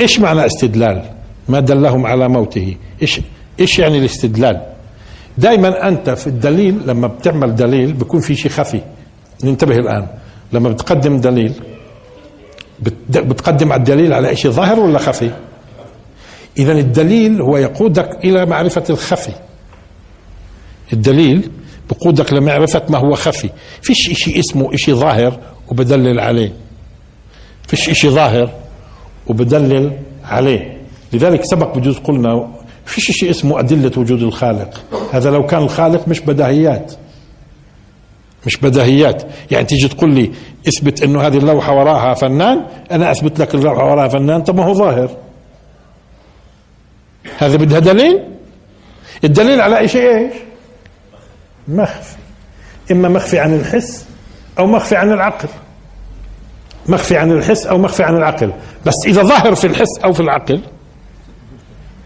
إيش 0.00 0.20
معنى 0.20 0.46
استدلال؟ 0.46 1.10
ما 1.48 1.60
دلهم 1.60 2.06
على 2.06 2.28
موته. 2.28 2.76
إيش 3.02 3.20
إيش 3.60 3.78
يعني 3.78 3.98
الاستدلال؟ 3.98 4.72
دائما 5.38 5.88
أنت 5.88 6.10
في 6.10 6.26
الدليل 6.26 6.86
لما 6.86 7.06
بتعمل 7.06 7.54
دليل 7.56 7.92
بيكون 7.92 8.20
في 8.20 8.34
شيء 8.34 8.50
خفي. 8.50 8.80
ننتبه 9.44 9.76
الآن. 9.76 10.06
لما 10.52 10.68
بتقدم 10.68 11.20
دليل 11.20 11.52
بتقدم 13.08 13.72
الدليل 13.72 14.12
على 14.12 14.36
شيء 14.36 14.50
ظاهر 14.50 14.80
ولا 14.80 14.98
خفي؟ 14.98 15.30
اذا 16.58 16.72
الدليل 16.72 17.42
هو 17.42 17.56
يقودك 17.56 18.24
إلى 18.24 18.46
معرفة 18.46 18.84
الخفي. 18.90 19.32
الدليل 20.92 21.50
بقودك 21.90 22.32
لمعرفة 22.32 22.82
ما 22.88 22.98
هو 22.98 23.14
خفي. 23.14 23.50
فيش 23.82 24.10
إشي 24.10 24.40
اسمه 24.40 24.74
إشي 24.74 24.92
ظاهر 24.92 25.38
وبدلل 25.68 26.20
عليه. 26.20 26.52
فيش 27.68 27.88
إشي 27.88 28.10
ظاهر 28.10 28.50
وبدلل 29.26 29.92
عليه. 30.24 30.76
لذلك 31.12 31.44
سبق 31.44 31.78
بجوز 31.78 31.98
قلنا 31.98 32.48
فيش 32.84 33.10
إشي 33.10 33.30
اسمه 33.30 33.60
أدلة 33.60 33.92
وجود 33.96 34.22
الخالق. 34.22 34.84
هذا 35.12 35.30
لو 35.30 35.46
كان 35.46 35.62
الخالق 35.62 36.08
مش 36.08 36.20
بداهيات. 36.20 36.92
مش 38.46 38.56
بداهيات. 38.56 39.22
يعني 39.50 39.64
تيجي 39.64 39.88
تقول 39.88 40.14
لي 40.14 40.30
اثبت 40.68 41.02
انه 41.02 41.26
هذه 41.26 41.36
اللوحة 41.38 41.74
وراها 41.74 42.14
فنان 42.14 42.66
أنا 42.90 43.10
أثبت 43.10 43.38
لك 43.38 43.54
اللوحة 43.54 43.84
وراها 43.84 44.08
فنان 44.08 44.42
طب 44.42 44.56
ما 44.56 44.64
هو 44.64 44.74
ظاهر. 44.74 45.10
هذا 47.38 47.56
بدها 47.56 47.78
دليل؟ 47.78 48.22
الدليل 49.24 49.60
على 49.60 49.88
شيء 49.88 50.18
إيش؟ 50.18 50.32
مخفي. 51.68 52.16
إما 52.90 53.08
مخفي 53.08 53.38
عن 53.38 53.54
الحس 53.54 54.06
أو 54.58 54.66
مخفي 54.66 54.96
عن 54.96 55.12
العقل. 55.12 55.48
مخفي 56.88 57.16
عن 57.16 57.32
الحس 57.32 57.66
أو 57.66 57.78
مخفي 57.78 58.02
عن 58.02 58.16
العقل. 58.16 58.52
بس 58.86 58.94
إذا 59.06 59.22
ظاهر 59.22 59.54
في 59.54 59.66
الحس 59.66 59.98
أو 60.04 60.12
في 60.12 60.20
العقل 60.20 60.60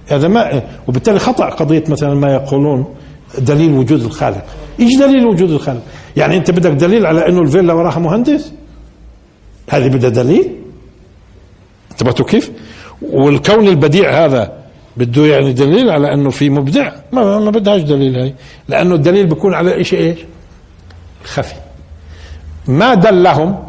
هذا 0.09 0.29
ما 0.29 0.63
وبالتالي 0.89 1.19
خطأ 1.19 1.51
قضية 1.51 1.85
مثلا 1.89 2.15
ما 2.15 2.33
يقولون 2.33 2.95
دليل 3.39 3.73
وجود 3.73 4.03
الخالق. 4.03 4.45
إيش 4.81 4.97
دليل 4.97 5.27
وجود 5.27 5.51
الخالق 5.51 5.83
يعني 6.17 6.37
أنت 6.37 6.51
بدك 6.51 6.71
دليل 6.71 7.07
على 7.07 7.29
إنه 7.29 7.43
الفيلا 7.43 7.73
وراها 7.73 7.99
مهندس؟ 7.99 8.53
هذه 9.71 9.89
بدها 9.89 10.11
دليل؟ 10.11 10.57
انتبهتوا 11.93 12.27
كيف؟ 12.27 12.51
والكون 13.03 13.69
البديع 13.69 14.25
هذا 14.25 14.53
بده 14.97 15.27
يعني 15.27 15.53
دليل 15.53 15.91
على 15.91 16.15
إنه 16.15 16.31
في 16.31 16.51
مبدع؟ 16.51 16.93
ما, 17.13 17.39
ما 17.39 17.51
بدهاش 17.51 17.83
دليل 17.83 18.17
هاي 18.17 18.35
لأنه 18.69 18.95
الدليل 18.95 19.27
بيكون 19.27 19.55
على 19.55 19.85
شيء 19.85 20.01
إيش؟ 20.01 20.19
خفي 21.25 21.55
ما 22.69 22.95
دلهم 22.95 23.65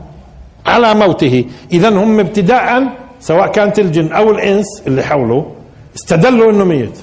على 0.66 0.94
موته 0.96 1.46
اذا 1.72 1.90
هم 1.90 2.20
ابتداء 2.20 2.84
سواء 3.20 3.52
كانت 3.52 3.80
الجن 3.80 4.12
أو 4.12 4.32
الإنس 4.32 4.66
اللي 4.88 5.04
حوله 5.04 5.56
استدلوا 5.96 6.52
إنه 6.52 6.64
ميت. 6.64 7.00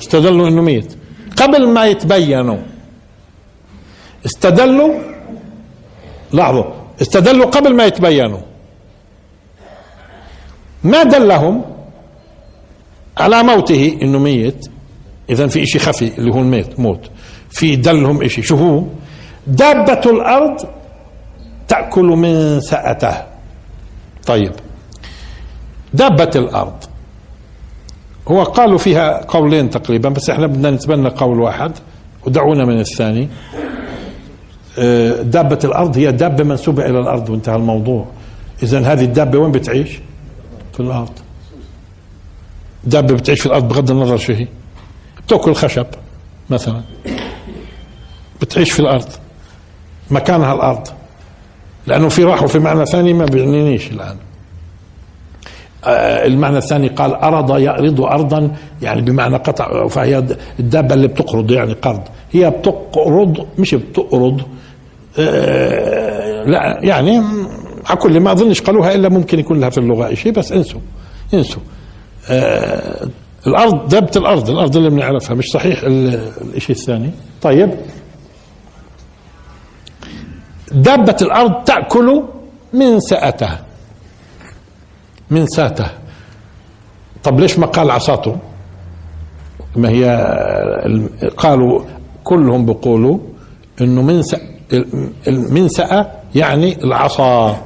استدلوا 0.00 0.48
إنه 0.48 0.62
ميت. 0.62 0.96
قبل 1.40 1.68
ما 1.68 1.86
يتبينوا. 1.86 2.58
استدلوا 4.26 4.94
لاحظوا 6.32 6.64
استدلوا 7.02 7.46
قبل 7.46 7.74
ما 7.74 7.84
يتبينوا. 7.84 8.40
ما 10.84 11.02
دلهم 11.02 11.64
على 13.18 13.42
موته 13.42 13.98
إنه 14.02 14.18
ميت؟ 14.18 14.66
اذا 15.30 15.46
في 15.46 15.62
إشي 15.62 15.78
خفي 15.78 16.18
اللي 16.18 16.34
هو 16.34 16.38
الميت 16.38 16.80
موت. 16.80 17.10
في 17.50 17.76
دلهم 17.76 18.22
إشي. 18.22 18.42
شو 18.42 18.56
هو؟ 18.56 18.84
دابة 19.46 20.10
الأرض 20.10 20.68
تأكل 21.68 22.04
من 22.04 22.60
سأته 22.60 23.26
طيب. 24.26 24.52
دابة 25.94 26.30
الأرض. 26.36 26.84
هو 28.30 28.42
قالوا 28.42 28.78
فيها 28.78 29.24
قولين 29.24 29.70
تقريبا 29.70 30.08
بس 30.08 30.30
إحنا 30.30 30.46
بدنا 30.46 30.70
نتبنى 30.70 31.08
قول 31.08 31.40
واحد 31.40 31.72
ودعونا 32.26 32.64
من 32.64 32.80
الثاني. 32.80 33.28
آه، 34.78 35.22
دابة 35.22 35.58
الأرض 35.64 35.98
هي 35.98 36.12
دابة 36.12 36.44
منسوبة 36.44 36.86
إلى 36.86 37.00
الأرض 37.00 37.30
وانتهى 37.30 37.56
الموضوع. 37.56 38.06
إذا 38.62 38.80
هذه 38.80 39.04
الدابة 39.04 39.38
وين 39.38 39.52
بتعيش؟ 39.52 39.98
في 40.72 40.80
الأرض. 40.80 41.10
دابة 42.84 43.14
بتعيش 43.14 43.40
في 43.40 43.46
الأرض 43.46 43.68
بغض 43.68 43.90
النظر 43.90 44.16
شو 44.16 44.32
هي. 44.32 44.46
بتأكل 45.26 45.54
خشب 45.54 45.86
مثلا. 46.50 46.80
بتعيش 48.40 48.72
في 48.72 48.80
الأرض. 48.80 49.08
مكانها 50.10 50.54
الأرض. 50.54 50.88
لأنه 51.86 52.08
في 52.08 52.24
راحوا 52.24 52.48
في 52.48 52.58
معنى 52.58 52.86
ثاني 52.86 53.12
ما 53.12 53.24
بيعنينيش 53.24 53.90
الآن. 53.90 54.16
المعنى 55.86 56.58
الثاني 56.58 56.88
قال 56.88 57.14
أرض 57.14 57.58
يأرض 57.58 58.00
أرضا 58.00 58.50
يعني 58.82 59.00
بمعنى 59.02 59.36
قطع 59.36 59.86
فهي 59.86 60.24
الدابة 60.60 60.94
اللي 60.94 61.08
بتقرض 61.08 61.50
يعني 61.50 61.72
قرض. 61.72 62.00
هي 62.32 62.50
بتقرض 62.50 63.46
مش 63.58 63.74
بتقرض. 63.74 64.40
آه، 65.18 66.44
لا 66.44 66.78
يعني 66.82 67.18
على 67.86 67.98
كل 67.98 68.20
ما 68.20 68.32
أظنش 68.32 68.60
قالوها 68.60 68.94
إلا 68.94 69.08
ممكن 69.08 69.38
يكون 69.38 69.60
لها 69.60 69.70
في 69.70 69.78
اللغة 69.78 70.14
شيء 70.14 70.32
بس 70.32 70.52
انسوا 70.52 70.80
انسوا. 71.34 71.62
آه، 72.30 73.08
الأرض 73.46 73.88
دابة 73.88 74.10
الأرض 74.16 74.50
الأرض 74.50 74.76
اللي 74.76 74.90
بنعرفها 74.90 75.34
مش 75.36 75.44
صحيح 75.54 75.82
ال- 75.82 76.30
الشيء 76.56 76.76
الثاني؟ 76.76 77.10
طيب. 77.42 77.70
دابة 80.72 81.16
الأرض 81.22 81.64
تأكل 81.64 82.22
من 82.72 83.00
سأتها. 83.00 83.60
من 85.30 85.46
ساته 85.46 85.86
طب 87.24 87.40
ليش 87.40 87.58
ما 87.58 87.66
قال 87.66 87.90
عصاته؟ 87.90 88.36
ما 89.76 89.88
هي 89.88 90.04
قالوا 91.36 91.80
كلهم 92.24 92.66
بيقولوا 92.66 93.18
إنه 93.80 94.02
من 94.02 94.22
سأ 94.22 94.40
المنسأة 95.28 96.06
يعني 96.34 96.84
العصا. 96.84 97.56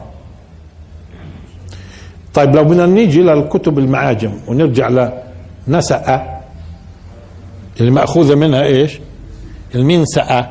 طيب 2.34 2.56
لو 2.56 2.64
بدنا 2.64 2.86
نيجي 2.86 3.22
للكتب 3.22 3.78
المعاجم 3.78 4.32
ونرجع 4.48 5.10
لنسأ 5.68 6.22
اللي 7.80 7.90
مأخوذة 7.90 8.34
منها 8.34 8.62
إيش؟ 8.62 8.98
المنسأة 9.74 10.50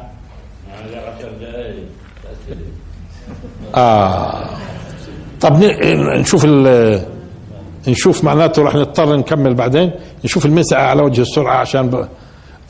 آه. 3.76 4.43
طب 5.44 5.64
ن- 5.64 6.20
نشوف 6.20 6.46
نشوف 7.88 8.24
معناته 8.24 8.64
رح 8.64 8.76
نضطر 8.76 9.16
نكمل 9.16 9.54
بعدين. 9.54 9.91
نشوف 10.26 10.46
المنسأة 10.46 10.78
على 10.82 11.02
وجه 11.02 11.22
السرعة 11.22 11.58
عشان 11.58 11.89
ب... 11.89 12.08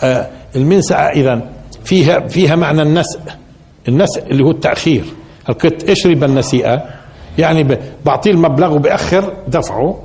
آه 0.01 0.27
المنسأة 0.55 0.97
إذا 0.97 1.41
فيها 1.83 2.19
فيها 2.27 2.55
معنى 2.55 2.81
النسء 2.81 3.19
النسء 3.87 4.31
اللي 4.31 4.43
هو 4.43 4.51
التأخير. 4.51 5.03
كنت 5.61 5.89
اشرب 5.89 6.23
النسيئة. 6.23 6.81
يعني 7.37 7.77
بعطيه 8.05 8.31
المبلغ 8.31 8.73
وبأخر 8.75 9.33
دفعه 9.47 9.99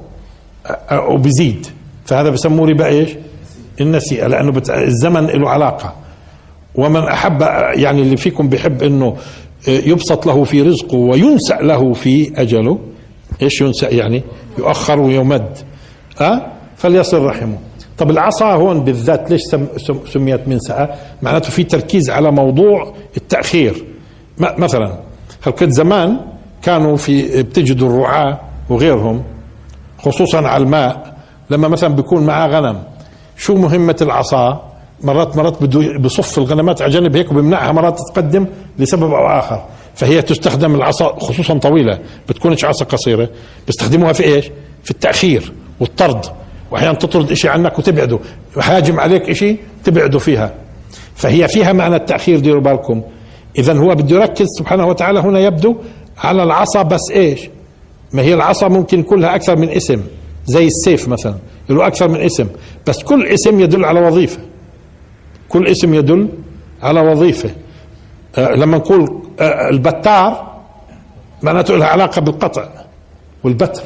آه، 0.66 0.68
آه، 0.90 1.08
وبزيد. 1.08 1.66
فهذا 2.06 2.30
بسموه 2.30 2.68
ربا 2.68 2.86
إيش؟ 2.86 3.10
النسيئة 3.80 4.26
لأنه 4.26 4.52
بت... 4.52 4.70
الزمن 4.70 5.26
له 5.26 5.50
علاقة. 5.50 5.92
ومن 6.74 7.02
أحب 7.02 7.40
يعني 7.74 8.02
اللي 8.02 8.16
فيكم 8.16 8.48
بيحب 8.48 8.82
إنه 8.82 9.16
يبسط 9.68 10.26
له 10.26 10.44
في 10.44 10.62
رزقه 10.62 10.96
وينسأ 10.96 11.54
له 11.54 11.92
في 11.92 12.32
أجله. 12.40 12.78
إيش 13.42 13.60
ينسأ 13.60 13.90
يعني؟ 13.94 14.22
يؤخر 14.58 15.00
ويمد. 15.00 15.58
أه؟ 16.20 16.46
فليصل 16.76 17.22
رحمه. 17.22 17.58
طب 17.98 18.10
العصا 18.10 18.52
هون 18.52 18.80
بالذات 18.84 19.30
ليش 19.30 19.40
سم 19.42 19.66
سم 19.76 19.98
سميت 20.06 20.48
منسأة؟ 20.48 20.94
معناته 21.22 21.50
في 21.50 21.64
تركيز 21.64 22.10
على 22.10 22.32
موضوع 22.32 22.94
التأخير. 23.16 23.84
مثلا 24.38 24.98
هل 25.42 25.52
كنت 25.52 25.72
زمان 25.72 26.20
كانوا 26.62 26.96
في 26.96 27.42
بتجدوا 27.42 27.88
الرعاة 27.88 28.40
وغيرهم 28.70 29.22
خصوصا 29.98 30.38
على 30.38 30.62
الماء 30.62 31.16
لما 31.50 31.68
مثلا 31.68 31.94
بيكون 31.94 32.26
معاه 32.26 32.48
غنم 32.48 32.82
شو 33.36 33.54
مهمة 33.54 33.96
العصا؟ 34.02 34.67
مرات 35.02 35.36
مرات 35.36 35.62
بده 35.62 35.98
بصف 35.98 36.38
الغنمات 36.38 36.82
على 36.82 36.92
جنب 36.92 37.16
هيك 37.16 37.32
وبيمنعها 37.32 37.72
مرات 37.72 37.98
تتقدم 37.98 38.46
لسبب 38.78 39.12
أو 39.14 39.26
آخر. 39.26 39.64
فهي 39.94 40.22
تستخدم 40.22 40.74
العصا 40.74 41.16
خصوصا 41.18 41.58
طويلة 41.58 41.98
بتكونش 42.28 42.64
عصا 42.64 42.84
قصيرة. 42.84 43.28
بيستخدموها 43.66 44.12
في 44.12 44.24
إيش؟ 44.24 44.50
في 44.84 44.90
التأخير 44.90 45.52
والطرد. 45.80 46.24
واحيانا 46.70 46.94
تطرد 46.94 47.32
شيء 47.32 47.50
عنك 47.50 47.78
وتبعده. 47.78 48.18
هاجم 48.56 49.00
عليك 49.00 49.32
شيء 49.32 49.58
تبعده 49.84 50.18
فيها. 50.18 50.54
فهي 51.14 51.48
فيها 51.48 51.72
معنى 51.72 51.96
التأخير 51.96 52.38
ديروا 52.38 52.62
بالكم. 52.62 53.02
اذا 53.58 53.72
هو 53.72 53.94
بده 53.94 54.16
يركز 54.16 54.46
سبحانه 54.58 54.86
وتعالى 54.86 55.20
هنا 55.20 55.40
يبدو 55.40 55.76
على 56.18 56.42
العصا 56.42 56.82
بس 56.82 57.10
إيش؟ 57.10 57.48
ما 58.12 58.22
هي 58.22 58.34
العصا 58.34 58.68
ممكن 58.68 59.00
يكون 59.00 59.20
لها 59.20 59.34
أكثر 59.34 59.56
من 59.56 59.68
اسم. 59.68 60.02
زي 60.46 60.66
السيف 60.66 61.08
مثلا. 61.08 61.34
له 61.68 61.86
أكثر 61.86 62.08
من 62.08 62.20
اسم. 62.20 62.46
بس 62.86 63.02
كل 63.02 63.26
اسم 63.26 63.60
يدل 63.60 63.84
على 63.84 64.00
وظيفة. 64.00 64.38
كل 65.48 65.66
اسم 65.66 65.94
يدل 65.94 66.28
على 66.82 67.00
وظيفة. 67.00 67.50
آه 68.38 68.54
لما 68.54 68.78
نقول 68.78 69.22
آه 69.40 69.68
البتار 69.68 70.58
معناته 71.42 71.76
لها 71.76 71.86
علاقة 71.86 72.20
بالقطع 72.20 72.68
والبتر. 73.44 73.82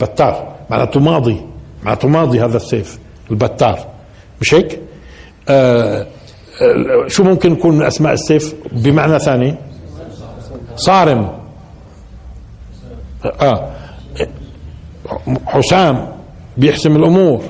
بتار 0.00 0.56
معناته 0.70 1.00
ماضي 1.00 1.40
معناته 1.82 2.08
ماضي 2.08 2.40
هذا 2.40 2.56
السيف 2.56 2.98
البتار. 3.30 3.78
مش 4.40 4.54
هيك؟ 4.54 4.80
آه 5.48 6.06
آه 6.62 7.08
شو 7.08 7.24
ممكن 7.24 7.52
يكون 7.52 7.78
من 7.78 7.86
أسماء 7.86 8.12
السيف؟ 8.12 8.54
بمعنى 8.72 9.18
ثاني؟ 9.18 9.54
صارم. 10.76 11.28
أه 13.24 13.70
حسام 15.46 16.08
بيحسم 16.56 16.96
الأمور. 16.96 17.42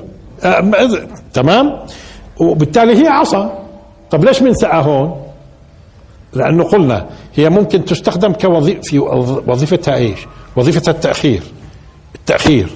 آه 0.43 0.89
تمام؟ 1.33 1.79
وبالتالي 2.41 3.03
هي 3.03 3.07
عصا. 3.07 3.59
طب 4.11 4.23
ليش 4.25 4.39
بنسقها 4.39 4.81
هون؟ 4.81 5.21
لأنه 6.33 6.63
قلنا 6.63 7.05
هي 7.35 7.49
ممكن 7.49 7.85
تستخدم 7.85 8.33
كوظيفه 8.33 8.81
في 8.81 8.99
وظيفتها 9.47 9.95
إيش؟ 9.95 10.19
وظيفتها 10.55 10.91
التأخير. 10.91 11.43
التأخير. 12.15 12.69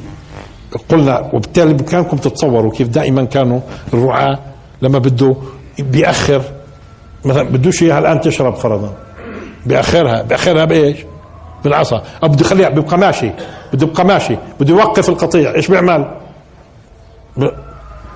قلنا 0.90 1.30
وبالتالي 1.34 1.74
بإمكانكم 1.74 2.18
تتصوروا 2.18 2.72
كيف 2.72 2.88
دائما 2.88 3.24
كانوا 3.24 3.60
الرعاة 3.94 4.40
لما 4.82 5.00
بده 5.00 5.36
بيأخر 5.80 6.42
مثلا 7.26 7.44
بدوش 7.44 7.84
إياها 7.84 8.00
الآن 8.00 8.22
تشرب 8.22 8.56
فرضا. 8.56 8.94
بيأخرها. 9.66 10.22
بيأخرها 10.22 10.66
بإيش؟ 10.66 10.98
بالعصا. 11.64 12.04
أو 12.24 12.28
بده 12.28 12.46
يخليها 12.46 12.70
بيبقى 12.70 12.98
ماشي. 12.98 13.32
بده 13.74 13.88
يبقى 13.88 14.06
ماشي. 14.06 14.38
بده 14.60 14.74
يوقف 14.74 15.10
القطيع. 15.10 15.56
إيش 15.56 15.68
بيعمل؟ 15.68 16.12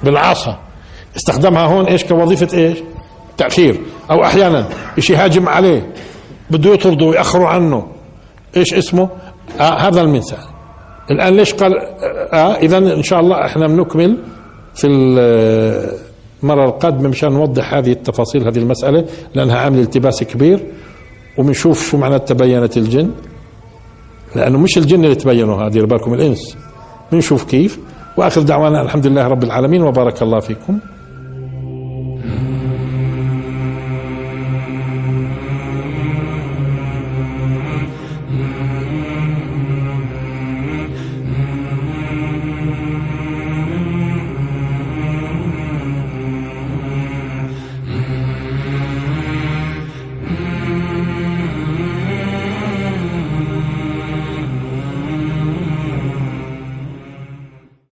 بالعصا. 0.04 0.58
استخدمها 1.16 1.66
هون 1.66 1.86
إيش؟ 1.86 2.06
كوظيفة 2.06 2.58
إيش؟ 2.58 2.78
تأخير. 3.38 3.80
أو 4.12 4.24
أحيانا 4.24 4.70
إيش 4.98 5.10
يهاجم 5.10 5.50
عليه. 5.50 5.94
بده 6.52 6.74
يطرده 6.74 7.06
ويأخروا 7.06 7.48
عنه. 7.48 7.88
إيش 8.58 8.74
اسمه؟ 8.74 9.10
آه 9.60 9.78
هذا 9.88 10.02
المثال. 10.02 10.38
الآن 11.12 11.36
ليش 11.36 11.54
قال؟ 11.54 11.78
آه 12.34 12.56
اذا 12.56 12.78
إن 12.78 13.04
شاء 13.04 13.20
الله 13.20 13.46
إحنا 13.46 13.68
بنكمل 13.68 14.18
في 14.76 14.88
المرة 14.88 16.66
القادمة 16.66 17.10
مشان 17.10 17.32
نوضح 17.32 17.74
هذه 17.74 17.92
التفاصيل 17.92 18.48
هذه 18.48 18.58
المسألة 18.58 19.06
لأنها 19.36 19.58
عامل 19.58 19.80
التباس 19.80 20.24
كبير 20.24 20.66
وبنشوف 21.38 21.90
شو 21.90 21.98
معنى 21.98 22.20
تبينت 22.20 22.78
الجن. 22.78 23.12
لأنه 24.36 24.58
مش 24.58 24.78
الجن 24.78 25.04
اللي 25.04 25.16
تبينوا 25.16 25.64
هذه 25.64 25.80
بالكم 25.80 26.14
الإنس. 26.14 26.58
بنشوف 27.12 27.44
كيف. 27.44 27.80
وآخر 28.18 28.42
دعوانا 28.42 28.82
الحمد 28.82 29.08
لله 29.08 29.28
رب 29.28 29.44
العالمين 29.44 29.82
وبارك 29.82 30.22
الله 30.22 30.40
فيكم. 30.40 30.80